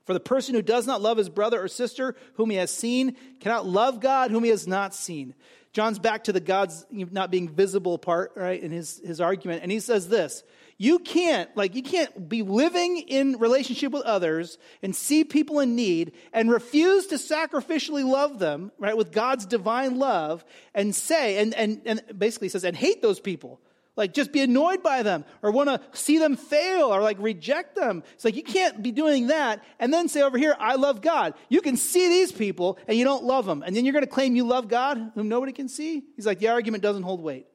For 0.05 0.13
the 0.13 0.19
person 0.19 0.53
who 0.53 0.61
does 0.61 0.85
not 0.85 1.01
love 1.01 1.17
his 1.17 1.29
brother 1.29 1.61
or 1.61 1.67
sister 1.67 2.15
whom 2.33 2.49
he 2.49 2.57
has 2.57 2.71
seen 2.71 3.15
cannot 3.39 3.65
love 3.65 3.99
God 3.99 4.31
whom 4.31 4.43
he 4.43 4.49
has 4.49 4.67
not 4.67 4.93
seen. 4.93 5.33
John's 5.73 5.97
back 5.97 6.25
to 6.25 6.31
the 6.31 6.39
God's 6.39 6.85
not 6.91 7.31
being 7.31 7.49
visible 7.49 7.97
part, 7.97 8.33
right, 8.35 8.61
in 8.61 8.71
his, 8.71 9.01
his 9.03 9.19
argument. 9.19 9.63
And 9.63 9.71
he 9.71 9.79
says 9.79 10.07
this 10.07 10.43
you 10.77 10.99
can't, 10.99 11.55
like, 11.55 11.75
you 11.75 11.83
can't 11.83 12.27
be 12.27 12.41
living 12.41 12.97
in 12.97 13.37
relationship 13.39 13.91
with 13.91 14.03
others 14.03 14.57
and 14.81 14.95
see 14.95 15.23
people 15.23 15.59
in 15.59 15.75
need 15.75 16.13
and 16.31 16.49
refuse 16.49 17.07
to 17.07 17.15
sacrificially 17.15 18.05
love 18.05 18.39
them, 18.39 18.71
right, 18.77 18.97
with 18.97 19.11
God's 19.11 19.45
divine 19.45 19.97
love 19.97 20.43
and 20.73 20.93
say, 20.93 21.37
and, 21.37 21.53
and, 21.53 21.81
and 21.85 22.01
basically 22.17 22.49
says, 22.49 22.63
and 22.63 22.75
hate 22.75 23.01
those 23.01 23.19
people. 23.19 23.59
Like, 23.95 24.13
just 24.13 24.31
be 24.31 24.41
annoyed 24.41 24.81
by 24.81 25.03
them 25.03 25.23
or 25.43 25.51
want 25.51 25.69
to 25.69 25.79
see 25.91 26.17
them 26.17 26.35
fail 26.35 26.93
or 26.93 27.01
like 27.01 27.17
reject 27.19 27.75
them. 27.75 28.03
It's 28.15 28.25
like 28.25 28.35
you 28.35 28.43
can't 28.43 28.81
be 28.81 28.91
doing 28.91 29.27
that 29.27 29.63
and 29.79 29.93
then 29.93 30.07
say 30.07 30.23
over 30.23 30.37
here, 30.37 30.55
I 30.59 30.75
love 30.75 31.01
God. 31.01 31.35
You 31.47 31.61
can 31.61 31.77
see 31.77 32.09
these 32.09 32.31
people 32.31 32.79
and 32.87 32.97
you 32.97 33.03
don't 33.03 33.23
love 33.23 33.45
them. 33.45 33.63
And 33.63 33.75
then 33.75 33.85
you're 33.85 33.93
going 33.93 34.03
to 34.05 34.09
claim 34.09 34.35
you 34.35 34.45
love 34.45 34.67
God 34.67 35.11
whom 35.13 35.29
nobody 35.29 35.51
can 35.51 35.69
see? 35.69 36.03
He's 36.15 36.25
like, 36.25 36.39
the 36.39 36.47
argument 36.47 36.81
doesn't 36.81 37.03
hold 37.03 37.21
weight. 37.21 37.45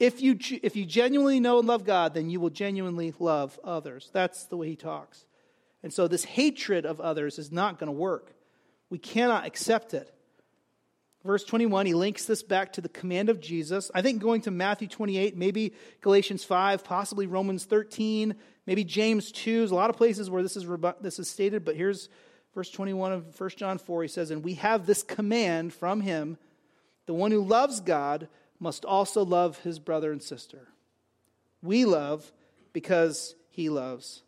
If 0.00 0.22
you, 0.22 0.38
if 0.62 0.74
you 0.74 0.86
genuinely 0.86 1.38
know 1.38 1.58
and 1.58 1.68
love 1.68 1.84
God, 1.84 2.14
then 2.14 2.30
you 2.30 2.40
will 2.40 2.50
genuinely 2.50 3.14
love 3.18 3.60
others. 3.62 4.10
That's 4.12 4.46
the 4.46 4.56
way 4.56 4.68
he 4.68 4.76
talks. 4.76 5.26
And 5.82 5.92
so 5.92 6.08
this 6.08 6.24
hatred 6.24 6.86
of 6.86 6.98
others 7.00 7.38
is 7.38 7.52
not 7.52 7.78
going 7.78 7.88
to 7.88 7.92
work. 7.92 8.34
We 8.88 8.98
cannot 8.98 9.46
accept 9.46 9.92
it. 9.92 10.12
Verse 11.24 11.44
21, 11.44 11.86
he 11.86 11.94
links 11.94 12.24
this 12.24 12.42
back 12.42 12.72
to 12.72 12.80
the 12.80 12.88
command 12.88 13.28
of 13.28 13.40
Jesus. 13.40 13.90
I 13.94 14.02
think 14.02 14.20
going 14.20 14.40
to 14.42 14.50
Matthew 14.50 14.88
28, 14.88 15.36
maybe 15.36 15.72
Galatians 16.00 16.42
5, 16.42 16.82
possibly 16.82 17.28
Romans 17.28 17.64
13, 17.64 18.34
maybe 18.66 18.82
James 18.82 19.30
2. 19.30 19.58
There's 19.58 19.70
a 19.70 19.76
lot 19.76 19.90
of 19.90 19.96
places 19.96 20.28
where 20.28 20.42
this 20.42 20.56
is, 20.56 20.66
this 21.00 21.20
is 21.20 21.28
stated, 21.28 21.64
but 21.64 21.76
here's 21.76 22.08
verse 22.56 22.70
21 22.70 23.12
of 23.12 23.40
1 23.40 23.50
John 23.50 23.78
4. 23.78 24.02
He 24.02 24.08
says, 24.08 24.32
And 24.32 24.42
we 24.42 24.54
have 24.54 24.84
this 24.84 25.04
command 25.04 25.72
from 25.72 26.00
him 26.00 26.38
the 27.06 27.14
one 27.14 27.32
who 27.32 27.44
loves 27.44 27.80
God 27.80 28.28
must 28.60 28.84
also 28.84 29.24
love 29.24 29.58
his 29.58 29.78
brother 29.78 30.12
and 30.12 30.22
sister. 30.22 30.68
We 31.62 31.84
love 31.84 32.32
because 32.72 33.34
he 33.50 33.68
loves. 33.68 34.22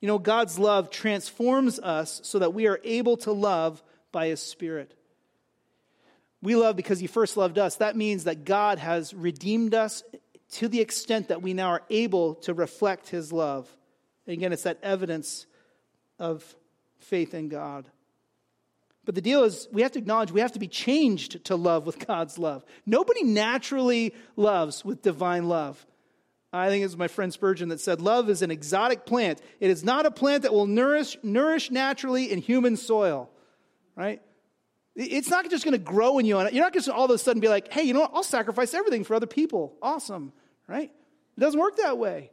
You 0.00 0.06
know, 0.06 0.18
God's 0.18 0.58
love 0.58 0.90
transforms 0.90 1.78
us 1.78 2.20
so 2.24 2.38
that 2.38 2.54
we 2.54 2.68
are 2.68 2.80
able 2.84 3.16
to 3.18 3.32
love 3.32 3.82
by 4.12 4.28
his 4.28 4.40
Spirit. 4.40 4.94
We 6.42 6.56
love 6.56 6.76
because 6.76 6.98
he 6.98 7.06
first 7.06 7.36
loved 7.36 7.58
us. 7.58 7.76
That 7.76 7.96
means 7.96 8.24
that 8.24 8.44
God 8.44 8.78
has 8.78 9.12
redeemed 9.12 9.74
us 9.74 10.02
to 10.52 10.68
the 10.68 10.80
extent 10.80 11.28
that 11.28 11.42
we 11.42 11.54
now 11.54 11.68
are 11.68 11.82
able 11.90 12.36
to 12.36 12.54
reflect 12.54 13.08
his 13.08 13.32
love. 13.32 13.68
And 14.26 14.34
again, 14.34 14.52
it's 14.52 14.62
that 14.62 14.78
evidence 14.82 15.46
of 16.18 16.56
faith 16.98 17.34
in 17.34 17.48
God. 17.48 17.86
But 19.04 19.14
the 19.14 19.20
deal 19.20 19.44
is, 19.44 19.68
we 19.72 19.82
have 19.82 19.92
to 19.92 19.98
acknowledge 19.98 20.30
we 20.30 20.40
have 20.40 20.52
to 20.52 20.58
be 20.58 20.68
changed 20.68 21.44
to 21.46 21.56
love 21.56 21.86
with 21.86 22.06
God's 22.06 22.38
love. 22.38 22.64
Nobody 22.86 23.22
naturally 23.22 24.14
loves 24.36 24.84
with 24.84 25.02
divine 25.02 25.48
love. 25.48 25.84
I 26.52 26.68
think 26.68 26.82
it 26.82 26.86
was 26.86 26.96
my 26.96 27.08
friend 27.08 27.32
Spurgeon 27.32 27.68
that 27.68 27.80
said, 27.80 28.00
Love 28.00 28.28
is 28.28 28.42
an 28.42 28.50
exotic 28.50 29.06
plant. 29.06 29.40
It 29.60 29.70
is 29.70 29.84
not 29.84 30.04
a 30.04 30.10
plant 30.10 30.42
that 30.42 30.52
will 30.52 30.66
nourish, 30.66 31.16
nourish 31.22 31.70
naturally 31.70 32.30
in 32.30 32.38
human 32.38 32.76
soil, 32.76 33.30
right? 33.94 34.20
It's 34.96 35.28
not 35.28 35.48
just 35.48 35.64
going 35.64 35.72
to 35.72 35.78
grow 35.78 36.18
in 36.18 36.26
you. 36.26 36.38
You're 36.38 36.64
not 36.64 36.74
just 36.74 36.88
all 36.88 37.04
of 37.04 37.10
a 37.10 37.18
sudden 37.18 37.40
be 37.40 37.48
like, 37.48 37.72
hey, 37.72 37.82
you 37.82 37.94
know 37.94 38.00
what? 38.00 38.10
I'll 38.12 38.22
sacrifice 38.22 38.74
everything 38.74 39.04
for 39.04 39.14
other 39.14 39.26
people. 39.26 39.76
Awesome, 39.80 40.32
right? 40.66 40.90
It 41.36 41.40
doesn't 41.40 41.60
work 41.60 41.76
that 41.76 41.96
way. 41.96 42.30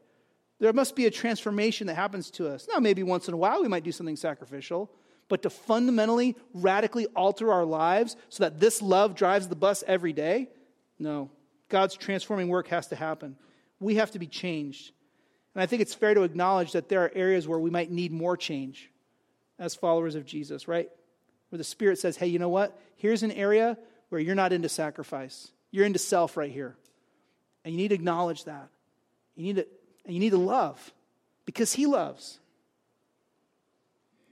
There 0.60 0.74
must 0.74 0.96
be 0.96 1.06
a 1.06 1.12
transformation 1.12 1.88
that 1.88 1.96
happens 1.96 2.32
to 2.32 2.48
us. 2.48 2.68
Now, 2.72 2.80
maybe 2.80 3.04
once 3.04 3.28
in 3.28 3.34
a 3.34 3.38
while 3.38 3.62
we 3.62 3.68
might 3.68 3.84
do 3.84 3.92
something 3.92 4.16
sacrificial, 4.16 4.92
but 5.30 5.44
to 5.44 5.50
fundamentally, 5.50 6.36
radically 6.54 7.06
alter 7.08 7.52
our 7.52 7.66
lives 7.66 8.16
so 8.30 8.44
that 8.44 8.60
this 8.60 8.82
love 8.82 9.14
drives 9.14 9.48
the 9.48 9.56
bus 9.56 9.84
every 9.86 10.14
day? 10.14 10.50
No. 10.98 11.30
God's 11.70 11.96
transforming 11.96 12.48
work 12.48 12.70
has 12.70 12.88
to 12.88 12.96
happen. 12.96 13.36
We 13.80 13.96
have 13.96 14.12
to 14.12 14.20
be 14.20 14.28
changed. 14.28 14.94
And 15.54 15.62
I 15.62 15.66
think 15.66 15.82
it's 15.82 15.94
fair 15.94 16.14
to 16.14 16.24
acknowledge 16.24 16.72
that 16.72 16.90
there 16.90 17.04
are 17.04 17.12
areas 17.14 17.48
where 17.48 17.60
we 17.60 17.70
might 17.70 17.92
need 17.92 18.12
more 18.12 18.38
change 18.38 18.90
as 19.60 19.76
followers 19.76 20.16
of 20.16 20.26
Jesus, 20.26 20.68
right? 20.68 20.90
Where 21.50 21.58
the 21.58 21.64
Spirit 21.64 22.00
says, 22.00 22.18
hey, 22.18 22.28
you 22.28 22.40
know 22.40 22.50
what? 22.50 22.80
Here's 22.98 23.24
an 23.24 23.32
area 23.32 23.78
where 24.10 24.20
you're 24.20 24.36
not 24.36 24.54
into 24.54 24.70
sacrifice. 24.70 25.52
You're 25.72 25.86
into 25.86 26.00
self 26.00 26.38
right 26.38 26.52
here. 26.52 26.76
And 27.64 27.74
you 27.74 27.78
need 27.78 27.90
to 27.90 27.96
acknowledge 27.96 28.46
that. 28.46 28.70
You 29.36 29.44
need 29.44 29.56
to, 29.58 29.68
and 30.06 30.14
you 30.14 30.20
need 30.20 30.32
to 30.32 30.38
love 30.38 30.94
because 31.46 31.74
He 31.74 31.86
loves. 31.86 32.40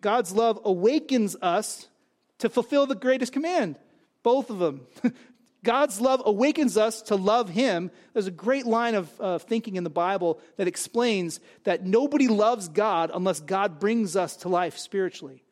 God's 0.02 0.32
love 0.32 0.60
awakens 0.64 1.36
us 1.42 1.88
to 2.40 2.50
fulfill 2.50 2.86
the 2.86 2.96
greatest 2.96 3.34
command, 3.34 3.78
both 4.24 4.50
of 4.50 4.60
them. 4.60 4.82
God's 5.64 6.00
love 6.00 6.22
awakens 6.26 6.78
us 6.78 7.02
to 7.04 7.16
love 7.16 7.50
Him. 7.50 7.90
There's 8.14 8.28
a 8.28 8.32
great 8.32 8.66
line 8.66 8.96
of 8.96 9.10
uh, 9.20 9.38
thinking 9.40 9.78
in 9.78 9.84
the 9.84 9.90
Bible 9.90 10.40
that 10.58 10.68
explains 10.68 11.40
that 11.64 11.84
nobody 11.84 12.28
loves 12.28 12.70
God 12.70 13.12
unless 13.14 13.40
God 13.40 13.80
brings 13.80 14.16
us 14.16 14.38
to 14.38 14.50
life 14.50 14.78
spiritually. 14.78 15.44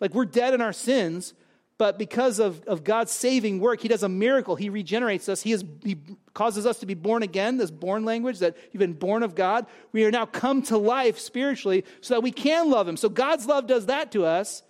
Like 0.00 0.14
we're 0.14 0.24
dead 0.24 0.54
in 0.54 0.60
our 0.60 0.72
sins, 0.72 1.34
but 1.78 1.96
because 1.96 2.40
of, 2.40 2.64
of 2.64 2.82
God's 2.82 3.12
saving 3.12 3.60
work, 3.60 3.80
He 3.80 3.88
does 3.88 4.02
a 4.02 4.08
miracle. 4.08 4.56
He 4.56 4.68
regenerates 4.68 5.28
us. 5.28 5.42
He, 5.42 5.52
is, 5.52 5.64
he 5.84 5.96
causes 6.34 6.66
us 6.66 6.80
to 6.80 6.86
be 6.86 6.94
born 6.94 7.22
again, 7.22 7.56
this 7.56 7.70
born 7.70 8.04
language 8.04 8.40
that 8.40 8.56
you've 8.72 8.80
been 8.80 8.94
born 8.94 9.22
of 9.22 9.36
God. 9.36 9.66
We 9.92 10.04
are 10.04 10.10
now 10.10 10.26
come 10.26 10.62
to 10.62 10.76
life 10.76 11.18
spiritually 11.20 11.84
so 12.00 12.14
that 12.14 12.20
we 12.20 12.32
can 12.32 12.68
love 12.68 12.88
Him. 12.88 12.96
So 12.96 13.08
God's 13.08 13.46
love 13.46 13.68
does 13.68 13.86
that 13.86 14.10
to 14.12 14.24
us. 14.24 14.64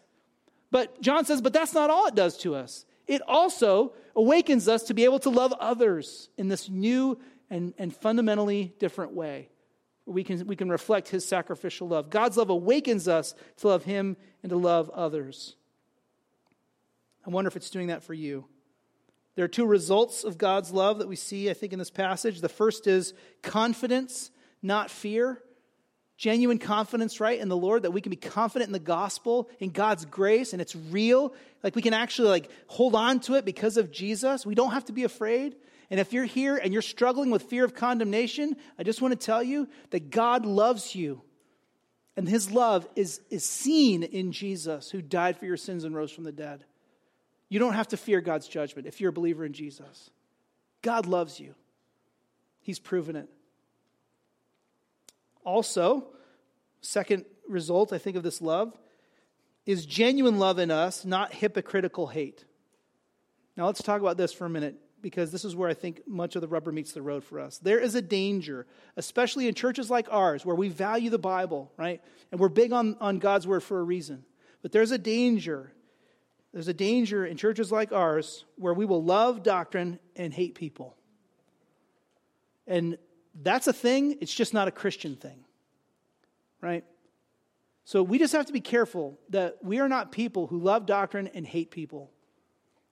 But 0.71 1.01
John 1.01 1.25
says, 1.25 1.41
but 1.41 1.55
that's 1.55 1.73
not 1.73 1.89
all 1.89 2.07
it 2.07 2.15
does 2.15 2.37
to 2.39 2.55
us. 2.55 2.85
It 3.07 3.23
also 3.27 3.95
awakens 4.15 4.69
us 4.69 4.83
to 4.85 4.95
be 4.95 5.05
able 5.05 5.19
to 5.21 5.31
love 5.31 5.55
others 5.59 6.29
in 6.37 6.49
this 6.49 6.69
new 6.69 7.19
and, 7.49 7.73
and 7.79 7.95
fundamentally 7.97 8.75
different 8.79 9.15
way. 9.15 9.49
We 10.09 10.25
can, 10.25 10.47
we 10.47 10.57
can 10.57 10.71
reflect 10.71 11.09
His 11.09 11.25
sacrificial 11.27 11.89
love. 11.89 12.11
God's 12.11 12.37
love 12.37 12.51
awakens 12.51 13.07
us 13.07 13.35
to 13.59 13.69
love 13.69 13.85
Him 13.85 14.17
and 14.43 14.51
to 14.51 14.57
love 14.57 14.91
others. 14.91 15.55
I 17.27 17.31
wonder 17.31 17.49
if 17.49 17.57
it's 17.57 17.71
doing 17.71 17.89
that 17.89 18.03
for 18.03 18.15
you. 18.15 18.47
There 19.35 19.45
are 19.45 19.49
two 19.49 19.67
results 19.67 20.25
of 20.25 20.39
God's 20.39 20.73
love 20.73 20.99
that 20.99 21.09
we 21.09 21.15
see, 21.15 21.51
I 21.51 21.55
think, 21.55 21.73
in 21.73 21.79
this 21.79 21.91
passage. 21.91 22.41
The 22.41 22.49
first 22.49 22.87
is 22.87 23.15
confidence, 23.43 24.31
not 24.63 24.91
fear. 24.91 25.43
Genuine 26.17 26.59
confidence, 26.59 27.21
right, 27.21 27.39
in 27.39 27.49
the 27.49 27.57
Lord, 27.57 27.85
that 27.85 27.93
we 27.93 28.01
can 28.01 28.11
be 28.11 28.17
confident 28.17 28.69
in 28.69 28.73
the 28.73 28.81
gospel, 28.81 29.49
in 29.61 29.71
God's 29.71 30.05
grace, 30.05 30.53
and 30.53 30.61
it's 30.61 30.75
real. 30.75 31.33
Like 31.63 31.77
we 31.77 31.83
can 31.83 31.95
actually 31.95 32.31
like 32.31 32.51
hold 32.67 32.97
on 32.97 33.21
to 33.21 33.35
it 33.35 33.45
because 33.45 33.77
of 33.77 33.93
Jesus. 33.93 34.45
We 34.45 34.57
don't 34.57 34.73
have 34.73 34.87
to 34.87 34.93
be 34.93 35.05
afraid. 35.05 35.55
And 35.91 35.99
if 35.99 36.13
you're 36.13 36.25
here 36.25 36.57
and 36.57 36.73
you're 36.73 36.83
struggling 36.83 37.31
with 37.31 37.45
fear 37.45 37.65
of 37.65 37.75
condemnation, 37.75 38.57
I 38.79 38.83
just 38.83 39.01
want 39.01 39.19
to 39.19 39.27
tell 39.27 39.43
you 39.43 39.69
that 39.91 40.11
God 40.11 40.45
loves 40.45 40.95
you. 40.95 41.23
And 42.17 42.29
his 42.29 42.51
love 42.51 42.87
is, 42.97 43.21
is 43.31 43.45
seen 43.45 44.03
in 44.03 44.33
Jesus, 44.33 44.91
who 44.91 45.01
died 45.01 45.39
for 45.39 45.47
your 45.47 45.57
sins 45.57 45.85
and 45.85 45.95
rose 45.95 46.11
from 46.11 46.25
the 46.25 46.33
dead. 46.33 46.65
You 47.49 47.59
don't 47.59 47.73
have 47.73 47.89
to 47.89 47.97
fear 47.97 48.21
God's 48.21 48.49
judgment 48.49 48.87
if 48.87 49.01
you're 49.01 49.11
a 49.11 49.13
believer 49.13 49.45
in 49.45 49.53
Jesus. 49.53 50.11
God 50.83 51.07
loves 51.07 51.41
you, 51.41 51.55
He's 52.61 52.79
proven 52.79 53.17
it. 53.17 53.29
Also, 55.45 56.09
second 56.83 57.25
result, 57.49 57.93
I 57.93 57.99
think, 57.99 58.17
of 58.17 58.23
this 58.23 58.43
love 58.43 58.77
is 59.65 59.87
genuine 59.87 60.39
love 60.39 60.59
in 60.59 60.71
us, 60.71 61.05
not 61.07 61.33
hypocritical 61.33 62.09
hate. 62.09 62.45
Now, 63.57 63.67
let's 63.67 63.83
talk 63.83 64.01
about 64.01 64.19
this 64.19 64.33
for 64.33 64.45
a 64.45 64.51
minute 64.51 64.77
because 65.03 65.31
this 65.31 65.45
is 65.45 65.55
where 65.55 65.69
I 65.69 65.75
think 65.75 66.03
much 66.07 66.37
of 66.37 66.43
the 66.43 66.49
rubber 66.49 66.73
meets 66.73 66.93
the 66.93 67.03
road 67.03 67.25
for 67.25 67.41
us. 67.41 67.59
There 67.59 67.79
is 67.79 67.95
a 67.95 68.03
danger, 68.03 68.67
especially 68.97 69.49
in 69.49 69.55
churches 69.55 69.91
like 69.91 70.07
ours, 70.11 70.45
where 70.45 70.57
we 70.57 70.69
value 70.69 71.11
the 71.11 71.19
Bible, 71.19 71.73
right? 71.77 72.03
And 72.31 72.41
we're 72.41 72.49
big 72.49 72.73
on, 72.73 72.97
on 73.01 73.19
God's 73.19 73.47
word 73.47 73.63
for 73.63 73.79
a 73.79 73.83
reason. 73.85 74.25
But 74.63 74.73
there's 74.73 74.91
a 74.91 74.99
danger 74.99 75.73
there's 76.53 76.69
a 76.69 76.75
danger 76.75 77.27
in 77.27 77.37
churches 77.37 77.71
like 77.71 77.93
ours 77.93 78.45
where 78.57 78.75
we 78.75 78.85
will 78.85 79.03
love 79.03 79.43
doctrine 79.43 79.99
and 80.17 80.33
hate 80.33 80.55
people. 80.55 80.97
And 82.67 82.99
that's 83.41 83.67
a 83.67 83.73
thing, 83.73 84.19
it's 84.21 84.35
just 84.35 84.55
not 84.55 84.69
a 84.69 84.71
Christian 84.71 85.17
thing. 85.17 85.45
Right? 86.61 86.85
So 87.85 88.03
we 88.03 88.19
just 88.19 88.33
have 88.33 88.47
to 88.47 88.53
be 88.53 88.61
careful 88.61 89.19
that 89.31 89.59
we 89.63 89.79
are 89.81 89.89
not 89.89 90.13
people 90.13 90.47
who 90.47 90.59
love 90.59 90.87
doctrine 90.87 91.29
and 91.29 91.47
hate 91.47 91.71
people. 91.71 92.11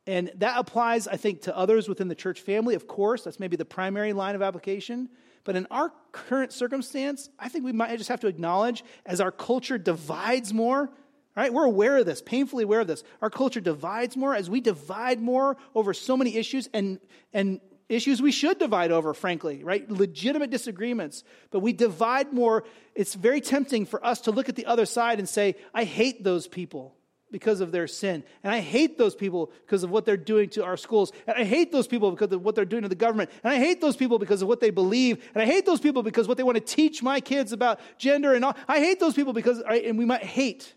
And 0.07 0.30
that 0.36 0.57
applies, 0.57 1.09
I 1.09 1.16
think, 1.16 1.42
to 1.42 1.57
others 1.57 1.88
within 1.88 2.09
the 2.09 2.14
church 2.14 2.40
family, 2.40 2.74
of 2.74 2.86
course. 2.86 3.24
That's 3.24 3.40
maybe 3.40 3.57
the 3.57 3.64
primary 3.64 4.12
line 4.12 4.34
of 4.34 4.42
application. 4.42 5.09
But 5.42 5.57
in 5.57 5.66
our 5.70 5.92
current 6.12 6.52
circumstance, 6.52 7.28
I 7.38 7.48
think 7.48 7.64
we 7.64 7.72
might 7.72 7.96
just 7.96 8.09
have 8.09 8.20
to 8.20 8.28
acknowledge 8.28 8.84
as 9.04 9.20
our 9.20 9.32
culture 9.32 9.78
divides 9.78 10.52
more, 10.52 10.90
right? 11.36 11.52
We're 11.52 11.64
aware 11.64 11.98
of 11.98 12.07
this, 12.07 12.22
painfully 12.22 12.64
aware 12.64 12.80
of 12.80 12.86
this. 12.86 13.02
Our 13.20 13.30
culture 13.30 13.61
divides 13.61 14.16
more 14.16 14.34
as 14.34 14.48
we 14.48 14.61
divide 14.61 15.20
more 15.20 15.57
over 15.74 15.92
so 15.92 16.16
many 16.16 16.36
issues 16.36 16.68
and, 16.72 17.00
and 17.32 17.61
issues 17.88 18.22
we 18.22 18.32
should 18.32 18.59
divide 18.59 18.92
over, 18.92 19.12
frankly, 19.12 19.62
right? 19.64 19.88
Legitimate 19.90 20.50
disagreements. 20.50 21.24
But 21.50 21.61
we 21.61 21.72
divide 21.72 22.32
more. 22.32 22.64
It's 22.94 23.14
very 23.14 23.40
tempting 23.40 23.86
for 23.86 24.04
us 24.04 24.20
to 24.22 24.30
look 24.30 24.48
at 24.48 24.57
the 24.57 24.66
other 24.66 24.86
side 24.86 25.18
and 25.18 25.28
say, 25.28 25.57
I 25.74 25.84
hate 25.84 26.22
those 26.22 26.46
people 26.46 26.96
because 27.31 27.61
of 27.61 27.72
their 27.72 27.87
sin. 27.87 28.22
And 28.45 28.53
I 28.53 28.61
hate 28.61 28.99
those 28.99 29.14
people 29.14 29.53
because 29.64 29.83
of 29.83 29.91
what 29.91 30.05
they're 30.05 30.16
doing 30.16 30.49
to 30.51 30.64
our 30.64 30.77
schools. 30.77 31.12
And 31.27 31.37
I 31.37 31.45
hate 31.45 31.72
those 31.72 31.87
people 31.87 32.11
because 32.11 32.33
of 32.33 32.43
what 32.43 32.55
they're 32.55 32.64
doing 32.64 32.83
to 32.83 32.89
the 32.89 32.95
government. 32.95 33.31
And 33.43 33.53
I 33.53 33.59
hate 33.59 33.81
those 33.81 33.97
people 33.97 34.18
because 34.18 34.43
of 34.43 34.49
what 34.49 34.61
they 34.61 34.70
believe. 34.70 35.29
And 35.35 35.43
I 35.43 35.47
hate 35.47 35.66
those 35.66 35.81
people 35.81 36.03
because 36.03 36.29
what 36.29 36.37
they 36.37 36.45
want 36.45 36.57
to 36.57 36.61
teach 36.61 37.03
my 37.03 37.20
kids 37.20 37.53
about 37.53 37.81
gender 37.99 38.35
and 38.35 38.45
all. 38.45 38.57
I 38.68 38.79
hate 38.79 39.01
those 39.01 39.14
people 39.14 39.33
because, 39.33 39.61
and 39.61 39.99
we 39.99 40.05
might 40.05 40.22
hate 40.22 40.74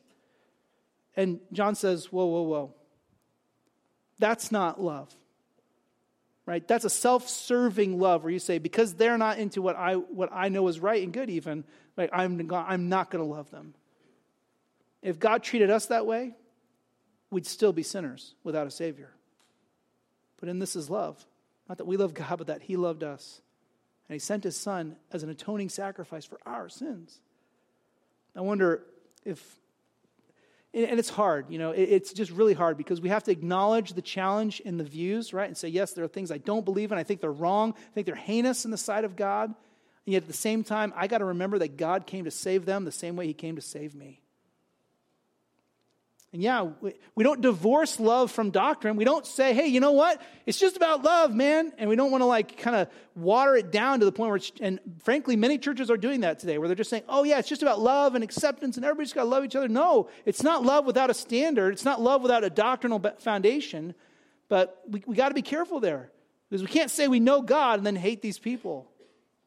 and 1.20 1.42
John 1.52 1.76
says, 1.76 2.14
Whoa, 2.14 2.26
whoa, 2.26 2.44
whoa. 2.44 2.74
That's 4.20 4.54
not 4.54 4.82
love. 4.82 5.14
Right? 6.46 6.66
That's 6.66 6.86
a 6.86 6.90
self 6.90 7.28
serving 7.28 8.00
love 8.00 8.24
where 8.24 8.32
you 8.32 8.40
say, 8.40 8.58
because 8.58 8.94
they're 8.94 9.18
not 9.18 9.38
into 9.38 9.62
what 9.62 9.76
I, 9.76 9.96
what 9.96 10.30
I 10.32 10.48
know 10.48 10.68
is 10.70 10.80
right 10.80 11.04
and 11.04 11.12
good, 11.12 11.30
even, 11.30 11.66
like, 11.98 12.10
I'm, 12.14 12.50
I'm 12.54 12.88
not 12.88 13.12
going 13.12 13.22
to 13.22 13.30
love 13.30 13.52
them. 13.52 13.74
If 15.02 15.20
God 15.20 15.44
treated 15.44 15.70
us 15.70 15.88
that 15.88 16.06
way, 16.06 16.36
we'd 17.32 17.46
still 17.46 17.74
be 17.74 17.84
sinners 17.84 18.36
without 18.44 18.68
a 18.68 18.72
Savior. 18.72 19.12
But 20.40 20.50
in 20.50 20.60
this 20.60 20.76
is 20.76 20.90
love. 20.90 21.26
Not 21.68 21.78
that 21.78 21.86
we 21.86 21.98
love 21.98 22.14
God, 22.14 22.38
but 22.38 22.48
that 22.48 22.64
He 22.64 22.76
loved 22.76 23.04
us. 23.04 23.42
And 24.08 24.16
He 24.16 24.20
sent 24.20 24.44
His 24.44 24.58
Son 24.58 24.96
as 25.12 25.24
an 25.24 25.30
atoning 25.30 25.70
sacrifice 25.70 26.26
for 26.26 26.40
our 26.46 26.70
sins. 26.70 27.20
I 28.36 28.42
wonder 28.42 28.84
if 29.26 29.60
and 30.72 31.00
it's 31.00 31.10
hard, 31.10 31.48
you 31.50 31.58
know, 31.58 31.72
it's 31.72 32.14
just 32.14 32.32
really 32.32 32.54
hard 32.54 32.78
because 32.78 33.02
we 33.02 33.10
have 33.10 33.24
to 33.24 33.32
acknowledge 33.32 33.94
the 33.94 34.04
challenge 34.04 34.60
in 34.60 34.78
the 34.78 34.84
views, 34.84 35.34
right? 35.34 35.48
And 35.48 35.58
say, 35.58 35.68
yes, 35.68 35.94
there 35.94 36.06
are 36.06 36.08
things 36.08 36.30
I 36.30 36.38
don't 36.38 36.64
believe 36.64 36.92
in. 36.92 36.98
I 37.00 37.04
think 37.04 37.22
they're 37.22 37.32
wrong. 37.32 37.74
I 37.76 37.94
think 37.96 38.06
they're 38.06 38.14
heinous 38.14 38.66
in 38.66 38.72
the 38.72 38.78
sight 38.78 39.04
of 39.04 39.16
God. 39.16 39.48
And 39.50 40.14
yet 40.14 40.22
at 40.22 40.28
the 40.28 40.34
same 40.34 40.64
time, 40.64 40.94
I 40.96 41.08
got 41.08 41.20
to 41.20 41.26
remember 41.26 41.58
that 41.60 41.76
God 41.76 42.06
came 42.06 42.26
to 42.26 42.32
save 42.32 42.66
them 42.66 42.86
the 42.86 42.92
same 42.92 43.16
way 43.16 43.26
He 43.26 43.34
came 43.34 43.56
to 43.56 43.64
save 43.64 43.96
me. 43.96 44.22
And 46.32 46.44
yeah, 46.44 46.70
we, 47.16 47.24
don't 47.24 47.42
divorce 47.42 48.00
love 48.00 48.30
from 48.30 48.52
doctrine. 48.52 48.96
We 48.96 49.04
don't 49.04 49.26
say, 49.26 49.52
hey, 49.54 49.66
you 49.66 49.80
know 49.80 49.94
what? 49.94 50.22
It's 50.46 50.60
just 50.60 50.78
about 50.78 51.04
love, 51.04 51.34
man. 51.34 51.74
And 51.80 51.90
we 51.90 51.96
don't 51.96 52.12
want 52.12 52.22
to 52.22 52.26
like 52.26 52.58
kind 52.58 52.76
of 52.76 52.88
water 53.16 53.56
it 53.56 53.72
down 53.72 54.00
to 54.00 54.06
the 54.06 54.12
point 54.12 54.30
where, 54.30 54.36
it's, 54.36 54.52
and 54.62 54.80
frankly, 55.04 55.36
many 55.36 55.58
churches 55.58 55.90
are 55.90 55.98
doing 55.98 56.22
that 56.22 56.38
today, 56.38 56.60
where 56.60 56.68
they're 56.68 56.76
just 56.76 56.92
saying, 56.92 57.04
oh, 57.10 57.24
yeah, 57.24 57.40
it's 57.40 57.50
just 57.50 57.64
about 57.64 57.80
love 57.80 58.14
and 58.14 58.24
acceptance 58.24 58.78
and 58.78 58.86
everybody's 58.86 59.12
got 59.12 59.24
to 59.24 59.30
love 59.30 59.44
each 59.44 59.56
other. 59.56 59.68
No, 59.68 60.08
it's 60.24 60.44
not 60.44 60.64
love 60.64 60.86
without 60.86 61.10
a 61.10 61.16
standard. 61.16 61.74
It's 61.74 61.86
not 61.86 62.00
love 62.00 62.22
without 62.22 62.44
a 62.44 62.50
doctrinal 62.52 63.00
foundation. 63.18 63.96
But 64.50 64.84
we, 64.88 65.02
we 65.08 65.16
got 65.16 65.30
to 65.30 65.36
be 65.36 65.42
careful 65.42 65.80
there 65.80 66.12
because 66.48 66.62
we 66.62 66.68
can't 66.68 66.92
say 66.92 67.08
we 67.08 67.20
know 67.20 67.42
God 67.42 67.80
and 67.80 67.88
then 67.88 67.96
hate 67.96 68.22
these 68.22 68.38
people. 68.38 68.88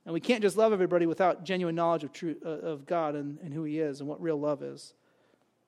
And 0.04 0.12
we 0.12 0.18
can't 0.18 0.42
just 0.42 0.56
love 0.56 0.72
everybody 0.72 1.06
without 1.06 1.44
genuine 1.44 1.76
knowledge 1.76 2.02
of, 2.02 2.12
true, 2.12 2.34
uh, 2.44 2.48
of 2.48 2.86
God 2.86 3.14
and, 3.14 3.38
and 3.38 3.54
who 3.54 3.62
He 3.62 3.78
is 3.78 4.00
and 4.00 4.08
what 4.08 4.20
real 4.20 4.38
love 4.38 4.60
is. 4.60 4.94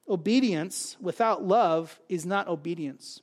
Obedience 0.09 0.97
without 1.01 1.45
love 1.45 1.99
is 2.09 2.27
not 2.27 2.49
obedience. 2.49 3.21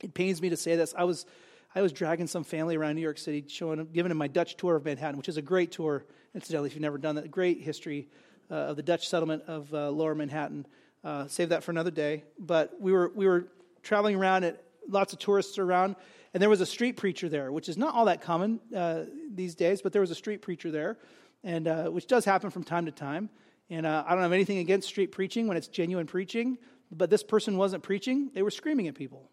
It 0.00 0.14
pains 0.14 0.42
me 0.42 0.50
to 0.50 0.56
say 0.56 0.76
this. 0.76 0.92
I 0.96 1.04
was, 1.04 1.26
I 1.74 1.82
was 1.82 1.92
dragging 1.92 2.26
some 2.26 2.42
family 2.42 2.76
around 2.76 2.96
New 2.96 3.02
York 3.02 3.18
City, 3.18 3.44
showing, 3.46 3.86
giving 3.92 4.08
them 4.08 4.18
my 4.18 4.28
Dutch 4.28 4.56
tour 4.56 4.76
of 4.76 4.84
Manhattan, 4.84 5.16
which 5.16 5.28
is 5.28 5.36
a 5.36 5.42
great 5.42 5.70
tour, 5.70 6.04
incidentally, 6.34 6.68
if 6.68 6.74
you've 6.74 6.82
never 6.82 6.98
done 6.98 7.14
that. 7.16 7.30
Great 7.30 7.60
history 7.60 8.08
uh, 8.50 8.54
of 8.54 8.76
the 8.76 8.82
Dutch 8.82 9.08
settlement 9.08 9.44
of 9.46 9.72
uh, 9.72 9.90
lower 9.90 10.14
Manhattan. 10.14 10.66
Uh, 11.04 11.28
save 11.28 11.50
that 11.50 11.62
for 11.62 11.70
another 11.70 11.90
day. 11.90 12.24
But 12.38 12.80
we 12.80 12.92
were, 12.92 13.12
we 13.14 13.26
were 13.26 13.48
traveling 13.82 14.16
around, 14.16 14.44
at, 14.44 14.62
lots 14.88 15.12
of 15.12 15.18
tourists 15.20 15.58
around, 15.58 15.96
and 16.34 16.42
there 16.42 16.50
was 16.50 16.60
a 16.60 16.66
street 16.66 16.96
preacher 16.96 17.28
there, 17.28 17.52
which 17.52 17.68
is 17.68 17.76
not 17.76 17.94
all 17.94 18.06
that 18.06 18.20
common 18.20 18.60
uh, 18.74 19.04
these 19.32 19.54
days, 19.54 19.82
but 19.82 19.92
there 19.92 20.00
was 20.00 20.10
a 20.10 20.14
street 20.14 20.42
preacher 20.42 20.70
there, 20.70 20.98
and 21.44 21.68
uh, 21.68 21.84
which 21.88 22.06
does 22.06 22.24
happen 22.24 22.50
from 22.50 22.64
time 22.64 22.86
to 22.86 22.92
time. 22.92 23.30
And 23.70 23.86
uh, 23.86 24.04
I 24.06 24.14
don't 24.14 24.22
have 24.22 24.32
anything 24.32 24.58
against 24.58 24.88
street 24.88 25.12
preaching 25.12 25.46
when 25.46 25.56
it's 25.56 25.68
genuine 25.68 26.06
preaching, 26.06 26.58
but 26.90 27.08
this 27.08 27.22
person 27.22 27.56
wasn't 27.56 27.84
preaching. 27.84 28.30
They 28.34 28.42
were 28.42 28.50
screaming 28.50 28.88
at 28.88 28.96
people. 28.96 29.30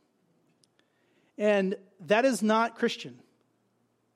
And 1.37 1.75
that 2.01 2.23
is 2.23 2.43
not 2.43 2.75
Christian. 2.75 3.19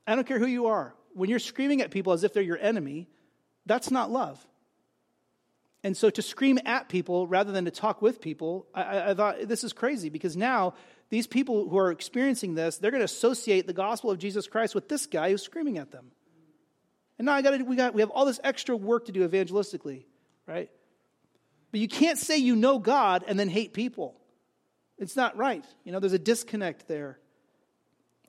I 0.05 0.15
don't 0.15 0.27
care 0.27 0.39
who 0.39 0.47
you 0.47 0.67
are. 0.67 0.93
When 1.13 1.29
you're 1.29 1.39
screaming 1.39 1.81
at 1.81 1.91
people 1.91 2.13
as 2.13 2.23
if 2.23 2.33
they're 2.33 2.43
your 2.43 2.57
enemy, 2.57 3.09
That's 3.65 3.91
not 3.91 4.11
love. 4.11 4.45
And 5.83 5.97
so 5.97 6.09
to 6.09 6.21
scream 6.21 6.59
at 6.65 6.89
people 6.89 7.27
rather 7.27 7.51
than 7.51 7.65
to 7.65 7.71
talk 7.71 8.01
with 8.01 8.21
people, 8.21 8.67
I, 8.73 9.11
I 9.11 9.13
thought 9.13 9.47
this 9.47 9.63
is 9.63 9.73
crazy 9.73 10.09
because 10.09 10.37
now 10.37 10.75
these 11.09 11.27
people 11.27 11.69
who 11.69 11.77
are 11.77 11.91
experiencing 11.91 12.53
this, 12.55 12.77
they're 12.77 12.91
going 12.91 13.01
to 13.01 13.05
associate 13.05 13.65
the 13.67 13.73
gospel 13.73 14.11
of 14.11 14.19
Jesus 14.19 14.47
Christ 14.47 14.75
with 14.75 14.87
this 14.87 15.05
guy 15.07 15.31
who's 15.31 15.41
screaming 15.41 15.77
at 15.77 15.91
them. 15.91 16.11
And 17.17 17.25
now 17.25 17.33
I 17.33 17.41
got 17.41 17.59
we 17.65 17.75
got 17.75 17.93
we 17.93 18.01
have 18.01 18.09
all 18.09 18.25
this 18.25 18.39
extra 18.43 18.75
work 18.75 19.05
to 19.05 19.11
do 19.11 19.27
evangelistically, 19.27 20.05
right? 20.47 20.69
But 21.71 21.79
you 21.79 21.87
can't 21.87 22.17
say 22.17 22.37
you 22.37 22.55
know 22.55 22.79
God 22.79 23.23
and 23.27 23.39
then 23.39 23.49
hate 23.49 23.73
people. 23.73 24.15
It's 24.97 25.15
not 25.15 25.35
right. 25.37 25.65
You 25.83 25.91
know, 25.91 25.99
there's 25.99 26.13
a 26.13 26.19
disconnect 26.19 26.87
there. 26.87 27.19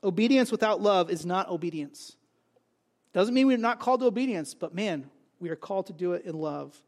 Obedience 0.03 0.51
without 0.51 0.81
love 0.81 1.09
is 1.09 1.25
not 1.25 1.49
obedience. 1.49 2.15
Doesn't 3.13 3.33
mean 3.33 3.47
we're 3.47 3.57
not 3.57 3.79
called 3.79 3.99
to 4.01 4.07
obedience, 4.07 4.53
but 4.53 4.73
man, 4.73 5.09
we 5.39 5.49
are 5.49 5.55
called 5.55 5.87
to 5.87 5.93
do 5.93 6.13
it 6.13 6.25
in 6.25 6.35
love. 6.35 6.81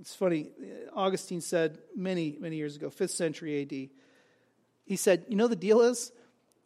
It's 0.00 0.14
funny, 0.14 0.48
Augustine 0.94 1.40
said 1.40 1.78
many, 1.96 2.36
many 2.38 2.56
years 2.56 2.76
ago, 2.76 2.88
5th 2.88 3.10
century 3.10 3.62
AD, 3.62 3.90
he 4.84 4.96
said, 4.96 5.24
You 5.28 5.36
know, 5.36 5.48
the 5.48 5.56
deal 5.56 5.80
is, 5.80 6.12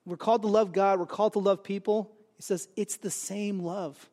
we're 0.05 0.18
called 0.18 0.43
to 0.43 0.49
love 0.49 0.73
God, 0.73 0.99
we're 0.99 1.07
called 1.07 1.33
to 1.33 1.39
love 1.39 1.64
people. 1.64 2.12
He 2.37 2.43
says, 2.43 2.68
It's 2.77 2.99
the 2.99 3.11
same 3.11 3.61
love. 3.61 4.11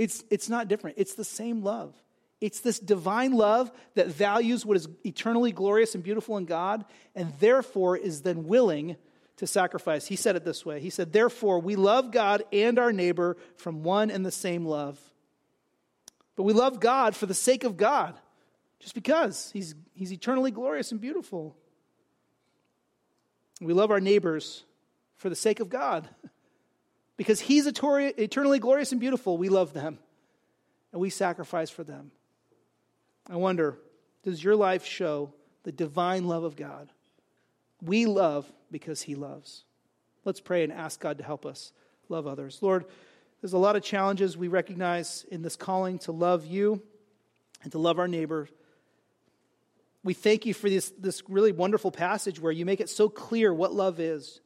It's, 0.00 0.24
it's 0.30 0.48
not 0.48 0.66
different, 0.66 0.96
it's 0.98 1.12
the 1.12 1.26
same 1.26 1.62
love. 1.62 1.94
It's 2.40 2.60
this 2.60 2.78
divine 2.78 3.32
love 3.32 3.70
that 3.96 4.06
values 4.06 4.64
what 4.64 4.78
is 4.78 4.88
eternally 5.04 5.52
glorious 5.52 5.94
and 5.94 6.02
beautiful 6.02 6.38
in 6.38 6.46
God, 6.46 6.86
and 7.14 7.34
therefore 7.38 7.98
is 7.98 8.22
then 8.22 8.46
willing 8.46 8.96
to 9.36 9.46
sacrifice. 9.46 10.06
He 10.06 10.16
said 10.16 10.36
it 10.36 10.44
this 10.46 10.64
way 10.64 10.80
He 10.80 10.88
said, 10.88 11.12
Therefore, 11.12 11.58
we 11.58 11.76
love 11.76 12.12
God 12.12 12.44
and 12.50 12.78
our 12.78 12.94
neighbor 12.94 13.36
from 13.58 13.82
one 13.82 14.10
and 14.10 14.24
the 14.24 14.30
same 14.30 14.64
love. 14.64 14.98
But 16.34 16.44
we 16.44 16.54
love 16.54 16.80
God 16.80 17.14
for 17.14 17.26
the 17.26 17.34
sake 17.34 17.64
of 17.64 17.76
God, 17.76 18.18
just 18.78 18.94
because 18.94 19.50
He's, 19.52 19.74
he's 19.92 20.14
eternally 20.14 20.50
glorious 20.50 20.92
and 20.92 21.00
beautiful. 21.00 21.58
We 23.60 23.74
love 23.74 23.90
our 23.90 24.00
neighbors 24.00 24.64
for 25.18 25.28
the 25.28 25.36
sake 25.36 25.60
of 25.60 25.68
God. 25.68 26.08
Because 27.20 27.38
He's 27.38 27.66
eternally 27.66 28.58
glorious 28.60 28.92
and 28.92 28.98
beautiful, 28.98 29.36
we 29.36 29.50
love 29.50 29.74
them 29.74 29.98
and 30.90 31.02
we 31.02 31.10
sacrifice 31.10 31.68
for 31.68 31.84
them. 31.84 32.12
I 33.28 33.36
wonder, 33.36 33.76
does 34.22 34.42
your 34.42 34.56
life 34.56 34.86
show 34.86 35.34
the 35.64 35.70
divine 35.70 36.26
love 36.26 36.44
of 36.44 36.56
God? 36.56 36.88
We 37.82 38.06
love 38.06 38.50
because 38.72 39.02
He 39.02 39.16
loves. 39.16 39.64
Let's 40.24 40.40
pray 40.40 40.64
and 40.64 40.72
ask 40.72 40.98
God 40.98 41.18
to 41.18 41.22
help 41.22 41.44
us 41.44 41.72
love 42.08 42.26
others. 42.26 42.60
Lord, 42.62 42.86
there's 43.42 43.52
a 43.52 43.58
lot 43.58 43.76
of 43.76 43.82
challenges 43.82 44.34
we 44.34 44.48
recognize 44.48 45.26
in 45.30 45.42
this 45.42 45.56
calling 45.56 45.98
to 45.98 46.12
love 46.12 46.46
you 46.46 46.80
and 47.62 47.70
to 47.72 47.78
love 47.78 47.98
our 47.98 48.08
neighbor. 48.08 48.48
We 50.02 50.14
thank 50.14 50.46
you 50.46 50.54
for 50.54 50.70
this, 50.70 50.90
this 50.98 51.22
really 51.28 51.52
wonderful 51.52 51.90
passage 51.90 52.40
where 52.40 52.50
you 52.50 52.64
make 52.64 52.80
it 52.80 52.88
so 52.88 53.10
clear 53.10 53.52
what 53.52 53.74
love 53.74 54.00
is, 54.00 54.40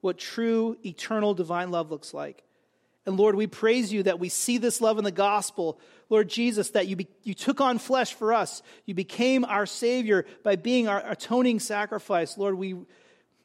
what 0.00 0.18
true, 0.18 0.76
eternal, 0.84 1.34
divine 1.34 1.70
love 1.70 1.90
looks 1.90 2.14
like. 2.14 2.44
And 3.06 3.16
Lord, 3.16 3.34
we 3.36 3.46
praise 3.46 3.92
you 3.92 4.02
that 4.02 4.18
we 4.18 4.28
see 4.28 4.58
this 4.58 4.80
love 4.80 4.98
in 4.98 5.04
the 5.04 5.10
gospel. 5.10 5.80
Lord 6.10 6.28
Jesus, 6.28 6.70
that 6.70 6.88
you, 6.88 6.96
be, 6.96 7.08
you 7.22 7.32
took 7.32 7.60
on 7.60 7.78
flesh 7.78 8.12
for 8.12 8.34
us. 8.34 8.62
You 8.84 8.94
became 8.94 9.44
our 9.44 9.64
Savior 9.64 10.26
by 10.42 10.56
being 10.56 10.88
our 10.88 11.02
atoning 11.10 11.60
sacrifice. 11.60 12.36
Lord, 12.36 12.56
we 12.56 12.76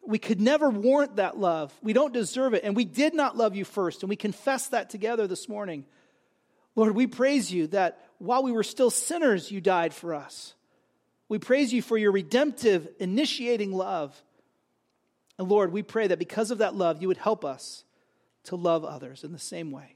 we 0.06 0.20
could 0.20 0.42
never 0.42 0.70
warrant 0.70 1.16
that 1.16 1.38
love. 1.38 1.74
We 1.82 1.94
don't 1.94 2.14
deserve 2.14 2.54
it. 2.54 2.64
And 2.64 2.76
we 2.76 2.86
did 2.86 3.14
not 3.14 3.38
love 3.38 3.56
you 3.56 3.66
first. 3.66 4.04
And 4.04 4.10
we 4.10 4.16
confess 4.16 4.68
that 4.68 4.90
together 4.90 5.28
this 5.28 5.48
morning. 5.48 5.86
Lord, 6.76 6.96
we 6.96 7.08
praise 7.08 7.52
you 7.52 7.68
that 7.68 8.00
while 8.18 8.44
we 8.44 8.52
were 8.52 8.64
still 8.64 8.90
sinners, 8.90 9.52
you 9.52 9.62
died 9.62 9.94
for 9.94 10.14
us. 10.14 10.56
We 11.30 11.40
praise 11.40 11.72
you 11.72 11.82
for 11.82 11.98
your 11.98 12.12
redemptive, 12.12 12.88
initiating 13.00 13.72
love. 13.72 14.22
And 15.38 15.50
Lord, 15.50 15.72
we 15.72 15.82
pray 15.82 16.08
that 16.08 16.20
because 16.20 16.52
of 16.52 16.60
that 16.60 16.76
love, 16.76 17.02
you 17.02 17.08
would 17.08 17.18
help 17.18 17.44
us 17.44 17.84
to 18.46 18.56
love 18.56 18.86
others 18.86 19.24
in 19.24 19.32
the 19.32 19.40
same 19.40 19.72
way. 19.72 19.96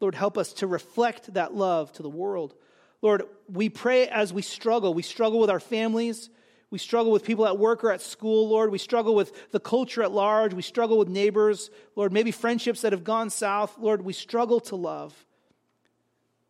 Lord, 0.00 0.14
help 0.14 0.38
us 0.38 0.52
to 0.54 0.66
reflect 0.66 1.34
that 1.34 1.54
love 1.54 1.92
to 1.94 2.02
the 2.02 2.08
world. 2.08 2.54
Lord, 3.02 3.22
we 3.52 3.68
pray 3.68 4.08
as 4.08 4.32
we 4.32 4.42
struggle. 4.42 4.94
We 4.94 5.02
struggle 5.02 5.38
with 5.38 5.50
our 5.50 5.60
families. 5.60 6.30
We 6.70 6.78
struggle 6.78 7.12
with 7.12 7.24
people 7.24 7.46
at 7.46 7.58
work 7.58 7.84
or 7.84 7.92
at 7.92 8.00
school, 8.02 8.48
Lord. 8.48 8.70
We 8.70 8.78
struggle 8.78 9.14
with 9.14 9.50
the 9.52 9.60
culture 9.60 10.02
at 10.02 10.12
large. 10.12 10.54
We 10.54 10.62
struggle 10.62 10.98
with 10.98 11.08
neighbors, 11.08 11.70
Lord. 11.96 12.12
Maybe 12.12 12.30
friendships 12.30 12.80
that 12.80 12.92
have 12.92 13.04
gone 13.04 13.30
south. 13.30 13.76
Lord, 13.78 14.02
we 14.02 14.12
struggle 14.12 14.60
to 14.60 14.76
love. 14.76 15.26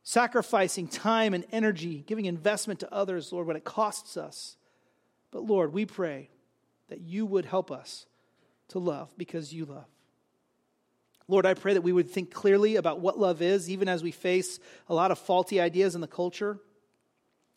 Sacrificing 0.02 0.86
time 0.86 1.34
and 1.34 1.44
energy, 1.50 2.04
giving 2.06 2.26
investment 2.26 2.80
to 2.80 2.92
others, 2.92 3.32
Lord, 3.32 3.46
when 3.46 3.56
it 3.56 3.64
costs 3.64 4.16
us. 4.16 4.56
But 5.30 5.44
Lord, 5.44 5.72
we 5.72 5.86
pray 5.86 6.30
that 6.94 7.00
you 7.00 7.26
would 7.26 7.44
help 7.44 7.72
us 7.72 8.06
to 8.68 8.78
love 8.78 9.12
because 9.18 9.52
you 9.52 9.64
love. 9.64 9.86
Lord, 11.26 11.44
I 11.44 11.54
pray 11.54 11.74
that 11.74 11.82
we 11.82 11.92
would 11.92 12.08
think 12.08 12.32
clearly 12.32 12.76
about 12.76 13.00
what 13.00 13.18
love 13.18 13.42
is, 13.42 13.68
even 13.68 13.88
as 13.88 14.00
we 14.00 14.12
face 14.12 14.60
a 14.88 14.94
lot 14.94 15.10
of 15.10 15.18
faulty 15.18 15.60
ideas 15.60 15.96
in 15.96 16.00
the 16.00 16.06
culture. 16.06 16.60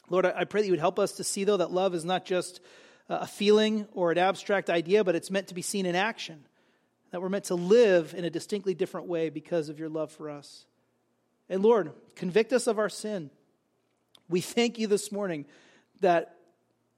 Lord, 0.09 0.25
I 0.25 0.45
pray 0.45 0.61
that 0.61 0.65
you 0.65 0.73
would 0.73 0.79
help 0.79 0.97
us 0.97 1.11
to 1.13 1.23
see, 1.23 1.43
though, 1.43 1.57
that 1.57 1.69
love 1.69 1.93
is 1.93 2.03
not 2.03 2.25
just 2.25 2.61
a 3.09 3.27
feeling 3.27 3.87
or 3.93 4.11
an 4.11 4.17
abstract 4.17 4.71
idea, 4.71 5.03
but 5.03 5.13
it's 5.13 5.29
meant 5.29 5.49
to 5.49 5.53
be 5.53 5.61
seen 5.61 5.85
in 5.85 5.95
action. 5.95 6.43
That 7.11 7.21
we're 7.21 7.29
meant 7.29 7.45
to 7.45 7.55
live 7.55 8.15
in 8.17 8.25
a 8.25 8.31
distinctly 8.31 8.73
different 8.73 9.05
way 9.05 9.29
because 9.29 9.69
of 9.69 9.77
your 9.77 9.89
love 9.89 10.11
for 10.11 10.31
us. 10.31 10.65
And 11.47 11.61
Lord, 11.61 11.91
convict 12.15 12.53
us 12.53 12.65
of 12.65 12.79
our 12.79 12.89
sin. 12.89 13.29
We 14.29 14.41
thank 14.41 14.79
you 14.79 14.87
this 14.87 15.11
morning 15.11 15.45
that, 16.01 16.36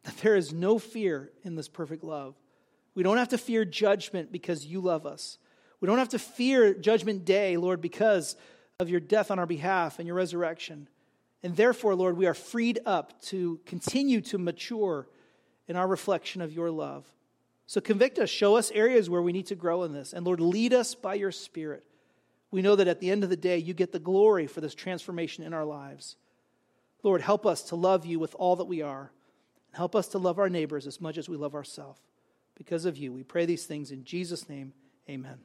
that 0.04 0.18
there 0.18 0.36
is 0.36 0.54
no 0.54 0.80
fear 0.80 1.32
in 1.44 1.56
this 1.56 1.68
perfect 1.68 2.04
love. 2.04 2.36
We 2.96 3.04
don't 3.04 3.18
have 3.18 3.30
to 3.30 3.38
fear 3.38 3.66
judgment 3.66 4.32
because 4.32 4.66
you 4.66 4.82
love 4.82 5.06
us. 5.06 5.38
We 5.80 5.88
don't 5.88 5.98
have 5.98 6.10
to 6.10 6.20
fear 6.20 6.74
judgment 6.74 7.26
day, 7.26 7.58
Lord, 7.58 7.82
because 7.82 8.36
of 8.80 8.90
your 8.90 9.00
death 9.00 9.32
on 9.32 9.40
our 9.40 9.46
behalf 9.46 10.00
and 10.00 10.08
your 10.08 10.16
resurrection. 10.16 10.88
And 11.44 11.56
therefore, 11.56 11.96
Lord, 11.96 12.18
we 12.18 12.28
are 12.28 12.34
freed 12.34 12.80
up 12.86 13.22
to 13.24 13.60
continue 13.66 14.22
to 14.22 14.38
mature 14.38 15.08
in 15.68 15.76
our 15.76 15.88
reflection 15.88 16.42
of 16.42 16.52
your 16.52 16.70
love. 16.70 17.06
So 17.68 17.80
convict 17.80 18.20
us, 18.20 18.30
show 18.30 18.58
us 18.58 18.72
areas 18.72 19.10
where 19.10 19.22
we 19.22 19.32
need 19.32 19.46
to 19.48 19.56
grow 19.56 19.84
in 19.84 19.94
this. 19.94 20.12
And 20.12 20.26
Lord, 20.26 20.42
lead 20.42 20.74
us 20.74 20.96
by 20.96 21.14
your 21.14 21.32
Spirit. 21.32 21.84
We 22.52 22.62
know 22.62 22.76
that 22.76 22.88
at 22.88 23.00
the 23.00 23.12
end 23.12 23.24
of 23.24 23.30
the 23.30 23.38
day, 23.38 23.58
you 23.58 23.74
get 23.74 23.92
the 23.92 24.00
glory 24.00 24.48
for 24.48 24.60
this 24.60 24.74
transformation 24.74 25.44
in 25.44 25.54
our 25.54 25.66
lives. 25.66 26.16
Lord, 27.04 27.22
help 27.22 27.46
us 27.46 27.62
to 27.64 27.76
love 27.76 28.06
you 28.06 28.20
with 28.20 28.36
all 28.36 28.56
that 28.56 28.66
we 28.66 28.82
are. 28.82 29.12
Help 29.72 29.96
us 29.96 30.08
to 30.10 30.18
love 30.18 30.40
our 30.40 30.50
neighbors 30.50 30.88
as 30.88 31.00
much 31.00 31.18
as 31.18 31.30
we 31.30 31.38
love 31.38 31.56
ourselves. 31.56 32.02
Because 32.56 32.86
of 32.86 32.98
you, 32.98 33.14
we 33.14 33.24
pray 33.24 33.46
these 33.46 33.66
things 33.66 33.92
in 33.92 34.04
Jesus' 34.04 34.50
name. 34.50 34.74
Amen. 35.10 35.40